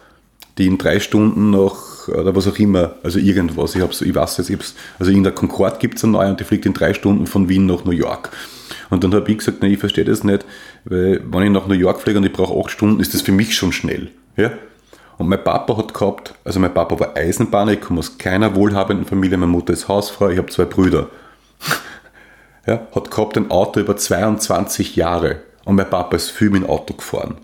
die 0.58 0.68
in 0.68 0.78
drei 0.78 1.00
Stunden 1.00 1.52
nach, 1.52 2.08
oder 2.10 2.36
was 2.36 2.48
auch 2.48 2.60
immer, 2.60 2.96
also 3.02 3.18
irgendwas, 3.18 3.76
ich, 3.76 3.82
hab's, 3.82 4.02
ich 4.02 4.14
weiß 4.14 4.38
jetzt, 4.38 4.50
ich 4.50 4.60
also 5.00 5.12
in 5.12 5.24
der 5.24 5.32
Concorde 5.32 5.80
gibt 5.80 5.98
es 5.98 6.04
eine 6.04 6.14
neue 6.14 6.30
und 6.30 6.40
die 6.40 6.44
fliegt 6.44 6.66
in 6.66 6.74
drei 6.74 6.94
Stunden 6.94 7.28
von 7.28 7.48
Wien 7.48 7.66
nach 7.66 7.86
New 7.86 7.92
York. 7.92 8.30
Und 8.90 9.06
dann 9.06 9.14
habe 9.14 9.32
ich 9.32 9.38
gesagt, 9.38 9.62
nein, 9.62 9.72
ich 9.72 9.80
verstehe 9.80 10.04
das 10.04 10.26
nicht, 10.26 10.46
weil 10.84 11.22
wenn 11.32 11.44
ich 11.44 11.50
nach 11.50 11.68
New 11.68 11.74
York 11.74 12.02
fliege 12.02 12.20
und 12.20 12.26
ich 12.26 12.34
brauche 12.34 12.60
acht 12.60 12.72
Stunden, 12.72 13.00
ist 13.00 13.14
das 13.14 13.22
für 13.22 13.32
mich 13.32 13.56
schon 13.56 13.72
schnell. 13.72 14.12
Ja? 14.36 14.52
Und 15.22 15.28
mein 15.28 15.44
Papa 15.44 15.78
hat 15.78 15.94
gehabt, 15.94 16.34
also 16.44 16.60
mein 16.60 16.74
Papa 16.74 17.00
war 17.00 17.16
Eisenbahner, 17.16 17.74
ich 17.74 17.82
komme 17.82 18.00
aus 18.00 18.18
keiner 18.18 18.56
wohlhabenden 18.56 19.06
Familie, 19.06 19.38
meine 19.38 19.52
Mutter 19.52 19.72
ist 19.72 19.88
Hausfrau, 19.88 20.30
ich 20.30 20.40
habe 20.40 20.50
zwei 20.50 20.66
Brüder. 20.66 21.12
ja, 22.66 22.88
hat 22.96 23.12
gehabt 23.12 23.38
ein 23.38 23.52
Auto 23.52 23.80
über 23.80 23.96
22 23.96 24.96
Jahre 24.96 25.44
und 25.64 25.76
mein 25.76 25.88
Papa 25.88 26.16
ist 26.16 26.32
viel 26.32 26.50
mit 26.50 26.64
dem 26.64 26.70
Auto 26.72 26.96
gefahren. 26.96 27.36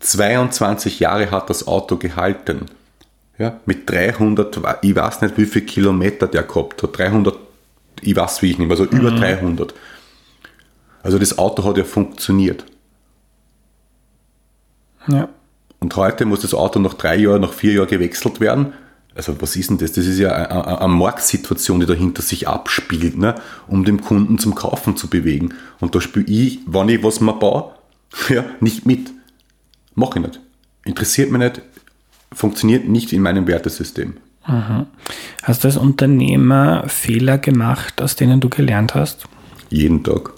22 0.00 0.98
Jahre 0.98 1.30
hat 1.30 1.48
das 1.50 1.68
Auto 1.68 1.98
gehalten. 1.98 2.66
Ja, 3.38 3.60
mit 3.64 3.88
300, 3.88 4.58
ich 4.82 4.96
weiß 4.96 5.22
nicht 5.22 5.38
wie 5.38 5.46
viele 5.46 5.66
Kilometer 5.66 6.26
der 6.26 6.42
gehabt 6.42 6.82
hat, 6.82 6.98
300, 6.98 7.36
ich 8.00 8.16
weiß 8.16 8.42
wie 8.42 8.50
ich 8.50 8.58
nicht, 8.58 8.72
also 8.72 8.86
mhm. 8.90 8.98
über 8.98 9.12
300. 9.12 9.72
Also 11.04 11.20
das 11.20 11.38
Auto 11.38 11.62
hat 11.62 11.78
ja 11.78 11.84
funktioniert. 11.84 12.64
Ja. 15.06 15.28
Und 15.84 15.94
heute 15.96 16.24
muss 16.24 16.40
das 16.40 16.54
Auto 16.54 16.78
nach 16.78 16.94
drei 16.94 17.16
Jahren, 17.16 17.42
nach 17.42 17.52
vier 17.52 17.74
Jahren 17.74 17.88
gewechselt 17.88 18.40
werden. 18.40 18.72
Also 19.14 19.38
was 19.42 19.54
ist 19.54 19.68
denn 19.68 19.76
das? 19.76 19.92
Das 19.92 20.06
ist 20.06 20.18
ja 20.18 20.32
eine, 20.32 20.80
eine 20.80 20.88
Marktsituation, 20.88 21.78
die 21.78 21.84
dahinter 21.84 22.22
sich 22.22 22.48
abspielt, 22.48 23.18
ne? 23.18 23.34
um 23.68 23.84
den 23.84 24.00
Kunden 24.00 24.38
zum 24.38 24.54
Kaufen 24.54 24.96
zu 24.96 25.08
bewegen. 25.08 25.52
Und 25.80 25.94
da 25.94 26.00
spiele 26.00 26.24
ich, 26.24 26.60
wenn 26.66 26.88
ich 26.88 27.02
was 27.02 27.20
mal 27.20 27.32
baue, 27.32 27.72
ja, 28.30 28.46
nicht 28.60 28.86
mit. 28.86 29.12
Mache 29.94 30.20
ich 30.20 30.24
nicht. 30.24 30.40
Interessiert 30.86 31.30
mich 31.30 31.40
nicht, 31.40 31.60
funktioniert 32.32 32.88
nicht 32.88 33.12
in 33.12 33.20
meinem 33.20 33.46
Wertesystem. 33.46 34.14
Mhm. 34.46 34.86
Hast 35.42 35.64
du 35.64 35.68
als 35.68 35.76
Unternehmer 35.76 36.88
Fehler 36.88 37.36
gemacht, 37.36 38.00
aus 38.00 38.16
denen 38.16 38.40
du 38.40 38.48
gelernt 38.48 38.94
hast? 38.94 39.26
Jeden 39.68 40.02
Tag. 40.02 40.32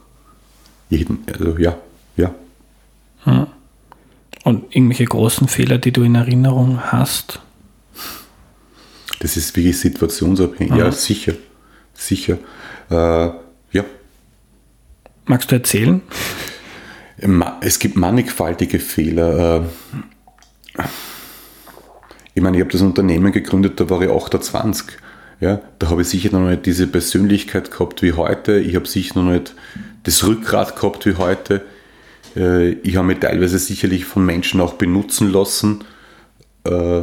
Jeden, 0.90 1.18
also 1.32 1.56
ja, 1.56 1.76
ja. 2.16 2.34
Mhm. 3.24 3.46
Und 4.46 4.76
irgendwelche 4.76 5.06
großen 5.06 5.48
Fehler, 5.48 5.78
die 5.78 5.90
du 5.90 6.04
in 6.04 6.14
Erinnerung 6.14 6.80
hast? 6.80 7.40
Das 9.18 9.36
ist 9.36 9.56
wirklich 9.56 9.76
situationsabhängig. 9.76 10.72
Mhm. 10.72 10.78
Ja, 10.78 10.92
sicher. 10.92 11.32
Sicher. 11.94 12.38
Äh, 12.88 12.94
ja. 13.72 13.84
Magst 15.24 15.50
du 15.50 15.56
erzählen? 15.56 16.00
Es 17.60 17.80
gibt 17.80 17.96
mannigfaltige 17.96 18.78
Fehler. 18.78 19.66
Äh, 20.78 20.82
ich 22.34 22.40
meine, 22.40 22.56
ich 22.56 22.60
habe 22.60 22.70
das 22.70 22.82
Unternehmen 22.82 23.32
gegründet, 23.32 23.80
da 23.80 23.90
war 23.90 24.00
ich 24.00 24.10
28. 24.10 24.86
Ja, 25.40 25.60
da 25.80 25.90
habe 25.90 26.02
ich 26.02 26.08
sicher 26.08 26.30
noch 26.30 26.48
nicht 26.48 26.66
diese 26.66 26.86
Persönlichkeit 26.86 27.72
gehabt 27.72 28.00
wie 28.00 28.12
heute. 28.12 28.60
Ich 28.60 28.76
habe 28.76 28.86
sicher 28.86 29.20
noch 29.20 29.32
nicht 29.32 29.56
das 30.04 30.24
Rückgrat 30.24 30.76
gehabt 30.76 31.04
wie 31.04 31.16
heute. 31.16 31.62
Äh, 32.36 32.72
ich 32.82 32.96
habe 32.96 33.08
mich 33.08 33.18
teilweise 33.18 33.58
sicherlich 33.58 34.04
von 34.04 34.24
Menschen 34.24 34.60
auch 34.60 34.74
benutzen 34.74 35.32
lassen. 35.32 35.84
Äh, 36.64 37.02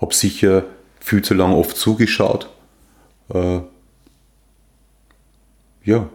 habe 0.00 0.14
sicher 0.14 0.64
viel 1.00 1.22
zu 1.22 1.34
lange 1.34 1.56
oft 1.56 1.76
zugeschaut. 1.76 2.48
Äh, 3.34 3.60
ja. 5.84 6.08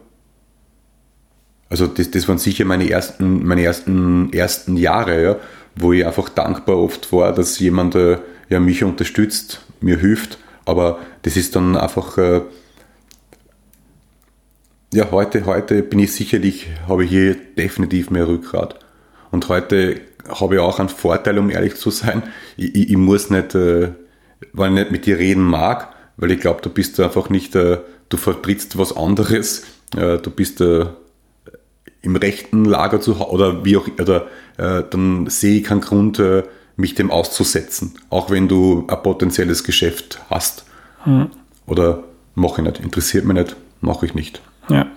Also 1.69 1.87
das, 1.87 2.11
das 2.11 2.27
waren 2.27 2.37
sicher 2.37 2.65
meine 2.65 2.89
ersten, 2.89 3.45
meine 3.45 3.63
ersten, 3.63 4.31
ersten 4.31 4.77
Jahre, 4.77 5.23
ja, 5.23 5.35
wo 5.75 5.91
ich 5.91 6.05
einfach 6.05 6.29
dankbar 6.29 6.77
oft 6.77 7.11
war, 7.11 7.33
dass 7.33 7.57
jemand 7.57 7.95
ja, 7.95 8.59
mich 8.59 8.83
unterstützt, 8.83 9.65
mir 9.81 9.97
hilft. 9.97 10.37
Aber 10.65 10.99
das 11.23 11.35
ist 11.35 11.55
dann 11.55 11.75
einfach 11.75 12.19
ja, 14.93 15.09
heute, 15.09 15.45
heute 15.45 15.81
bin 15.81 15.99
ich 15.99 16.13
sicherlich, 16.13 16.67
habe 16.87 17.03
ich 17.03 17.09
hier 17.09 17.35
definitiv 17.57 18.11
mehr 18.11 18.27
Rückgrat. 18.27 18.79
Und 19.31 19.49
heute 19.49 20.01
habe 20.29 20.55
ich 20.55 20.61
auch 20.61 20.79
einen 20.79 20.89
Vorteil, 20.89 21.39
um 21.39 21.49
ehrlich 21.49 21.75
zu 21.75 21.89
sein. 21.89 22.23
Ich, 22.57 22.75
ich, 22.75 22.89
ich 22.91 22.97
muss 22.97 23.31
nicht, 23.31 23.55
äh, 23.55 23.89
weil 24.53 24.69
ich 24.69 24.75
nicht 24.75 24.91
mit 24.91 25.05
dir 25.07 25.17
reden 25.17 25.43
mag, 25.43 25.93
weil 26.17 26.31
ich 26.31 26.39
glaube, 26.39 26.61
du 26.61 26.69
bist 26.69 26.99
einfach 26.99 27.29
nicht, 27.29 27.55
äh, 27.55 27.79
du 28.09 28.17
vertrittst 28.17 28.77
was 28.77 28.95
anderes. 28.95 29.63
Äh, 29.97 30.19
du 30.19 30.29
bist 30.29 30.61
äh, 30.61 30.85
im 32.03 32.15
rechten 32.15 32.63
Lager 32.63 33.01
zu 33.01 33.15
oder 33.19 33.65
wie 33.65 33.77
auch, 33.77 33.87
oder 33.99 34.27
äh, 34.57 34.83
dann 34.87 35.25
sehe 35.27 35.57
ich 35.57 35.63
keinen 35.63 35.81
Grund, 35.81 36.19
äh, 36.19 36.43
mich 36.75 36.93
dem 36.93 37.09
auszusetzen. 37.09 37.95
Auch 38.11 38.29
wenn 38.29 38.47
du 38.47 38.85
ein 38.87 39.01
potenzielles 39.01 39.63
Geschäft 39.63 40.21
hast. 40.29 40.65
Hm. 41.03 41.31
Oder 41.65 42.03
mache 42.35 42.61
ich 42.61 42.67
nicht, 42.67 42.79
interessiert 42.79 43.25
mich 43.25 43.37
nicht, 43.37 43.55
mache 43.81 44.05
ich 44.05 44.13
nicht. 44.13 44.41
Ja. 44.69 44.87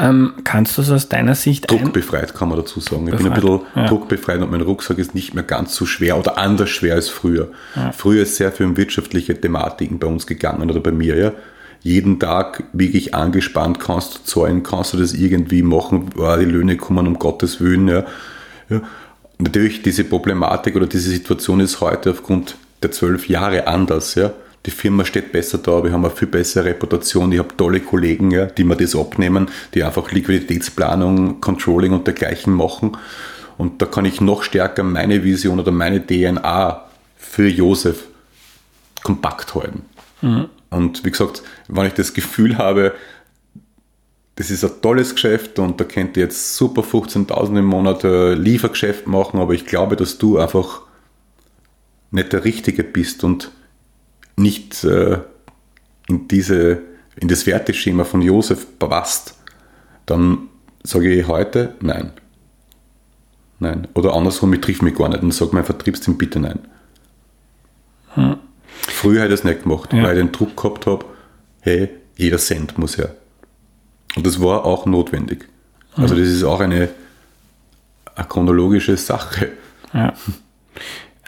Ähm, 0.00 0.34
kannst 0.44 0.78
du 0.78 0.82
es 0.82 0.90
aus 0.92 1.08
deiner 1.08 1.34
Sicht 1.34 1.68
Druckbefreit 1.68 2.32
kann 2.32 2.48
man 2.48 2.58
dazu 2.58 2.78
sagen. 2.78 3.08
Ich 3.08 3.16
befreit. 3.16 3.24
bin 3.24 3.32
ein 3.32 3.40
bisschen 3.40 3.60
ja. 3.74 3.88
druckbefreit 3.88 4.40
und 4.40 4.50
mein 4.52 4.60
Rucksack 4.60 4.98
ist 4.98 5.12
nicht 5.14 5.34
mehr 5.34 5.42
ganz 5.42 5.74
so 5.74 5.86
schwer 5.86 6.16
oder 6.16 6.38
anders 6.38 6.70
schwer 6.70 6.94
als 6.94 7.08
früher. 7.08 7.50
Ja. 7.74 7.90
Früher 7.90 8.22
ist 8.22 8.36
sehr 8.36 8.52
viel 8.52 8.66
um 8.66 8.76
wirtschaftliche 8.76 9.38
Thematiken 9.40 9.98
bei 9.98 10.06
uns 10.06 10.28
gegangen 10.28 10.70
oder 10.70 10.78
bei 10.78 10.92
mir. 10.92 11.16
Ja. 11.16 11.32
Jeden 11.82 12.20
Tag 12.20 12.64
wirklich 12.72 13.14
angespannt, 13.14 13.80
kannst 13.80 14.14
du 14.14 14.22
zahlen, 14.22 14.62
kannst 14.62 14.92
du 14.92 14.98
das 14.98 15.14
irgendwie 15.14 15.62
machen, 15.62 16.10
oh, 16.16 16.36
die 16.38 16.44
Löhne 16.44 16.76
kommen 16.76 17.08
um 17.08 17.18
Gottes 17.18 17.60
Willen. 17.60 17.88
Ja. 17.88 18.04
ja. 18.68 18.82
Natürlich 19.38 19.82
diese 19.82 20.04
Problematik 20.04 20.76
oder 20.76 20.86
diese 20.86 21.10
Situation 21.10 21.58
ist 21.58 21.80
heute 21.80 22.12
aufgrund 22.12 22.56
der 22.84 22.92
zwölf 22.92 23.28
Jahre 23.28 23.66
anders. 23.66 24.14
Ja 24.14 24.32
die 24.66 24.70
Firma 24.70 25.04
steht 25.04 25.32
besser 25.32 25.58
da, 25.58 25.82
wir 25.84 25.92
haben 25.92 26.04
eine 26.04 26.14
viel 26.14 26.28
bessere 26.28 26.66
Reputation, 26.66 27.32
ich 27.32 27.38
habe 27.38 27.56
tolle 27.56 27.80
Kollegen, 27.80 28.30
ja, 28.30 28.46
die 28.46 28.64
mir 28.64 28.76
das 28.76 28.96
abnehmen, 28.96 29.48
die 29.74 29.82
einfach 29.82 30.10
Liquiditätsplanung, 30.10 31.40
Controlling 31.40 31.92
und 31.92 32.06
dergleichen 32.06 32.52
machen. 32.52 32.96
Und 33.56 33.82
da 33.82 33.86
kann 33.86 34.04
ich 34.04 34.20
noch 34.20 34.42
stärker 34.42 34.82
meine 34.82 35.24
Vision 35.24 35.58
oder 35.60 35.72
meine 35.72 36.04
DNA 36.04 36.84
für 37.16 37.48
Josef 37.48 38.04
kompakt 39.02 39.54
halten. 39.54 39.82
Mhm. 40.22 40.48
Und 40.70 41.04
wie 41.04 41.10
gesagt, 41.10 41.42
wenn 41.68 41.86
ich 41.86 41.94
das 41.94 42.12
Gefühl 42.12 42.58
habe, 42.58 42.94
das 44.36 44.50
ist 44.50 44.64
ein 44.64 44.82
tolles 44.82 45.14
Geschäft 45.14 45.58
und 45.58 45.80
da 45.80 45.84
könnt 45.84 46.16
ihr 46.16 46.24
jetzt 46.24 46.56
super 46.56 46.82
15.000 46.82 47.58
im 47.58 47.64
Monat 47.64 48.04
äh, 48.04 48.34
Liefergeschäft 48.34 49.06
machen, 49.06 49.40
aber 49.40 49.54
ich 49.54 49.66
glaube, 49.66 49.96
dass 49.96 50.18
du 50.18 50.38
einfach 50.38 50.82
nicht 52.10 52.32
der 52.32 52.44
Richtige 52.44 52.84
bist 52.84 53.24
und 53.24 53.50
nicht 54.38 54.84
äh, 54.84 55.18
in, 56.08 56.28
diese, 56.28 56.82
in 57.16 57.28
das 57.28 57.46
Werteschema 57.46 58.04
von 58.04 58.22
Josef 58.22 58.66
passt, 58.78 59.34
dann 60.06 60.48
sage 60.82 61.12
ich 61.12 61.26
heute 61.26 61.74
nein. 61.80 62.12
Nein. 63.60 63.88
Oder 63.94 64.14
andersrum, 64.14 64.52
ich 64.54 64.60
triff 64.60 64.82
mich 64.82 64.94
gar 64.94 65.08
nicht 65.08 65.22
und 65.22 65.34
sage 65.34 65.50
mein 65.52 65.64
Vertriebsteam 65.64 66.16
bitte 66.16 66.38
nein. 66.38 66.60
Hm. 68.14 68.36
Früher 68.70 69.22
hätte 69.22 69.34
ich 69.34 69.40
das 69.40 69.44
nicht 69.44 69.64
gemacht, 69.64 69.92
ja. 69.92 70.02
weil 70.04 70.16
ich 70.16 70.24
den 70.24 70.32
Druck 70.32 70.56
gehabt 70.56 70.86
habe, 70.86 71.04
hey, 71.60 71.90
jeder 72.16 72.38
Cent 72.38 72.78
muss 72.78 72.96
her. 72.96 73.14
Und 74.16 74.26
das 74.26 74.40
war 74.40 74.64
auch 74.64 74.86
notwendig. 74.86 75.46
Hm. 75.94 76.04
Also 76.04 76.14
das 76.14 76.28
ist 76.28 76.44
auch 76.44 76.60
eine, 76.60 76.88
eine 78.14 78.28
chronologische 78.28 78.96
Sache. 78.96 79.52
Ja. 79.92 80.14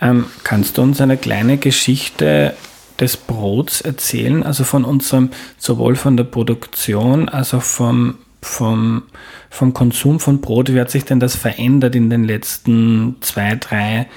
Ähm, 0.01 0.27
kannst 0.45 0.79
du 0.79 0.83
uns 0.83 1.01
eine 1.01 1.17
kleine 1.17 1.59
Geschichte 1.59 2.55
des 3.01 3.17
Brots 3.17 3.81
erzählen, 3.81 4.43
also 4.43 4.65
von 4.65 4.85
unserem, 4.85 5.31
sowohl 5.59 5.97
von 5.97 6.17
der 6.17 6.25
Produktion 6.25 7.29
als 7.29 7.55
auch 7.55 7.63
vom, 7.63 8.17
vom, 8.43 9.05
vom 9.49 9.73
Konsum 9.73 10.21
von 10.21 10.41
Brot. 10.41 10.73
Wie 10.73 10.81
hat 10.81 10.91
sich 10.91 11.05
denn 11.05 11.21
das 11.21 11.37
verändert 11.37 11.95
in 11.95 12.11
den 12.11 12.25
letzten 12.25 13.17
zwei, 13.21 13.57
drei 13.57 14.09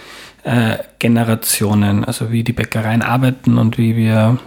äh, 0.44 0.78
Generationen? 1.00 2.04
Also 2.04 2.32
wie 2.32 2.44
die 2.44 2.54
Bäckereien 2.54 3.02
arbeiten 3.02 3.58
und 3.58 3.78
wie 3.78 3.96
wir, 3.96 4.40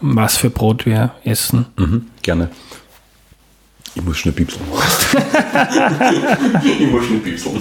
was 0.00 0.36
für 0.36 0.50
Brot 0.50 0.86
wir 0.86 1.12
essen? 1.24 1.66
Mhm, 1.76 2.06
gerne. 2.22 2.50
Ich 3.94 4.04
muss 4.04 4.18
schnell 4.18 4.34
piepseln. 4.34 4.64
ich 6.64 6.90
muss 6.90 7.06
schnell 7.06 7.18
piepseln. 7.18 7.60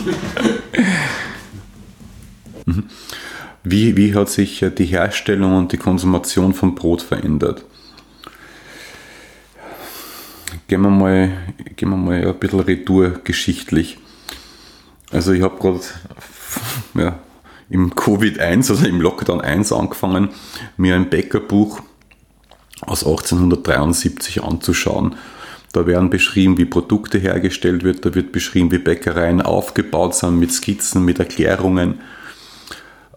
mhm. 2.66 2.84
Wie, 3.72 3.96
wie 3.96 4.16
hat 4.16 4.30
sich 4.30 4.66
die 4.80 4.86
Herstellung 4.86 5.56
und 5.56 5.72
die 5.72 5.78
Konsumation 5.78 6.56
von 6.56 6.74
Brot 6.74 7.04
verändert? 7.04 7.64
Gehen 10.68 10.82
wir 10.82 10.90
mal, 10.90 11.30
gehen 11.76 11.90
wir 11.92 11.98
mal 11.98 12.28
ein 12.28 12.40
bisschen 12.40 12.62
retour 12.62 13.20
geschichtlich. 13.24 14.00
Also 15.12 15.34
ich 15.34 15.44
habe 15.44 15.60
gerade 15.60 15.82
ja, 16.96 17.20
im 17.70 17.94
Covid-1, 17.94 18.72
also 18.72 18.88
im 18.88 19.02
Lockdown 19.02 19.40
1 19.40 19.72
angefangen, 19.72 20.30
mir 20.76 20.96
ein 20.96 21.12
Bäckerbuch 21.12 21.82
aus 22.82 23.06
1873 23.06 24.44
anzuschauen. 24.44 25.16
Da 25.74 25.86
werden 25.86 26.10
beschrieben, 26.10 26.58
wie 26.58 26.66
Produkte 26.66 27.20
hergestellt 27.20 27.84
wird, 27.84 28.04
da 28.04 28.16
wird 28.16 28.32
beschrieben, 28.32 28.72
wie 28.72 28.80
Bäckereien 28.80 29.44
aufgebaut 29.44 30.16
sind 30.16 30.40
mit 30.40 30.52
Skizzen, 30.52 31.06
mit 31.06 31.20
Erklärungen, 31.20 32.00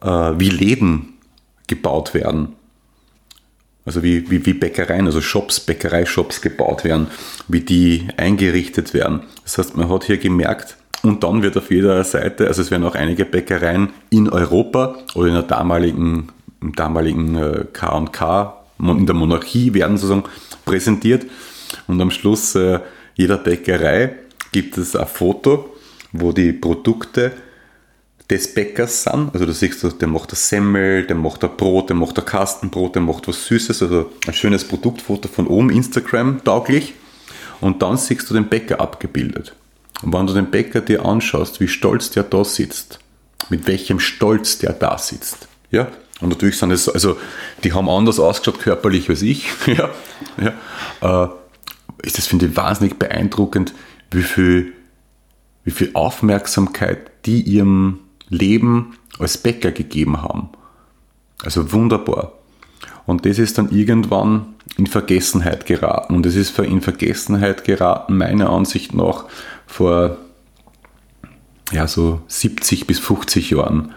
äh, 0.03 0.09
wie 0.09 0.50
Läden 0.50 1.14
gebaut 1.66 2.14
werden. 2.14 2.55
Also 3.84 4.03
wie, 4.03 4.30
wie, 4.30 4.46
wie 4.46 4.55
Bäckereien, 4.55 5.07
also 5.07 5.20
Shops, 5.20 5.59
Bäckereishops 5.59 6.40
gebaut 6.40 6.84
werden, 6.84 7.09
wie 7.48 7.61
die 7.61 8.09
eingerichtet 8.16 8.94
werden. 8.94 9.22
Das 9.42 9.59
heißt, 9.59 9.76
man 9.76 9.88
hat 9.88 10.05
hier 10.05 10.18
gemerkt, 10.18 10.76
und 11.03 11.24
dann 11.24 11.42
wird 11.42 11.57
auf 11.57 11.70
jeder 11.70 12.05
Seite, 12.05 12.46
also 12.46 12.62
es 12.62 12.70
werden 12.70 12.84
auch 12.84 12.94
einige 12.94 13.24
Bäckereien 13.24 13.90
in 14.11 14.28
Europa 14.28 14.98
oder 15.14 15.28
in 15.28 15.34
der 15.34 15.42
damaligen, 15.42 16.28
im 16.61 16.76
damaligen 16.76 17.66
K&K, 17.72 18.62
äh, 18.80 18.90
in 18.90 19.07
der 19.07 19.14
Monarchie 19.14 19.74
werden 19.74 19.96
sozusagen 19.96 20.28
präsentiert. 20.64 21.26
Und 21.88 22.00
am 22.00 22.11
Schluss 22.11 22.55
äh, 22.55 22.78
jeder 23.14 23.38
Bäckerei 23.38 24.14
gibt 24.53 24.78
es 24.78 24.94
ein 24.94 25.07
Foto, 25.07 25.76
wo 26.12 26.32
die 26.32 26.53
Produkte 26.53 27.32
des 28.31 28.55
Bäckers 28.55 29.05
sind. 29.05 29.31
Also 29.33 29.47
du 29.47 29.53
siehst, 29.53 30.01
der 30.01 30.09
macht 30.09 30.33
das 30.33 30.49
Semmel, 30.49 31.07
der 31.07 31.16
macht 31.16 31.45
ein 31.45 31.57
Brot, 31.57 31.89
der 31.91 31.97
macht 31.97 32.18
ein 32.18 32.25
Kastenbrot, 32.25 32.95
der 32.95 33.03
macht 33.03 33.29
was 33.29 33.47
Süßes, 33.47 33.83
also 33.83 34.11
ein 34.27 34.35
schönes 34.35 34.64
Produktfoto 34.64 35.29
von 35.29 35.47
oben, 35.47 35.70
Instagram 35.70 36.43
tauglich. 36.45 36.95
Und 37.61 37.83
dann 37.83 37.97
siehst 37.97 38.29
du 38.29 38.35
den 38.35 38.49
Bäcker 38.49 38.81
abgebildet. 38.81 39.55
Und 40.03 40.12
wenn 40.12 40.27
du 40.27 40.35
den 40.35 40.51
Bäcker 40.51 40.81
dir 40.81 41.05
anschaust, 41.05 41.61
wie 41.61 41.68
stolz 41.68 42.11
der 42.11 42.25
da 42.25 42.45
sitzt, 42.45 42.99
mit 43.51 43.66
welchem 43.66 44.01
Stolz 44.01 44.59
der 44.59 44.73
da 44.73 44.99
sitzt, 44.99 45.49
ja, 45.70 45.89
und 46.20 46.29
natürlich 46.29 46.59
sind 46.59 46.70
es, 46.70 46.89
also 46.89 47.16
die 47.64 47.73
haben 47.73 47.89
anders 47.89 48.20
ausgeschaut 48.20 48.61
körperlich 48.61 49.09
als 49.11 49.23
ich, 49.23 49.49
ja, 49.66 49.91
ja, 50.41 51.25
äh, 51.25 51.29
ist 52.03 52.18
das, 52.18 52.27
finde 52.27 52.47
ich, 52.47 52.57
wahnsinnig 52.57 52.99
beeindruckend, 52.99 53.75
wie 54.11 54.23
viel, 54.23 54.73
wie 55.64 55.70
viel 55.70 55.91
Aufmerksamkeit 55.95 57.11
die 57.27 57.43
ihrem 57.43 58.01
Leben 58.33 58.97
als 59.18 59.39
Bäcker 59.39 59.70
gegeben 59.70 60.22
haben. 60.22 60.49
Also 61.45 61.72
wunderbar. 61.72 62.33
Und 63.07 63.26
das 63.26 63.39
ist 63.39 63.59
dann 63.59 63.70
irgendwann 63.70 64.55
in 64.76 64.87
Vergessenheit 64.87 65.66
geraten. 65.66 66.14
Und 66.14 66.26
es 66.26 66.35
ist 66.35 66.59
in 66.59 66.80
Vergessenheit 66.80 67.64
geraten, 67.64 68.16
meiner 68.16 68.51
Ansicht 68.51 68.95
nach, 68.95 69.24
vor 69.66 70.16
ja, 71.72 71.87
so 71.87 72.20
70 72.28 72.87
bis 72.87 72.99
50 72.99 73.51
Jahren. 73.51 73.93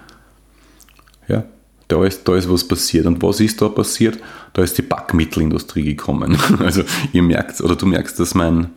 Ja, 1.28 1.44
da 1.88 2.04
ist, 2.04 2.28
da 2.28 2.36
ist 2.36 2.50
was 2.50 2.68
passiert. 2.68 3.06
Und 3.06 3.22
was 3.22 3.40
ist 3.40 3.62
da 3.62 3.70
passiert? 3.70 4.20
Da 4.54 4.64
ist 4.64 4.78
die 4.78 4.82
Backmittelindustrie 4.82 5.84
gekommen. 5.84 6.38
Also 6.60 6.84
ihr 7.14 7.24
merkt, 7.24 7.62
oder 7.62 7.76
du 7.76 7.86
merkst, 7.86 8.20
dass 8.20 8.34
mein, 8.34 8.72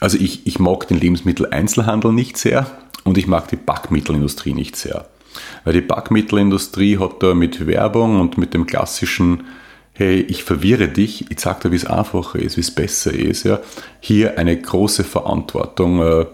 also 0.00 0.18
ich, 0.18 0.46
ich 0.46 0.58
mag 0.58 0.88
den 0.88 0.98
Lebensmitteleinzelhandel 0.98 2.12
nicht 2.12 2.36
sehr 2.36 2.66
und 3.04 3.18
ich 3.18 3.26
mag 3.26 3.48
die 3.48 3.56
Backmittelindustrie 3.56 4.54
nicht 4.54 4.76
sehr. 4.76 5.06
Weil 5.64 5.74
die 5.74 5.80
Backmittelindustrie 5.80 6.98
hat 6.98 7.22
da 7.22 7.34
mit 7.34 7.66
Werbung 7.66 8.20
und 8.20 8.38
mit 8.38 8.54
dem 8.54 8.66
klassischen, 8.66 9.44
hey, 9.92 10.20
ich 10.20 10.44
verwirre 10.44 10.88
dich, 10.88 11.30
ich 11.30 11.40
sag 11.40 11.60
dir, 11.60 11.70
wie 11.70 11.76
es 11.76 11.86
einfacher 11.86 12.38
ist, 12.38 12.56
wie 12.56 12.62
es 12.62 12.74
besser 12.74 13.12
ist, 13.12 13.44
ja, 13.44 13.60
hier 14.00 14.38
eine 14.38 14.60
große 14.60 15.04
Verantwortung, 15.04 16.00
äh, 16.00 16.26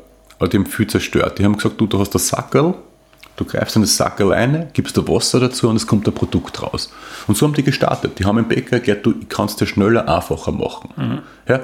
die 0.48 0.56
haben 0.56 0.66
viel 0.66 0.86
zerstört. 0.86 1.38
Die 1.38 1.44
haben 1.44 1.56
gesagt, 1.56 1.80
du, 1.80 1.86
du 1.86 1.98
hast 1.98 2.14
das 2.14 2.28
Sackerl, 2.28 2.74
du 3.36 3.44
greifst 3.44 3.76
in 3.76 3.82
das 3.82 3.96
Sackerl 3.96 4.32
ein, 4.32 4.68
gibst 4.72 4.96
da 4.96 5.06
Wasser 5.06 5.40
dazu 5.40 5.68
und 5.68 5.76
es 5.76 5.86
kommt 5.86 6.06
ein 6.06 6.14
Produkt 6.14 6.62
raus. 6.62 6.90
Und 7.26 7.36
so 7.36 7.46
haben 7.46 7.54
die 7.54 7.62
gestartet. 7.62 8.18
Die 8.18 8.24
haben 8.24 8.38
im 8.38 8.48
Bäcker 8.48 8.76
erklärt, 8.76 9.04
du 9.04 9.14
kannst 9.28 9.60
dir 9.60 9.66
schneller, 9.66 10.08
einfacher 10.08 10.52
machen. 10.52 10.90
Mhm. 10.96 11.18
Ja, 11.46 11.60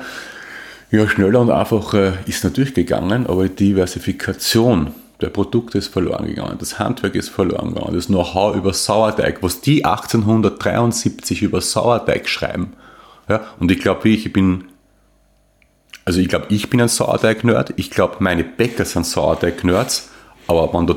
ja, 0.91 1.09
schneller 1.09 1.41
und 1.41 1.51
einfacher 1.51 2.15
ist 2.27 2.45
natürlich 2.45 2.75
gegangen, 2.75 3.27
aber 3.27 3.49
die 3.49 3.71
Diversifikation 3.71 4.93
der 5.21 5.31
Produkte 5.31 5.79
ist 5.79 5.89
verloren 5.89 6.27
gegangen, 6.27 6.57
das 6.59 6.79
Handwerk 6.79 7.15
ist 7.15 7.31
verloren 7.31 7.75
gegangen, 7.75 7.95
das 7.95 8.07
Know-how 8.07 8.55
über 8.55 8.73
Sauerteig, 8.73 9.43
was 9.43 9.61
die 9.61 9.85
1873 9.85 11.43
über 11.43 11.61
Sauerteig 11.61 12.29
schreiben. 12.29 12.75
Ja, 13.29 13.47
und 13.59 13.71
ich 13.71 13.81
glaube, 13.81 14.09
ich 14.09 14.33
bin, 14.33 14.65
also 16.05 16.21
ich 16.21 16.29
glaube, 16.29 16.47
ich 16.51 16.71
bin 16.71 16.81
ein 16.81 16.89
Sauerteig-Nerd, 16.89 17.75
ich 17.77 17.91
glaube, 17.91 18.17
meine 18.21 18.45
Bäcker 18.45 18.85
sind 18.85 19.07
Sauerteig-Nerds, 19.07 20.11
aber 20.47 20.73
man 20.73 20.87
da, 20.87 20.97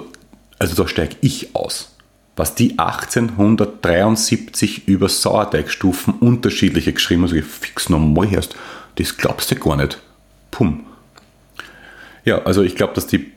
also 0.60 0.76
da 0.76 0.88
steige 0.88 1.16
ich 1.22 1.56
aus. 1.56 1.96
Was 2.36 2.56
die 2.56 2.78
1873 2.78 4.88
über 4.88 5.10
Sauerteigstufen 5.10 6.14
unterschiedliche 6.20 6.94
geschrieben 6.94 7.24
haben, 7.24 7.30
also 7.30 7.36
ich 7.36 7.46
fix 7.46 7.90
nochmal 7.90 8.32
erst, 8.32 8.56
das 9.00 9.18
glaubst 9.18 9.50
du 9.50 9.56
gar 9.56 9.78
nicht. 9.78 10.00
Pum. 10.52 10.82
Ja, 12.26 12.44
also 12.44 12.62
ich 12.62 12.76
glaube, 12.76 12.94
dass 12.94 13.08
die 13.08 13.32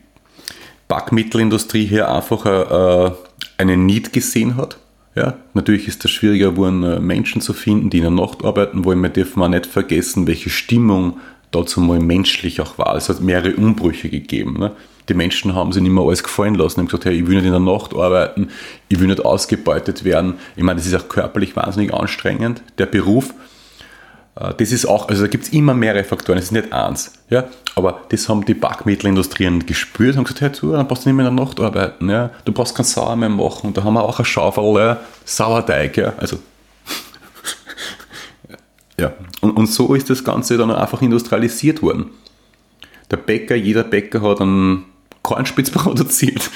Backmittelindustrie 0.88 1.86
hier 1.86 2.10
einfach 2.10 2.44
äh, 2.44 3.12
einen 3.58 3.86
Need 3.86 4.12
gesehen 4.12 4.56
hat. 4.56 4.76
Ja, 5.14 5.36
natürlich 5.54 5.88
ist 5.88 6.04
es 6.04 6.10
schwieriger 6.10 6.50
geworden, 6.50 6.82
äh, 6.82 7.00
Menschen 7.00 7.40
zu 7.40 7.52
finden, 7.52 7.90
die 7.90 7.98
in 7.98 8.02
der 8.02 8.10
Nacht 8.10 8.44
arbeiten 8.44 8.84
wollen. 8.84 9.00
Wir 9.00 9.10
dürfen 9.10 9.42
auch 9.42 9.48
nicht 9.48 9.66
vergessen, 9.66 10.26
welche 10.26 10.50
Stimmung 10.50 11.18
dazu 11.50 11.80
mal 11.80 12.00
menschlich 12.00 12.60
auch 12.60 12.78
war. 12.78 12.96
Es 12.96 13.08
hat 13.08 13.20
mehrere 13.20 13.54
Umbrüche 13.54 14.08
gegeben. 14.08 14.58
Ne? 14.58 14.72
Die 15.08 15.14
Menschen 15.14 15.54
haben 15.54 15.72
sich 15.72 15.82
nicht 15.82 15.92
mehr 15.92 16.04
alles 16.04 16.24
gefallen 16.24 16.54
lassen 16.54 16.80
und 16.80 16.86
gesagt, 16.86 17.04
hey, 17.04 17.14
ich 17.14 17.26
will 17.26 17.36
nicht 17.36 17.46
in 17.46 17.52
der 17.52 17.60
Nacht 17.60 17.94
arbeiten, 17.94 18.48
ich 18.88 18.98
will 18.98 19.08
nicht 19.08 19.24
ausgebeutet 19.24 20.04
werden. 20.04 20.34
Ich 20.56 20.62
meine, 20.62 20.78
das 20.78 20.86
ist 20.86 20.94
auch 20.94 21.08
körperlich 21.08 21.54
wahnsinnig 21.54 21.92
anstrengend, 21.92 22.62
der 22.78 22.86
Beruf. 22.86 23.34
Äh, 24.36 24.54
das 24.54 24.72
ist 24.72 24.86
auch, 24.86 25.08
also 25.08 25.22
da 25.22 25.28
gibt 25.28 25.44
es 25.44 25.52
immer 25.52 25.74
mehrere 25.74 26.04
Faktoren, 26.04 26.38
es 26.38 26.46
ist 26.46 26.52
nicht 26.52 26.72
eins. 26.72 27.12
Ja? 27.28 27.44
Aber 27.74 28.02
das 28.08 28.28
haben 28.28 28.44
die 28.44 28.54
Backmittelindustrien 28.54 29.66
gespürt 29.66 30.16
und 30.16 30.24
gesagt, 30.24 30.40
hey, 30.40 30.50
du, 30.50 30.72
dann 30.72 30.86
brauchst 30.86 31.04
du 31.04 31.08
nicht 31.08 31.16
mehr 31.16 31.28
in 31.28 31.36
der 31.36 31.44
Nacht 31.44 31.60
arbeiten. 31.60 32.08
Ja? 32.08 32.30
Du 32.44 32.52
brauchst 32.52 32.74
kein 32.74 32.84
Sauer 32.84 33.16
mehr 33.16 33.28
machen. 33.28 33.68
Und 33.68 33.76
da 33.76 33.84
haben 33.84 33.94
wir 33.94 34.02
auch 34.02 34.18
eine 34.18 34.26
Schaufel 34.26 34.64
ja? 34.78 35.00
Sauerteig. 35.24 35.96
Ja? 35.96 36.12
Also, 36.16 36.38
ja. 38.98 39.12
Und, 39.40 39.56
und 39.56 39.66
so 39.66 39.94
ist 39.94 40.08
das 40.10 40.24
Ganze 40.24 40.56
dann 40.56 40.70
einfach 40.70 41.02
industrialisiert 41.02 41.82
worden. 41.82 42.10
Der 43.10 43.18
Bäcker, 43.18 43.54
jeder 43.54 43.84
Bäcker 43.84 44.22
hat 44.22 44.40
einen 44.40 44.84
Kornspitz 45.22 45.70
produziert. 45.70 46.50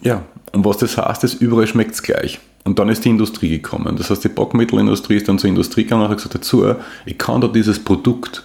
Ja, 0.00 0.22
und 0.52 0.64
was 0.64 0.78
das 0.78 0.96
heißt, 0.96 1.24
ist, 1.24 1.34
überall 1.34 1.66
schmeckt 1.66 1.92
es 1.92 2.02
gleich. 2.02 2.38
Und 2.66 2.80
dann 2.80 2.88
ist 2.88 3.04
die 3.04 3.10
Industrie 3.10 3.48
gekommen. 3.48 3.94
Das 3.96 4.10
heißt, 4.10 4.24
die 4.24 4.28
Backmittelindustrie 4.28 5.14
ist 5.14 5.28
dann 5.28 5.38
zur 5.38 5.48
Industrie 5.48 5.84
gegangen 5.84 6.02
und 6.02 6.08
hat 6.08 6.16
gesagt, 6.16 6.34
dazu, 6.34 6.74
ich 7.04 7.16
kann 7.16 7.40
da 7.40 7.46
dieses 7.46 7.78
Produkt, 7.78 8.42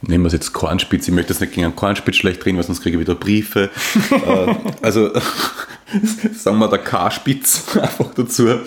nehmen 0.00 0.22
wir 0.22 0.28
es 0.28 0.32
jetzt 0.32 0.52
Kornspitz, 0.52 1.08
ich 1.08 1.12
möchte 1.12 1.32
jetzt 1.32 1.40
nicht 1.40 1.54
gegen 1.54 1.64
einen 1.64 1.74
Kornspitz 1.74 2.14
schlecht 2.14 2.46
reden, 2.46 2.56
weil 2.56 2.62
sonst 2.62 2.80
kriege 2.80 2.96
ich 2.96 3.00
wieder 3.00 3.16
Briefe. 3.16 3.70
Äh, 4.12 4.54
also 4.80 5.10
sagen 6.34 6.58
wir 6.58 6.68
der 6.68 6.78
K-Spitz 6.78 7.76
einfach 7.76 8.14
dazu. 8.14 8.46
Äh, 8.46 8.58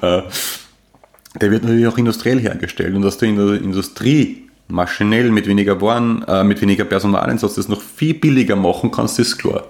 der 0.00 1.50
wird 1.50 1.64
natürlich 1.64 1.86
auch 1.88 1.98
industriell 1.98 2.40
hergestellt 2.40 2.94
und 2.94 3.02
dass 3.02 3.18
du 3.18 3.26
in 3.26 3.36
der 3.36 3.60
Industrie 3.60 4.48
maschinell 4.68 5.30
mit 5.30 5.46
weniger 5.46 5.78
Waren, 5.82 6.22
äh, 6.22 6.42
mit 6.42 6.62
weniger 6.62 6.86
Personaleinsatz 6.86 7.56
das 7.56 7.68
noch 7.68 7.82
viel 7.82 8.14
billiger 8.14 8.56
machen 8.56 8.90
kannst, 8.90 9.18
ist 9.18 9.36
klar. 9.36 9.64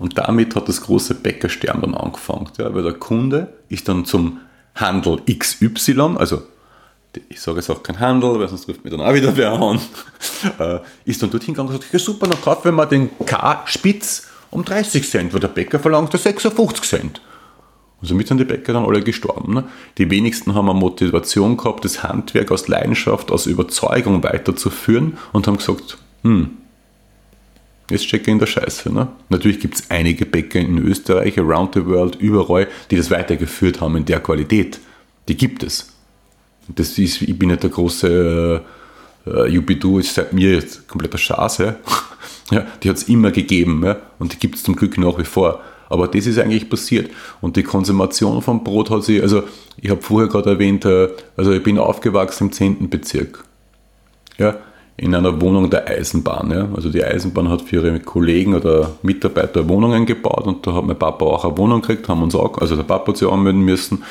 Und 0.00 0.16
damit 0.16 0.56
hat 0.56 0.66
das 0.66 0.80
große 0.80 1.14
Bäckerstern 1.14 1.82
dann 1.82 1.94
angefangen, 1.94 2.48
ja, 2.56 2.74
weil 2.74 2.82
der 2.82 2.94
Kunde 2.94 3.52
ist 3.68 3.86
dann 3.86 4.06
zum 4.06 4.40
Handel 4.74 5.20
XY, 5.30 6.16
also 6.16 6.42
ich 7.28 7.38
sage 7.38 7.58
jetzt 7.58 7.68
auch 7.68 7.82
kein 7.82 8.00
Handel, 8.00 8.40
weil 8.40 8.48
sonst 8.48 8.64
trifft 8.64 8.82
mir 8.82 8.90
dann 8.90 9.02
auch 9.02 9.12
wieder 9.12 9.36
wer 9.36 9.52
an, 9.52 9.78
äh, 10.58 10.78
ist 11.04 11.22
dann 11.22 11.30
dorthin 11.30 11.52
gegangen 11.52 11.68
und 11.68 11.76
gesagt, 11.76 11.92
ja 11.92 11.98
super, 11.98 12.26
dann 12.26 12.40
kaufen 12.40 12.64
wir 12.64 12.72
mal 12.72 12.86
den 12.86 13.10
K-Spitz 13.26 14.26
um 14.50 14.64
30 14.64 15.06
Cent, 15.06 15.34
weil 15.34 15.40
der 15.40 15.48
Bäcker 15.48 15.78
verlangt 15.78 16.12
56 16.12 16.82
Cent. 16.82 17.20
Und 18.00 18.08
somit 18.08 18.28
sind 18.28 18.38
die 18.38 18.44
Bäcker 18.44 18.72
dann 18.72 18.86
alle 18.86 19.02
gestorben. 19.02 19.52
Ne? 19.52 19.64
Die 19.98 20.10
wenigsten 20.10 20.54
haben 20.54 20.70
eine 20.70 20.78
Motivation 20.78 21.58
gehabt, 21.58 21.84
das 21.84 22.02
Handwerk 22.02 22.50
aus 22.50 22.68
Leidenschaft, 22.68 23.30
aus 23.30 23.44
Überzeugung 23.44 24.22
weiterzuführen 24.22 25.18
und 25.32 25.46
haben 25.46 25.58
gesagt, 25.58 25.98
hm, 26.22 26.56
Jetzt 27.90 28.06
stecke 28.06 28.30
in 28.30 28.38
der 28.38 28.46
Scheiße. 28.46 28.92
Ne? 28.92 29.08
Natürlich 29.28 29.60
gibt 29.60 29.74
es 29.74 29.90
einige 29.90 30.24
Bäcker 30.26 30.60
in 30.60 30.78
Österreich, 30.78 31.38
around 31.38 31.74
the 31.74 31.84
world, 31.84 32.16
überall, 32.16 32.68
die 32.90 32.96
das 32.96 33.10
weitergeführt 33.10 33.80
haben 33.80 33.96
in 33.96 34.04
der 34.04 34.20
Qualität. 34.20 34.80
Die 35.28 35.36
gibt 35.36 35.62
es. 35.62 35.92
Das 36.68 36.98
ist, 36.98 37.22
ich 37.22 37.38
bin 37.38 37.48
nicht 37.48 37.62
der 37.62 37.70
große 37.70 38.62
äh, 39.26 39.48
Jubidu, 39.48 39.98
ist 39.98 40.14
seit 40.14 40.32
mir 40.32 40.54
jetzt 40.54 40.86
kompletter 40.86 41.18
Schaß. 41.18 41.58
Ja 41.58 41.76
die 42.82 42.88
hat 42.88 42.96
es 42.96 43.04
immer 43.04 43.30
gegeben 43.30 43.82
ja? 43.84 43.96
und 44.18 44.32
die 44.32 44.38
gibt 44.38 44.56
es 44.56 44.62
zum 44.62 44.76
Glück 44.76 44.98
nach 44.98 45.18
wie 45.18 45.24
vor. 45.24 45.60
Aber 45.88 46.06
das 46.06 46.26
ist 46.26 46.38
eigentlich 46.38 46.70
passiert. 46.70 47.10
Und 47.40 47.56
die 47.56 47.64
Konsumation 47.64 48.42
von 48.42 48.62
Brot 48.62 48.90
hat 48.90 49.02
sich, 49.02 49.20
also 49.22 49.42
ich 49.76 49.90
habe 49.90 50.00
vorher 50.00 50.28
gerade 50.28 50.50
erwähnt, 50.50 50.84
äh, 50.84 51.08
also 51.36 51.52
ich 51.52 51.62
bin 51.62 51.78
aufgewachsen 51.78 52.46
im 52.46 52.52
10. 52.52 52.90
Bezirk. 52.90 53.44
Ja, 54.38 54.56
in 55.00 55.14
einer 55.14 55.40
Wohnung 55.40 55.70
der 55.70 55.88
Eisenbahn. 55.88 56.50
Ja. 56.50 56.68
Also 56.74 56.90
die 56.90 57.02
Eisenbahn 57.02 57.48
hat 57.48 57.62
für 57.62 57.76
ihre 57.76 58.00
Kollegen 58.00 58.54
oder 58.54 58.92
Mitarbeiter 59.02 59.66
Wohnungen 59.66 60.04
gebaut 60.04 60.46
und 60.46 60.66
da 60.66 60.74
hat 60.74 60.84
mein 60.84 60.98
Papa 60.98 61.24
auch 61.24 61.44
eine 61.44 61.56
Wohnung 61.56 61.80
gekriegt, 61.80 62.08
haben 62.08 62.22
uns 62.22 62.34
auch, 62.34 62.58
also 62.58 62.76
der 62.76 62.82
Papa 62.82 63.08
hat 63.08 63.16
sich 63.16 63.28
anmelden 63.28 63.62
müssen. 63.62 64.04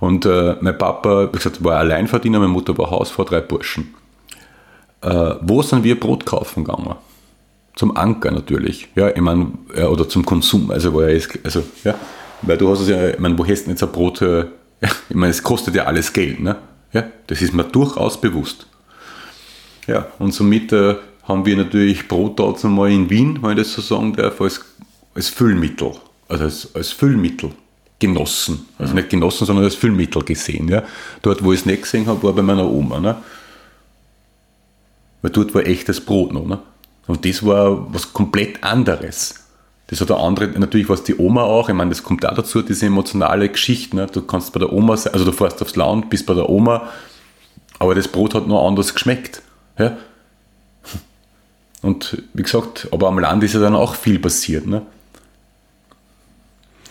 Und 0.00 0.24
äh, 0.24 0.56
mein 0.62 0.78
Papa, 0.78 1.28
wie 1.30 1.36
gesagt, 1.36 1.62
war 1.62 1.76
Alleinverdiener, 1.76 2.38
meine 2.38 2.50
Mutter 2.50 2.76
war 2.78 2.90
Hausfrau, 2.90 3.24
drei 3.24 3.40
Burschen. 3.40 3.94
Äh, 5.02 5.34
wo 5.42 5.60
sind 5.60 5.84
wir 5.84 6.00
Brot 6.00 6.24
kaufen 6.24 6.64
gegangen? 6.64 6.94
Zum 7.74 7.94
Anker 7.94 8.30
natürlich, 8.30 8.88
ja, 8.94 9.10
ich 9.10 9.20
meine, 9.20 9.48
ja, 9.76 9.88
oder 9.88 10.08
zum 10.08 10.24
Konsum, 10.24 10.70
also, 10.70 10.94
war 10.94 11.10
ja, 11.10 11.20
also, 11.44 11.62
ja, 11.84 11.94
weil 12.40 12.56
du 12.56 12.70
hast 12.70 12.80
es 12.80 12.88
ja, 12.88 13.08
ich 13.10 13.18
meine, 13.18 13.38
wo 13.38 13.46
hast 13.46 13.66
du 13.66 13.70
jetzt 13.70 13.82
ein 13.82 13.92
Brot, 13.92 14.22
äh, 14.22 14.46
ich 15.10 15.14
meine, 15.14 15.30
es 15.30 15.42
kostet 15.42 15.74
ja 15.74 15.84
alles 15.84 16.10
Geld, 16.10 16.40
ne? 16.40 16.56
Ja, 16.92 17.04
das 17.26 17.42
ist 17.42 17.52
mir 17.52 17.64
durchaus 17.64 18.18
bewusst. 18.18 18.66
Ja, 19.90 20.06
und 20.20 20.32
somit 20.32 20.72
äh, 20.72 20.94
haben 21.24 21.44
wir 21.44 21.56
natürlich 21.56 22.06
Brot 22.06 22.38
dazu 22.38 22.68
mal 22.68 22.92
in 22.92 23.10
Wien, 23.10 23.40
wenn 23.42 23.58
ich 23.58 23.64
das 23.64 23.72
so 23.72 23.82
sagen 23.82 24.12
darf, 24.12 24.40
als, 24.40 24.60
als 25.16 25.28
Füllmittel, 25.28 25.90
also 26.28 26.44
als, 26.44 26.74
als 26.76 26.92
Füllmittel 26.92 27.50
genossen. 27.98 28.68
Also 28.78 28.94
nicht 28.94 29.10
genossen, 29.10 29.46
sondern 29.46 29.64
als 29.64 29.74
Füllmittel 29.74 30.22
gesehen. 30.22 30.68
Ja. 30.68 30.84
Dort, 31.22 31.42
wo 31.42 31.52
ich 31.52 31.60
es 31.60 31.66
nicht 31.66 31.82
gesehen 31.82 32.06
habe, 32.06 32.22
war 32.22 32.32
bei 32.32 32.42
meiner 32.42 32.70
Oma. 32.70 33.00
Ne? 33.00 33.16
Weil 35.22 35.32
dort 35.32 35.52
war 35.56 35.66
echtes 35.66 36.00
Brot 36.00 36.32
noch. 36.32 36.46
Ne? 36.46 36.60
Und 37.08 37.24
das 37.26 37.44
war 37.44 37.92
was 37.92 38.12
komplett 38.12 38.62
anderes. 38.62 39.34
Das 39.88 40.00
hat 40.00 40.12
eine 40.12 40.20
andere, 40.20 40.46
natürlich 40.50 40.88
was 40.88 41.02
die 41.02 41.16
Oma 41.16 41.42
auch, 41.42 41.68
ich 41.68 41.74
meine, 41.74 41.90
das 41.90 42.04
kommt 42.04 42.24
auch 42.24 42.36
dazu, 42.36 42.62
diese 42.62 42.86
emotionale 42.86 43.48
Geschichte. 43.48 43.96
Ne? 43.96 44.06
Du 44.06 44.22
kannst 44.22 44.52
bei 44.52 44.60
der 44.60 44.72
Oma 44.72 44.96
sein, 44.96 45.14
also 45.14 45.24
du 45.24 45.32
fährst 45.32 45.60
aufs 45.60 45.74
Land, 45.74 46.10
bist 46.10 46.26
bei 46.26 46.34
der 46.34 46.48
Oma, 46.48 46.88
aber 47.80 47.96
das 47.96 48.06
Brot 48.06 48.36
hat 48.36 48.46
noch 48.46 48.68
anders 48.68 48.94
geschmeckt. 48.94 49.42
Ja? 49.80 49.96
Und 51.82 52.22
wie 52.34 52.42
gesagt, 52.42 52.88
aber 52.92 53.08
am 53.08 53.18
Land 53.18 53.42
ist 53.42 53.54
ja 53.54 53.60
dann 53.60 53.74
auch 53.74 53.94
viel 53.94 54.18
passiert. 54.18 54.66
Ne? 54.66 54.82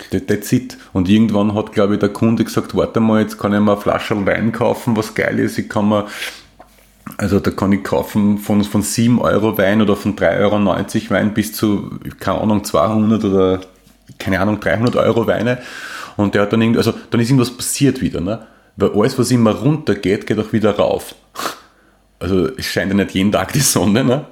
That's 0.09 0.51
it. 0.51 0.77
Und 0.93 1.07
irgendwann 1.07 1.53
hat, 1.53 1.71
glaube 1.73 1.93
ich, 1.93 1.99
der 1.99 2.09
Kunde 2.09 2.43
gesagt, 2.43 2.75
warte 2.75 2.99
mal, 2.99 3.21
jetzt 3.21 3.37
kann 3.37 3.53
ich 3.53 3.59
mir 3.59 3.73
eine 3.73 3.81
Flasche 3.81 4.25
Wein 4.25 4.51
kaufen, 4.51 4.97
was 4.97 5.13
geil 5.13 5.37
ist. 5.37 5.59
Ich 5.59 5.69
kann 5.69 5.89
mir, 5.89 6.07
also 7.17 7.39
da 7.39 7.51
kann 7.51 7.71
ich 7.71 7.83
kaufen 7.83 8.39
von, 8.39 8.63
von 8.63 8.81
7 8.81 9.19
Euro 9.21 9.55
Wein 9.59 9.81
oder 9.81 9.95
von 9.95 10.15
3,90 10.15 10.39
Euro 10.41 11.09
Wein 11.11 11.33
bis 11.35 11.53
zu, 11.53 11.91
keine 12.19 12.41
Ahnung, 12.41 12.63
200 12.63 13.23
oder, 13.23 13.61
keine 14.17 14.39
Ahnung, 14.39 14.59
300 14.59 14.95
Euro 14.95 15.27
Weine. 15.27 15.59
Und 16.17 16.33
der 16.33 16.41
hat 16.41 16.53
dann 16.53 16.61
irgendwie, 16.61 16.79
also 16.79 16.93
dann 17.11 17.21
ist 17.21 17.29
irgendwas 17.29 17.55
passiert 17.55 18.01
wieder, 18.01 18.21
ne? 18.21 18.47
Weil 18.75 18.91
alles, 18.93 19.19
was 19.19 19.29
immer 19.29 19.51
runter 19.51 19.93
geht, 19.93 20.25
geht 20.25 20.39
auch 20.39 20.53
wieder 20.53 20.75
rauf 20.75 21.13
also 22.19 22.49
es 22.57 22.65
scheint 22.65 22.91
ja 22.91 22.95
nicht 22.95 23.11
jeden 23.11 23.31
Tag 23.31 23.53
die 23.53 23.59
Sonne, 23.59 24.03
ne? 24.03 24.25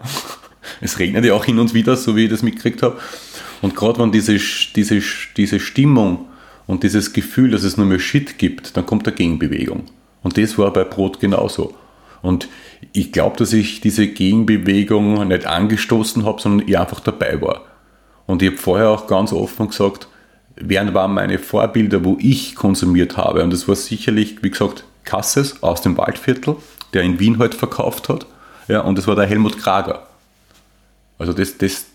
Es 0.82 1.00
regnet 1.00 1.24
ja 1.24 1.34
auch 1.34 1.46
hin 1.46 1.60
und 1.60 1.74
wieder, 1.74 1.96
so 1.96 2.16
wie 2.16 2.26
ich 2.26 2.30
das 2.30 2.44
mitgekriegt 2.44 2.84
habe. 2.84 3.00
Und 3.62 3.76
gerade 3.76 4.00
wenn 4.00 4.12
diese, 4.12 4.38
diese, 4.76 5.02
diese 5.38 5.60
Stimmung 5.60 6.28
und 6.68 6.84
dieses 6.84 7.14
Gefühl, 7.14 7.52
dass 7.52 7.64
es 7.64 7.78
nur 7.78 7.86
mehr 7.86 8.00
Shit 8.00 8.38
gibt, 8.38 8.76
dann 8.76 8.86
kommt 8.86 9.08
eine 9.08 9.16
Gegenbewegung. 9.16 9.86
Und 10.24 10.38
das 10.38 10.58
war 10.58 10.72
bei 10.74 10.84
Brot 10.84 11.20
genauso. 11.20 11.74
Und 12.22 12.50
ich 12.92 13.12
glaube, 13.12 13.38
dass 13.38 13.54
ich 13.54 13.80
diese 13.80 14.08
Gegenbewegung 14.08 15.28
nicht 15.28 15.46
angestoßen 15.46 16.26
habe, 16.26 16.42
sondern 16.42 16.68
ich 16.68 16.78
einfach 16.78 17.00
dabei 17.00 17.42
war. 17.42 17.62
Und 18.26 18.42
ich 18.42 18.50
habe 18.50 18.58
vorher 18.58 18.90
auch 18.90 19.08
ganz 19.08 19.32
offen 19.32 19.70
gesagt, 19.70 20.08
wer 20.56 20.94
waren 20.94 21.14
meine 21.14 21.40
Vorbilder, 21.40 22.04
wo 22.04 22.18
ich 22.20 22.56
konsumiert 22.56 23.16
habe. 23.16 23.44
Und 23.44 23.54
das 23.54 23.68
war 23.68 23.76
sicherlich, 23.76 24.44
wie 24.44 24.52
gesagt, 24.52 24.84
Kasses 25.06 25.64
aus 25.64 25.82
dem 25.82 25.98
Waldviertel, 25.98 26.58
der 26.94 27.04
in 27.04 27.20
Wien 27.20 27.40
halt 27.40 27.56
verkauft 27.56 28.10
hat. 28.10 28.26
Ja, 28.68 28.82
und 28.82 28.98
das 28.98 29.08
war 29.08 29.16
der 29.16 29.26
Helmut 29.26 29.58
Krager. 29.58 30.08
Also 31.18 31.34
das, 31.34 31.58
das, 31.58 31.86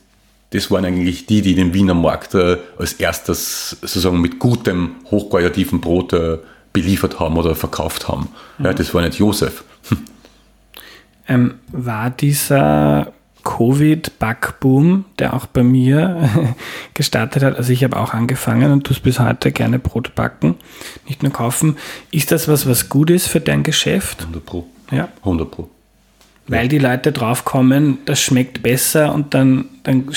das 0.50 0.70
waren 0.70 0.84
eigentlich 0.84 1.26
die, 1.26 1.42
die 1.42 1.54
den 1.54 1.74
Wiener 1.74 1.94
Markt 1.94 2.34
äh, 2.34 2.58
als 2.78 2.94
erstes 2.94 3.70
sozusagen 3.80 4.20
mit 4.20 4.38
gutem, 4.38 4.96
hochqualitativen 5.10 5.80
Brot 5.80 6.12
äh, 6.12 6.38
beliefert 6.72 7.20
haben 7.20 7.36
oder 7.36 7.54
verkauft 7.54 8.08
haben. 8.08 8.28
Mhm. 8.58 8.66
Ja, 8.66 8.74
das 8.74 8.92
war 8.94 9.02
nicht 9.02 9.18
Josef. 9.18 9.64
Ähm, 11.28 11.54
war 11.70 12.10
dieser 12.10 13.12
Covid-Backboom, 13.44 15.04
der 15.20 15.34
auch 15.34 15.46
bei 15.46 15.62
mir 15.62 16.56
gestartet 16.94 17.42
hat. 17.42 17.56
Also 17.56 17.72
ich 17.72 17.84
habe 17.84 17.96
auch 17.96 18.12
angefangen 18.12 18.72
und 18.72 18.84
tue 18.84 18.96
es 18.96 19.00
bis 19.00 19.20
heute 19.20 19.52
gerne 19.52 19.78
Brot 19.78 20.14
backen, 20.14 20.56
nicht 21.06 21.22
nur 21.22 21.32
kaufen. 21.32 21.76
Ist 22.10 22.32
das 22.32 22.48
was, 22.48 22.68
was 22.68 22.88
gut 22.88 23.10
ist 23.10 23.28
für 23.28 23.40
dein 23.40 23.62
Geschäft? 23.62 24.22
100 24.22 24.44
Pro. 24.44 24.66
Ja. 24.92 25.08
100 25.20 25.50
Pro. 25.50 25.68
Weil 26.48 26.68
die 26.68 26.78
Leute 26.78 27.12
draufkommen, 27.12 27.98
das 28.04 28.20
schmeckt 28.20 28.62
besser 28.62 29.14
und 29.14 29.32
dann. 29.34 29.66
dann 29.84 30.12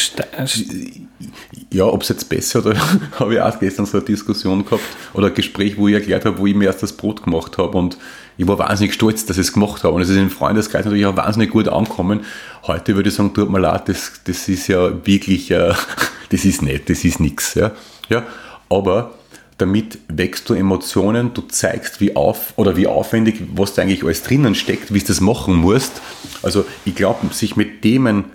ja, 1.72 1.86
ob 1.86 2.02
es 2.02 2.10
jetzt 2.10 2.30
besser 2.30 2.60
oder 2.60 2.76
habe 3.20 3.36
ich 3.36 3.42
auch 3.42 3.60
gestern 3.60 3.86
so 3.86 3.98
eine 3.98 4.06
Diskussion 4.06 4.66
gehabt 4.66 4.84
oder 5.14 5.28
ein 5.28 5.34
Gespräch, 5.34 5.78
wo 5.78 5.88
ich 5.88 5.94
erklärt 5.94 6.26
habe, 6.26 6.38
wo 6.38 6.48
ich 6.48 6.56
mir 6.56 6.66
erst 6.66 6.84
das 6.84 6.94
Brot 6.94 7.24
gemacht 7.24 7.58
habe 7.58 7.78
und 7.78 7.98
ich 8.38 8.48
war 8.48 8.60
wahnsinnig 8.60 8.94
stolz, 8.94 9.26
dass 9.26 9.38
ich 9.38 9.48
es 9.48 9.54
gemacht 9.54 9.84
habe 9.84 9.94
und 9.94 10.02
es 10.02 10.10
ist 10.10 10.18
im 10.18 10.30
Freundeskreis 10.30 10.86
natürlich 10.86 11.06
auch 11.06 11.16
wahnsinnig 11.16 11.52
gut 11.52 11.68
angekommen. 11.68 12.22
Heute 12.64 12.96
würde 12.96 13.10
ich 13.10 13.16
sagen, 13.16 13.34
tut 13.34 13.50
mir 13.50 13.60
leid, 13.60 13.88
das, 13.88 14.22
das 14.26 14.50
ist 14.50 14.68
ja 14.68 15.06
wirklich, 15.06 15.52
äh, 15.52 15.74
das 16.30 16.44
ist 16.44 16.62
nett, 16.62 16.90
das 16.90 17.04
ist 17.06 17.20
nichts. 17.20 17.54
Ja? 17.54 17.72
Ja, 18.10 18.24
aber 18.70 19.14
damit 19.58 20.00
wächst 20.10 20.50
du 20.50 20.54
Emotionen, 20.54 21.34
du 21.34 21.42
zeigst, 21.42 22.02
wie 22.02 22.16
auf 22.16 22.54
oder 22.58 22.76
wie 22.76 22.88
aufwendig, 22.88 23.42
was 23.56 23.74
da 23.74 23.82
eigentlich 23.82 24.04
alles 24.04 24.24
drinnen 24.24 24.54
steckt, 24.54 24.94
wie 24.94 25.00
du 25.00 25.06
das 25.06 25.22
machen 25.22 25.56
musst. 25.56 26.02
Also 26.44 26.66
ich 26.84 26.96
glaube, 26.96 27.34
sich 27.34 27.56
mit 27.56 27.82
Themen 27.82 28.26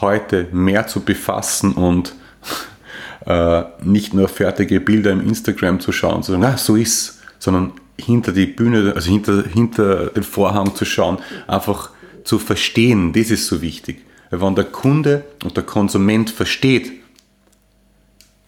heute 0.00 0.48
mehr 0.52 0.86
zu 0.88 1.00
befassen 1.00 1.72
und 1.72 2.14
äh, 3.26 3.62
nicht 3.82 4.14
nur 4.14 4.28
fertige 4.28 4.80
Bilder 4.80 5.12
im 5.12 5.20
Instagram 5.20 5.80
zu 5.80 5.92
schauen, 5.92 6.22
zu 6.22 6.32
sagen, 6.32 6.44
ah, 6.44 6.56
so 6.56 6.74
ist, 6.74 7.20
sondern 7.38 7.72
hinter 7.96 8.32
die 8.32 8.46
Bühne, 8.46 8.92
also 8.94 9.10
hinter, 9.10 9.44
hinter 9.44 10.06
den 10.06 10.22
Vorhang 10.22 10.74
zu 10.74 10.84
schauen, 10.84 11.18
einfach 11.46 11.90
zu 12.24 12.38
verstehen, 12.38 13.12
das 13.12 13.30
ist 13.30 13.46
so 13.46 13.62
wichtig. 13.62 14.04
Weil 14.30 14.40
wenn 14.40 14.54
der 14.54 14.64
Kunde 14.64 15.24
und 15.44 15.56
der 15.56 15.64
Konsument 15.64 16.30
versteht, 16.30 16.92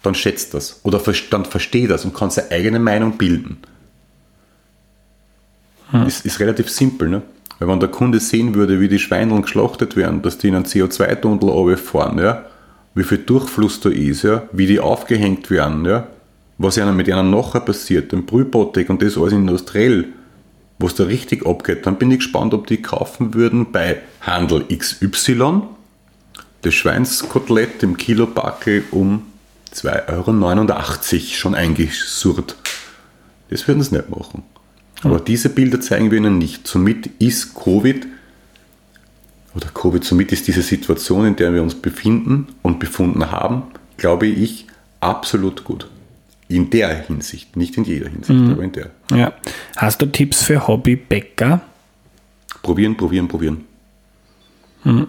dann 0.03 0.15
schätzt 0.15 0.55
das 0.55 0.81
oder 0.83 1.01
dann 1.31 1.45
versteht 1.45 1.91
das 1.91 2.05
und 2.05 2.15
kann 2.15 2.31
seine 2.31 2.51
eigene 2.51 2.79
Meinung 2.79 3.19
bilden. 3.19 3.59
Hm. 5.91 6.07
Ist, 6.07 6.25
ist 6.25 6.41
relativ 6.41 6.71
simpel, 6.71 7.09
ne? 7.09 7.23
Weil 7.59 7.69
wenn 7.69 7.81
der 7.81 7.91
Kunde 7.91 8.21
sehen 8.21 8.55
würde, 8.55 8.81
wie 8.81 8.89
die 8.89 8.99
Schweineln 8.99 9.43
geschlachtet 9.43 9.95
werden, 9.95 10.23
dass 10.23 10.39
die 10.39 10.49
in 10.49 10.55
einen 10.55 10.65
CO2-Tunnel 10.65 11.77
fahren, 11.77 12.19
ja, 12.19 12.47
wie 12.95 13.05
viel 13.05 13.19
Durchfluss 13.19 13.81
da 13.81 13.91
ist, 13.91 14.23
ja, 14.23 14.45
wie 14.53 14.67
die 14.67 14.81
aufgehängt 14.81 15.51
werden, 15.51 15.85
ja, 15.85 16.07
was 16.57 16.79
ihnen 16.79 16.97
mit 16.97 17.09
ihnen 17.09 17.31
nachher 17.31 17.61
passiert, 17.61 18.13
den 18.13 18.25
Brühbotik 18.25 18.89
und 18.89 19.03
das 19.03 19.19
alles 19.19 19.35
industriell, 19.35 20.07
was 20.79 20.95
da 20.95 21.05
richtig 21.05 21.45
abgeht, 21.45 21.85
dann 21.85 21.97
bin 21.97 22.11
ich 22.11 22.21
gespannt, 22.21 22.55
ob 22.55 22.67
die 22.67 22.81
kaufen 22.81 23.35
würden 23.35 23.71
bei 23.73 24.01
Handel 24.23 24.65
XY 24.65 25.63
das 26.63 26.75
Schweinskotelett 26.75 27.83
im 27.83 27.97
Kilobackel 27.97 28.85
um 28.91 29.23
2,89 29.75 31.15
Euro 31.15 31.21
schon 31.35 31.55
eingesurrt. 31.55 32.57
Das 33.49 33.67
würden 33.67 33.83
sie 33.83 33.97
nicht 33.97 34.11
machen. 34.11 34.43
Aber 35.03 35.19
hm. 35.19 35.25
diese 35.25 35.49
Bilder 35.49 35.81
zeigen 35.81 36.11
wir 36.11 36.19
ihnen 36.19 36.39
nicht. 36.39 36.67
Somit 36.67 37.11
ist 37.19 37.55
Covid, 37.55 38.07
oder 39.55 39.69
Covid, 39.69 40.05
somit 40.05 40.33
ist 40.33 40.47
diese 40.47 40.63
Situation, 40.63 41.27
in 41.27 41.37
der 41.37 41.53
wir 41.53 41.63
uns 41.63 41.75
befinden 41.75 42.49
und 42.63 42.79
befunden 42.79 43.31
haben, 43.31 43.63
glaube 43.97 44.27
ich, 44.27 44.67
absolut 45.01 45.65
gut. 45.65 45.89
In 46.49 46.71
der 46.71 47.03
Hinsicht, 47.05 47.57
nicht 47.57 47.77
in 47.77 47.85
jeder 47.85 48.09
Hinsicht, 48.09 48.39
mhm. 48.39 48.53
aber 48.53 48.63
in 48.63 48.73
der. 48.73 48.91
Ja. 49.13 49.33
Hast 49.77 50.03
du 50.03 50.07
Tipps 50.07 50.43
für 50.43 50.67
Hobbybäcker? 50.67 51.61
Probieren, 52.63 52.97
probieren, 52.97 53.29
probieren. 53.29 53.65
Mhm. 54.85 55.07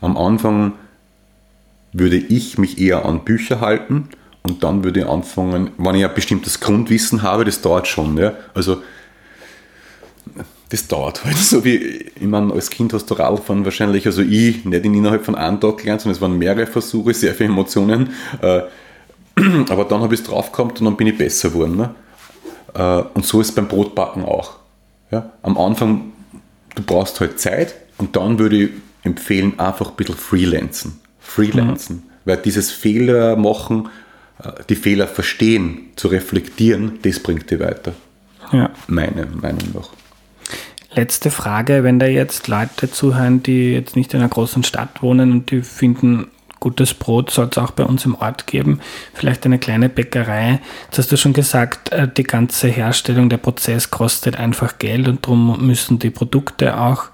Am 0.00 0.16
Anfang 0.16 0.74
würde 1.94 2.16
ich 2.16 2.58
mich 2.58 2.78
eher 2.78 3.06
an 3.06 3.24
Bücher 3.24 3.60
halten 3.60 4.08
und 4.42 4.62
dann 4.62 4.84
würde 4.84 5.00
ich 5.00 5.06
anfangen, 5.06 5.70
wenn 5.78 5.94
ich 5.94 6.04
ein 6.04 6.14
bestimmtes 6.14 6.60
Grundwissen 6.60 7.22
habe, 7.22 7.46
das 7.46 7.62
dauert 7.62 7.88
schon. 7.88 8.18
Ja? 8.18 8.34
Also 8.52 8.82
das 10.68 10.88
dauert 10.88 11.24
halt. 11.24 11.36
So 11.38 11.64
wie, 11.64 11.76
ich 11.76 12.26
meine, 12.26 12.52
als 12.52 12.68
Kind 12.68 12.92
hast 12.92 13.06
du 13.10 13.14
Radfahren 13.14 13.64
wahrscheinlich, 13.64 14.06
also 14.06 14.22
ich, 14.22 14.64
nicht 14.64 14.84
innerhalb 14.84 15.24
von 15.24 15.36
einem 15.36 15.60
Tag 15.60 15.78
gelernt, 15.78 16.02
sondern 16.02 16.16
es 16.16 16.20
waren 16.20 16.36
mehrere 16.36 16.66
Versuche, 16.66 17.14
sehr 17.14 17.34
viele 17.34 17.50
Emotionen. 17.50 18.10
Äh, 18.42 18.62
aber 19.70 19.84
dann 19.84 20.02
habe 20.02 20.14
ich 20.14 20.20
es 20.20 20.26
draufgekommen 20.26 20.76
und 20.76 20.84
dann 20.84 20.96
bin 20.96 21.06
ich 21.06 21.16
besser 21.16 21.50
geworden. 21.50 21.76
Ne? 21.76 21.94
Äh, 22.74 23.04
und 23.14 23.24
so 23.24 23.40
ist 23.40 23.50
es 23.50 23.54
beim 23.54 23.68
Brotbacken 23.68 24.24
auch. 24.24 24.56
Ja? 25.12 25.30
Am 25.42 25.56
Anfang, 25.56 26.12
du 26.74 26.82
brauchst 26.82 27.20
halt 27.20 27.38
Zeit 27.38 27.74
und 27.98 28.16
dann 28.16 28.38
würde 28.38 28.56
ich 28.56 28.70
empfehlen, 29.04 29.58
einfach 29.60 29.90
ein 29.90 29.96
bisschen 29.96 30.16
freelancen. 30.16 31.03
Freelancen. 31.24 31.96
Mhm. 31.96 32.02
Weil 32.26 32.36
dieses 32.38 32.70
Fehler 32.70 33.36
machen, 33.36 33.88
äh, 34.42 34.50
die 34.68 34.76
Fehler 34.76 35.08
verstehen, 35.08 35.90
zu 35.96 36.08
reflektieren, 36.08 36.98
das 37.02 37.20
bringt 37.20 37.50
die 37.50 37.58
weiter. 37.58 37.94
Ja. 38.52 38.70
Meine 38.86 39.26
Meinung 39.26 39.72
nach. 39.74 39.90
Letzte 40.94 41.30
Frage, 41.30 41.82
wenn 41.82 41.98
da 41.98 42.06
jetzt 42.06 42.46
Leute 42.46 42.88
zuhören, 42.88 43.42
die 43.42 43.72
jetzt 43.72 43.96
nicht 43.96 44.14
in 44.14 44.20
einer 44.20 44.28
großen 44.28 44.62
Stadt 44.62 45.02
wohnen 45.02 45.32
und 45.32 45.50
die 45.50 45.62
finden, 45.62 46.28
gutes 46.60 46.94
Brot 46.94 47.30
soll 47.30 47.48
es 47.50 47.58
auch 47.58 47.72
bei 47.72 47.84
uns 47.84 48.04
im 48.04 48.14
Ort 48.14 48.46
geben, 48.46 48.80
vielleicht 49.12 49.44
eine 49.44 49.58
kleine 49.58 49.88
Bäckerei. 49.88 50.60
Jetzt 50.84 50.98
hast 50.98 51.12
du 51.12 51.16
schon 51.16 51.32
gesagt, 51.32 51.92
äh, 51.92 52.08
die 52.08 52.22
ganze 52.22 52.68
Herstellung, 52.68 53.28
der 53.28 53.38
Prozess 53.38 53.90
kostet 53.90 54.36
einfach 54.38 54.78
Geld 54.78 55.08
und 55.08 55.26
darum 55.26 55.66
müssen 55.66 55.98
die 55.98 56.10
Produkte 56.10 56.78
auch 56.78 57.06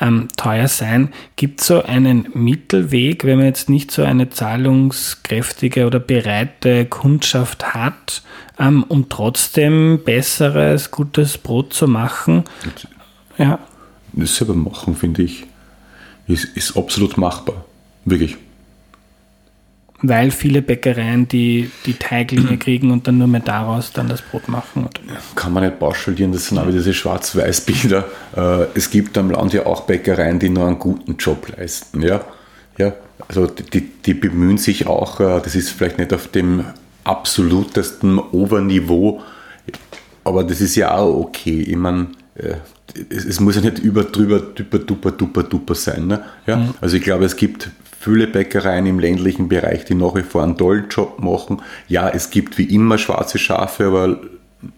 ähm, 0.00 0.28
teuer 0.36 0.68
sein. 0.68 1.12
Gibt 1.36 1.60
es 1.60 1.68
so 1.68 1.82
einen 1.82 2.28
Mittelweg, 2.34 3.24
wenn 3.24 3.38
man 3.38 3.46
jetzt 3.46 3.68
nicht 3.70 3.90
so 3.90 4.02
eine 4.02 4.30
zahlungskräftige 4.30 5.86
oder 5.86 5.98
bereite 5.98 6.86
Kundschaft 6.86 7.74
hat, 7.74 8.22
ähm, 8.58 8.84
um 8.84 9.08
trotzdem 9.08 10.00
besseres, 10.04 10.90
gutes 10.90 11.38
Brot 11.38 11.72
zu 11.72 11.88
machen? 11.88 12.44
Ja. 13.38 13.58
Das 14.12 14.36
selber 14.36 14.54
machen, 14.54 14.96
finde 14.96 15.22
ich, 15.22 15.44
ist, 16.26 16.44
ist 16.56 16.76
absolut 16.76 17.18
machbar. 17.18 17.64
Wirklich 18.04 18.36
weil 20.02 20.30
viele 20.30 20.62
Bäckereien 20.62 21.26
die, 21.28 21.70
die 21.86 21.94
Teiglinge 21.94 22.56
kriegen 22.58 22.90
und 22.90 23.06
dann 23.06 23.18
nur 23.18 23.28
mehr 23.28 23.40
daraus 23.40 23.92
dann 23.92 24.08
das 24.08 24.22
Brot 24.22 24.48
machen. 24.48 24.88
Kann 25.34 25.52
man 25.52 25.64
nicht 25.64 25.78
pauschalieren, 25.78 26.32
das 26.32 26.46
sind 26.46 26.58
aber 26.58 26.72
diese 26.72 26.94
Schwarz-Weiß-Bilder. 26.94 28.04
Äh, 28.36 28.66
es 28.74 28.90
gibt 28.90 29.16
am 29.16 29.30
Land 29.30 29.54
ja 29.54 29.64
auch 29.64 29.82
Bäckereien, 29.82 30.38
die 30.38 30.50
nur 30.50 30.66
einen 30.66 30.78
guten 30.78 31.16
Job 31.16 31.48
leisten. 31.56 32.02
Ja, 32.02 32.20
ja 32.76 32.92
also 33.28 33.46
die, 33.46 33.80
die 33.80 34.14
bemühen 34.14 34.58
sich 34.58 34.86
auch, 34.86 35.20
äh, 35.20 35.40
das 35.40 35.54
ist 35.54 35.70
vielleicht 35.70 35.98
nicht 35.98 36.12
auf 36.12 36.28
dem 36.28 36.64
absolutesten 37.04 38.18
Oberniveau, 38.18 39.22
aber 40.24 40.44
das 40.44 40.60
ist 40.60 40.76
ja 40.76 40.94
auch 40.94 41.14
okay. 41.14 41.62
Ich 41.62 41.76
meine, 41.76 42.08
äh, 42.34 42.56
es, 43.08 43.24
es, 43.24 43.40
muss 43.40 43.56
ja 43.56 43.62
nicht 43.62 43.78
über, 43.78 44.04
drüber, 44.04 44.40
duper, 44.40 44.78
duper, 44.80 45.12
duper, 45.12 45.42
duper 45.44 45.74
sein. 45.74 46.06
Ne? 46.06 46.22
Ja? 46.46 46.56
Mhm. 46.56 46.74
Also 46.80 46.96
ich 46.96 47.02
glaube, 47.02 47.24
es 47.24 47.36
gibt 47.36 47.70
viele 48.06 48.28
Bäckereien 48.28 48.86
im 48.86 49.00
ländlichen 49.00 49.48
Bereich, 49.48 49.84
die 49.84 49.96
nach 49.96 50.14
wie 50.14 50.22
vor 50.22 50.44
einen 50.44 50.56
tollen 50.56 50.88
Job 50.88 51.18
machen. 51.18 51.60
Ja, 51.88 52.08
es 52.08 52.30
gibt 52.30 52.56
wie 52.56 52.72
immer 52.72 52.98
schwarze 52.98 53.36
Schafe, 53.38 53.86
aber 53.86 54.20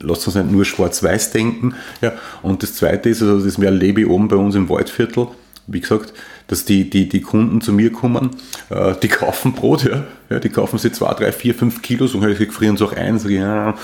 lasst 0.00 0.26
uns 0.26 0.36
nicht 0.36 0.50
nur 0.50 0.64
schwarz-weiß 0.64 1.32
denken. 1.32 1.74
Ja. 2.00 2.12
Und 2.40 2.62
das 2.62 2.74
Zweite 2.74 3.10
ist, 3.10 3.20
also 3.22 3.44
das 3.44 3.58
erlebe 3.58 4.00
ich 4.00 4.06
oben 4.06 4.28
bei 4.28 4.36
uns 4.36 4.54
im 4.54 4.70
Waldviertel, 4.70 5.28
wie 5.66 5.80
gesagt, 5.80 6.14
dass 6.46 6.64
die, 6.64 6.88
die, 6.88 7.06
die 7.06 7.20
Kunden 7.20 7.60
zu 7.60 7.74
mir 7.74 7.92
kommen, 7.92 8.30
äh, 8.70 8.94
die 9.02 9.08
kaufen 9.08 9.52
Brot, 9.52 9.84
ja, 9.84 10.04
ja, 10.30 10.40
die 10.40 10.48
kaufen 10.48 10.78
sie 10.78 10.90
zwei, 10.90 11.12
drei, 11.12 11.30
vier, 11.30 11.54
fünf 11.54 11.82
Kilos 11.82 12.14
und 12.14 12.26
ich 12.26 12.50
frieren 12.50 12.78
sie 12.78 12.84
auch 12.84 12.94
ein, 12.94 13.18
sage 13.18 13.34
ja, 13.34 13.74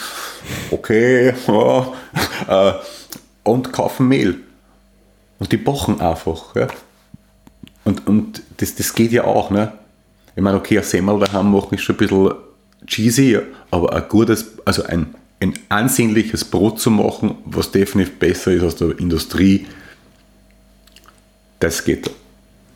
okay, 0.70 1.34
ja, 1.46 1.92
äh, 2.48 2.72
und 3.42 3.74
kaufen 3.74 4.08
Mehl. 4.08 4.36
Und 5.38 5.52
die 5.52 5.58
bochen 5.58 6.00
einfach. 6.00 6.56
Ja. 6.56 6.68
Und, 7.84 8.06
und 8.06 8.42
das, 8.56 8.74
das 8.74 8.94
geht 8.94 9.12
ja 9.12 9.24
auch, 9.24 9.50
ne? 9.50 9.72
Ich 10.36 10.42
meine, 10.42 10.56
okay, 10.56 10.78
ein 10.78 10.84
Semmel 10.84 11.20
daheim 11.20 11.52
machen 11.52 11.74
ist 11.74 11.82
schon 11.82 11.94
ein 11.94 11.98
bisschen 11.98 12.32
cheesy, 12.86 13.38
aber 13.70 13.92
ein 13.92 14.08
gutes, 14.08 14.58
also 14.64 14.82
ein, 14.84 15.14
ein 15.40 15.54
ansehnliches 15.68 16.44
Brot 16.44 16.80
zu 16.80 16.90
machen, 16.90 17.36
was 17.44 17.70
definitiv 17.70 18.18
besser 18.18 18.52
ist 18.52 18.62
als 18.62 18.76
der 18.76 18.98
Industrie, 18.98 19.66
das 21.60 21.84
geht. 21.84 22.10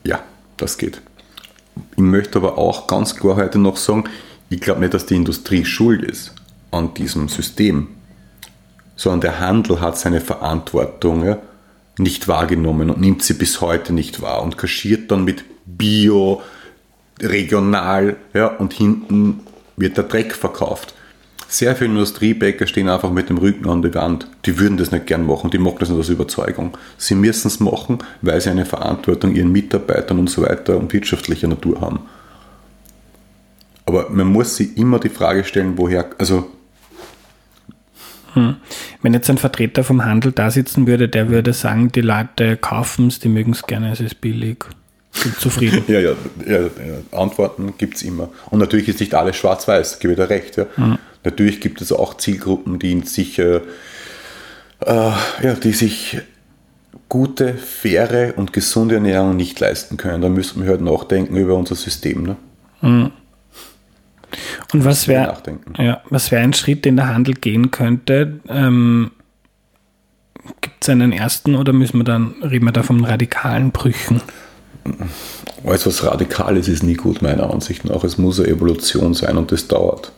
Ja, 0.05 0.23
das 0.57 0.79
geht. 0.79 1.01
Ich 1.93 2.03
möchte 2.03 2.39
aber 2.39 2.59
auch 2.59 2.87
ganz 2.87 3.17
klar 3.17 3.37
heute 3.37 3.59
noch 3.59 3.77
sagen, 3.77 4.05
ich 4.51 4.61
glaube 4.61 4.81
nicht, 4.81 4.95
dass 4.95 5.07
die 5.07 5.17
Industrie 5.17 5.65
schuld 5.65 6.03
ist 6.03 6.35
an 6.71 6.95
diesem 6.95 7.29
System, 7.29 7.89
sondern 8.97 9.21
der 9.21 9.41
Handel 9.41 9.81
hat 9.81 9.99
seine 9.99 10.21
Verantwortung 10.21 11.25
ja, 11.25 11.39
nicht 11.99 12.28
wahrgenommen 12.28 12.90
und 12.90 13.01
nimmt 13.01 13.22
sie 13.22 13.34
bis 13.34 13.61
heute 13.61 13.92
nicht 13.92 14.20
wahr 14.22 14.42
und 14.42 14.59
kaschiert 14.59 15.11
dann 15.11 15.24
mit 15.24 15.44
Bio, 15.66 16.42
regional, 17.20 18.16
ja, 18.34 18.46
und 18.46 18.72
hinten 18.72 19.40
wird 19.76 19.96
der 19.96 20.05
Dreck 20.05 20.34
verkauft. 20.34 20.94
Sehr 21.51 21.74
viele 21.74 21.90
Industriebäcker 21.90 22.66
stehen 22.66 22.90
einfach 22.90 23.11
mit 23.11 23.30
dem 23.30 23.38
Rücken 23.38 23.70
an 23.70 23.80
die 23.80 23.94
Wand. 23.94 24.28
Die 24.44 24.59
würden 24.59 24.76
das 24.76 24.90
nicht 24.92 25.07
gern 25.07 25.24
machen, 25.24 25.51
die 25.51 25.59
machen 25.59 25.78
das 25.80 25.88
nicht 25.88 25.99
aus 25.99 26.11
Überzeugung. 26.11 26.76
Sie 26.99 27.14
müssen 27.14 27.49
es 27.49 27.59
machen, 27.59 27.99
weil 28.20 28.40
sie 28.40 28.51
eine 28.51 28.66
Verantwortung 28.66 29.34
ihren 29.34 29.51
Mitarbeitern 29.51 30.18
und 30.18 30.28
so 30.28 30.42
weiter 30.42 30.76
und 30.76 30.92
wirtschaftlicher 30.92 31.49
Natur 31.49 31.80
haben. 31.80 32.01
Aber 33.86 34.11
man 34.11 34.26
muss 34.26 34.57
sich 34.57 34.76
immer 34.76 34.99
die 34.99 35.09
Frage 35.09 35.44
stellen, 35.44 35.78
woher, 35.78 36.11
also 36.18 36.51
hm. 38.35 38.57
Wenn 39.03 39.14
jetzt 39.14 39.31
ein 39.31 39.39
Vertreter 39.39 39.85
vom 39.85 40.05
Handel 40.05 40.33
da 40.33 40.51
sitzen 40.51 40.87
würde, 40.87 41.09
der 41.09 41.31
würde 41.31 41.53
sagen, 41.53 41.91
die 41.93 42.01
Leute 42.01 42.57
kaufen 42.57 43.09
es, 43.09 43.18
die 43.18 43.29
mögen 43.29 43.53
es 43.53 43.62
gerne, 43.64 43.93
es 43.93 44.01
ist 44.01 44.20
billig 44.20 44.64
sind 45.12 45.39
zufrieden. 45.41 45.85
ja, 45.89 46.01
ja, 46.01 46.12
ja, 46.47 46.61
ja, 46.61 46.68
Antworten 47.18 47.74
gibt 47.79 47.97
es 47.97 48.03
immer. 48.03 48.31
Und 48.51 48.61
natürlich 48.61 48.89
ist 48.89 49.01
nicht 49.01 49.14
alles 49.14 49.37
schwarz-weiß, 49.37 49.99
gebe 49.99 50.12
ich 50.12 50.18
dir 50.18 50.31
recht. 50.31 50.57
Ja. 50.57 50.66
Mhm. 50.76 50.99
Natürlich 51.24 51.61
gibt 51.61 51.81
es 51.81 51.93
auch 51.93 52.16
Zielgruppen, 52.16 52.79
die 52.79 53.01
sich, 53.01 53.39
äh, 53.39 53.57
äh, 53.57 55.12
ja, 55.43 55.55
die 55.62 55.72
sich 55.72 56.18
gute, 57.09 57.55
faire 57.55 58.35
und 58.37 58.53
gesunde 58.53 58.97
Ernährung 58.97 59.37
nicht 59.37 59.59
leisten 59.61 59.97
können. 59.97 60.22
Da 60.22 60.29
müssen 60.29 60.62
wir 60.62 60.70
halt 60.70 60.81
nachdenken 60.81 61.37
über 61.37 61.55
unser 61.55 61.74
System. 61.74 62.22
Ne? 62.22 62.37
Mhm. 62.83 63.11
Und 64.72 64.85
was 64.85 65.09
wäre 65.09 65.37
ja, 65.79 66.03
wär 66.09 66.41
ein 66.41 66.53
Schritt, 66.53 66.85
den 66.85 66.97
der 66.97 67.09
Handel 67.09 67.35
gehen 67.35 67.70
könnte? 67.70 68.41
Ähm, 68.49 69.11
Gibt 70.61 70.83
es 70.83 70.89
einen 70.89 71.12
ersten 71.12 71.55
oder 71.55 71.72
müssen 71.72 71.99
wir 71.99 72.05
dann, 72.05 72.35
reden 72.43 72.64
wir 72.64 72.72
da 72.72 72.83
von 72.83 73.05
radikalen 73.05 73.70
Brüchen? 73.70 74.22
alles 75.64 75.87
was 75.87 76.05
Radikales 76.05 76.68
ist 76.68 76.83
nie 76.83 76.95
gut, 76.95 77.22
meiner 77.22 77.51
Ansicht 77.53 77.85
nach. 77.85 78.05
Es 78.05 78.18
muss 78.18 78.41
eine 78.41 78.49
Evolution 78.49 79.14
sein 79.14 79.37
und 79.37 79.53
das 79.53 79.68
dauert. 79.68 80.12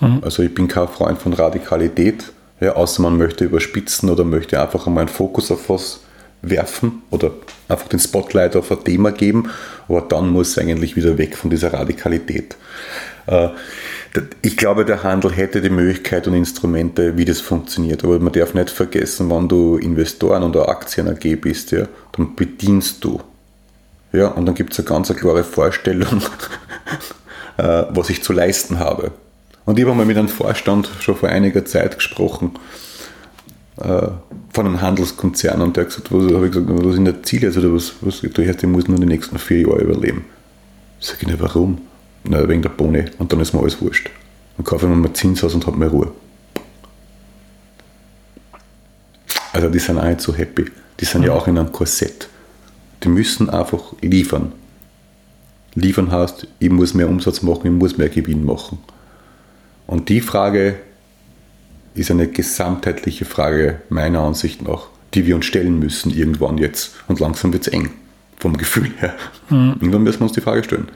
Mhm. 0.00 0.20
Also 0.22 0.42
ich 0.42 0.54
bin 0.54 0.68
kein 0.68 0.88
Freund 0.88 1.18
von 1.18 1.32
Radikalität, 1.32 2.32
ja, 2.60 2.74
außer 2.74 3.02
man 3.02 3.16
möchte 3.16 3.44
überspitzen 3.44 4.10
oder 4.10 4.24
möchte 4.24 4.60
einfach 4.60 4.86
einmal 4.86 5.02
einen 5.02 5.08
Fokus 5.08 5.50
auf 5.50 5.68
was 5.68 6.00
werfen 6.42 7.02
oder 7.10 7.30
einfach 7.68 7.88
den 7.88 7.98
Spotlight 7.98 8.56
auf 8.56 8.70
ein 8.70 8.84
Thema 8.84 9.12
geben, 9.12 9.50
aber 9.88 10.02
dann 10.02 10.28
muss 10.28 10.50
es 10.50 10.58
eigentlich 10.58 10.96
wieder 10.96 11.16
weg 11.18 11.36
von 11.36 11.50
dieser 11.50 11.72
Radikalität. 11.72 12.56
Äh, 13.26 13.48
ich 14.42 14.56
glaube, 14.56 14.84
der 14.84 15.02
Handel 15.02 15.32
hätte 15.32 15.60
die 15.60 15.70
Möglichkeit 15.70 16.26
und 16.26 16.34
Instrumente, 16.34 17.16
wie 17.16 17.24
das 17.24 17.40
funktioniert. 17.40 18.04
Aber 18.04 18.18
man 18.20 18.32
darf 18.32 18.54
nicht 18.54 18.70
vergessen, 18.70 19.30
wenn 19.30 19.48
du 19.48 19.76
Investoren 19.76 20.42
oder 20.42 20.68
Aktien 20.68 21.08
AG 21.08 21.36
bist, 21.40 21.72
ja, 21.72 21.86
dann 22.12 22.36
bedienst 22.36 23.02
du 23.04 23.20
ja, 24.14 24.28
und 24.28 24.46
dann 24.46 24.54
gibt 24.54 24.72
es 24.72 24.78
eine 24.78 24.86
ganz 24.86 25.08
klare 25.08 25.42
Vorstellung, 25.42 26.22
äh, 27.56 27.82
was 27.90 28.10
ich 28.10 28.22
zu 28.22 28.32
leisten 28.32 28.78
habe. 28.78 29.10
Und 29.64 29.76
ich 29.76 29.84
habe 29.84 29.96
mal 29.96 30.06
mit 30.06 30.16
einem 30.16 30.28
Vorstand 30.28 30.88
schon 31.00 31.16
vor 31.16 31.30
einiger 31.30 31.64
Zeit 31.64 31.96
gesprochen, 31.96 32.52
äh, 33.78 34.06
von 34.52 34.66
einem 34.66 34.80
Handelskonzern, 34.80 35.60
und 35.60 35.76
der 35.76 35.84
hat 35.84 35.90
gesagt, 35.90 36.12
was, 36.12 36.26
ich 36.26 36.52
gesagt, 36.52 36.66
was 36.68 36.94
sind 36.94 37.08
die 37.08 37.22
Ziele? 37.22 37.48
Also, 37.48 37.74
was, 37.74 37.94
was, 38.02 38.20
du 38.20 38.46
hast, 38.46 38.62
ich 38.62 38.68
muss 38.68 38.86
nur 38.86 38.98
die 38.98 39.06
nächsten 39.06 39.36
vier 39.36 39.62
Jahre 39.62 39.80
überleben. 39.80 40.26
Ich 41.00 41.08
sage, 41.08 41.26
warum? 41.40 41.80
Na, 42.24 42.48
wegen 42.48 42.62
der 42.62 42.70
Boni. 42.70 43.04
Und 43.18 43.32
dann 43.32 43.40
ist 43.40 43.52
mir 43.52 43.60
alles 43.60 43.80
wurscht. 43.80 44.10
Dann 44.56 44.64
kaufe 44.64 44.86
ich 44.86 44.90
mir 44.90 44.96
mal 44.96 45.12
Zinshaus 45.12 45.54
und 45.54 45.66
habe 45.66 45.76
mehr 45.76 45.88
Ruhe. 45.88 46.12
Also, 49.52 49.68
die 49.68 49.78
sind 49.78 49.98
auch 49.98 50.04
nicht 50.04 50.20
so 50.20 50.34
happy. 50.34 50.64
Die 51.00 51.04
sind 51.04 51.24
ja 51.24 51.32
auch 51.32 51.46
in 51.46 51.58
einem 51.58 51.70
Korsett. 51.70 52.28
Die 53.02 53.08
müssen 53.08 53.50
einfach 53.50 53.92
liefern. 54.00 54.52
Liefern 55.74 56.10
heißt, 56.10 56.46
ich 56.58 56.70
muss 56.70 56.94
mehr 56.94 57.08
Umsatz 57.08 57.42
machen, 57.42 57.66
ich 57.66 57.72
muss 57.72 57.98
mehr 57.98 58.08
Gewinn 58.08 58.44
machen. 58.44 58.78
Und 59.86 60.08
die 60.08 60.20
Frage 60.20 60.76
ist 61.94 62.10
eine 62.10 62.28
gesamtheitliche 62.28 63.24
Frage, 63.24 63.80
meiner 63.88 64.20
Ansicht 64.20 64.62
nach, 64.62 64.86
die 65.14 65.26
wir 65.26 65.36
uns 65.36 65.46
stellen 65.46 65.78
müssen 65.78 66.10
irgendwann 66.10 66.58
jetzt. 66.58 66.94
Und 67.08 67.20
langsam 67.20 67.52
wird 67.52 67.66
es 67.66 67.72
eng, 67.72 67.90
vom 68.38 68.56
Gefühl 68.56 68.90
her. 68.98 69.14
Mhm. 69.50 69.76
Irgendwann 69.80 70.02
müssen 70.04 70.20
wir 70.20 70.24
uns 70.24 70.32
die 70.32 70.40
Frage 70.40 70.64
stellen. 70.64 70.88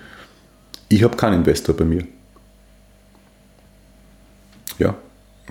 Ich 0.88 1.02
habe 1.02 1.16
keinen 1.16 1.40
Investor 1.40 1.76
bei 1.76 1.84
mir. 1.84 2.06
Ja, 4.78 4.94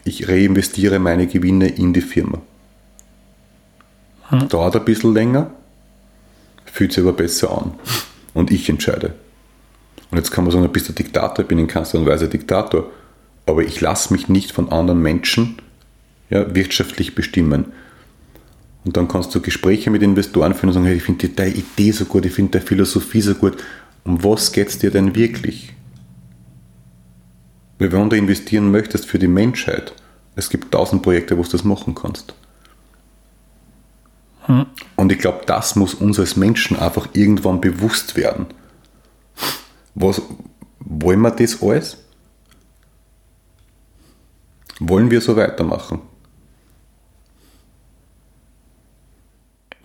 ich 0.04 0.28
reinvestiere 0.28 1.00
meine 1.00 1.28
Gewinne 1.28 1.68
in 1.68 1.94
die 1.94 2.02
Firma. 2.02 2.42
Mhm. 4.32 4.50
Dauert 4.50 4.76
ein 4.76 4.86
bisschen 4.86 5.14
länger, 5.14 5.52
fühlt 6.66 6.94
sich 6.94 7.04
aber 7.04 7.14
besser 7.14 7.52
an. 7.52 7.74
Und 8.34 8.52
ich 8.52 8.70
entscheide. 8.70 9.14
Und 10.12 10.18
jetzt 10.18 10.32
kann 10.32 10.44
man 10.44 10.52
sagen, 10.52 10.64
du 10.64 10.70
bist 10.70 10.88
der 10.88 10.96
Diktator, 10.96 11.40
ich 11.44 11.48
bin 11.48 11.60
in 11.60 11.68
keinster 11.68 12.06
Weise 12.06 12.30
Diktator. 12.30 12.90
Aber 13.46 13.64
ich 13.64 13.82
lasse 13.82 14.14
mich 14.14 14.30
nicht 14.30 14.52
von 14.52 14.72
anderen 14.72 15.02
Menschen 15.02 15.58
ja, 16.30 16.54
wirtschaftlich 16.54 17.16
bestimmen. 17.16 17.66
Und 18.86 18.96
dann 18.96 19.08
kannst 19.08 19.34
du 19.34 19.42
Gespräche 19.42 19.90
mit 19.90 20.02
Investoren 20.02 20.54
führen 20.54 20.70
und 20.70 20.74
sagen, 20.74 20.86
hey, 20.86 20.96
ich 20.96 21.04
finde 21.04 21.28
deine 21.30 21.54
Idee 21.54 21.92
so 21.92 22.06
gut, 22.06 22.26
ich 22.26 22.34
finde 22.34 22.52
deine 22.54 22.66
Philosophie 22.66 23.22
so 23.22 23.36
gut. 23.36 23.58
Um 24.08 24.24
was 24.24 24.54
geht 24.54 24.70
es 24.70 24.80
dir 24.80 24.90
denn 24.90 25.16
wirklich? 25.16 25.74
Weil 27.78 27.92
wenn 27.92 28.10
du 28.10 28.16
investieren 28.16 28.72
möchtest 28.72 29.06
für 29.06 29.20
die 29.20 29.28
Menschheit, 29.28 29.94
es 30.38 30.50
gibt 30.50 30.72
tausend 30.72 31.04
Projekte, 31.04 31.38
wo 31.38 31.44
du 31.44 31.50
das 31.50 31.66
machen 31.66 31.94
kannst. 31.94 32.34
Hm. 34.46 34.66
Und 34.96 35.12
ich 35.12 35.20
glaube, 35.20 35.42
das 35.46 35.76
muss 35.76 35.94
uns 35.94 36.18
als 36.20 36.38
Menschen 36.38 36.80
einfach 36.80 37.10
irgendwann 37.14 37.60
bewusst 37.60 38.16
werden. 38.16 38.46
Was, 39.94 40.22
wollen 40.80 41.20
wir 41.20 41.32
das 41.32 41.62
alles? 41.62 41.98
Wollen 44.80 45.12
wir 45.12 45.20
so 45.20 45.36
weitermachen? 45.36 46.00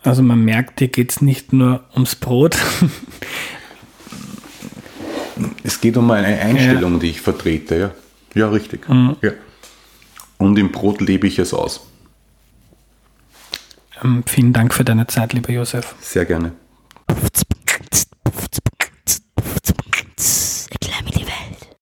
Also 0.05 0.23
man 0.23 0.45
merkt, 0.45 0.79
dir 0.79 0.89
geht 0.89 1.11
es 1.11 1.23
nicht 1.23 1.53
nur 1.53 1.85
ums 1.95 2.15
Brot. 2.15 2.57
es 5.63 5.81
geht 5.81 5.97
um 5.97 6.11
eine 6.11 6.39
Einstellung, 6.41 6.95
ja. 6.95 6.99
die 7.01 7.11
ich 7.11 7.21
vertrete, 7.21 7.79
ja. 7.79 7.91
Ja, 8.35 8.49
richtig. 8.49 8.89
Mhm. 8.89 9.17
Ja. 9.21 9.33
Und 10.39 10.59
im 10.59 10.73
Brot 10.73 11.01
lebe 11.01 11.27
ich 11.27 11.39
es 11.39 11.55
aus. 11.55 11.87
Ähm, 14.03 14.25
vielen 14.27 14.53
Dank 14.53 14.75
für 14.75 14.85
deine 14.85 15.07
Zeit, 15.07 15.33
lieber 15.33 15.53
Josef. 15.53 15.95
Sehr 16.01 16.25
gerne. 16.25 16.53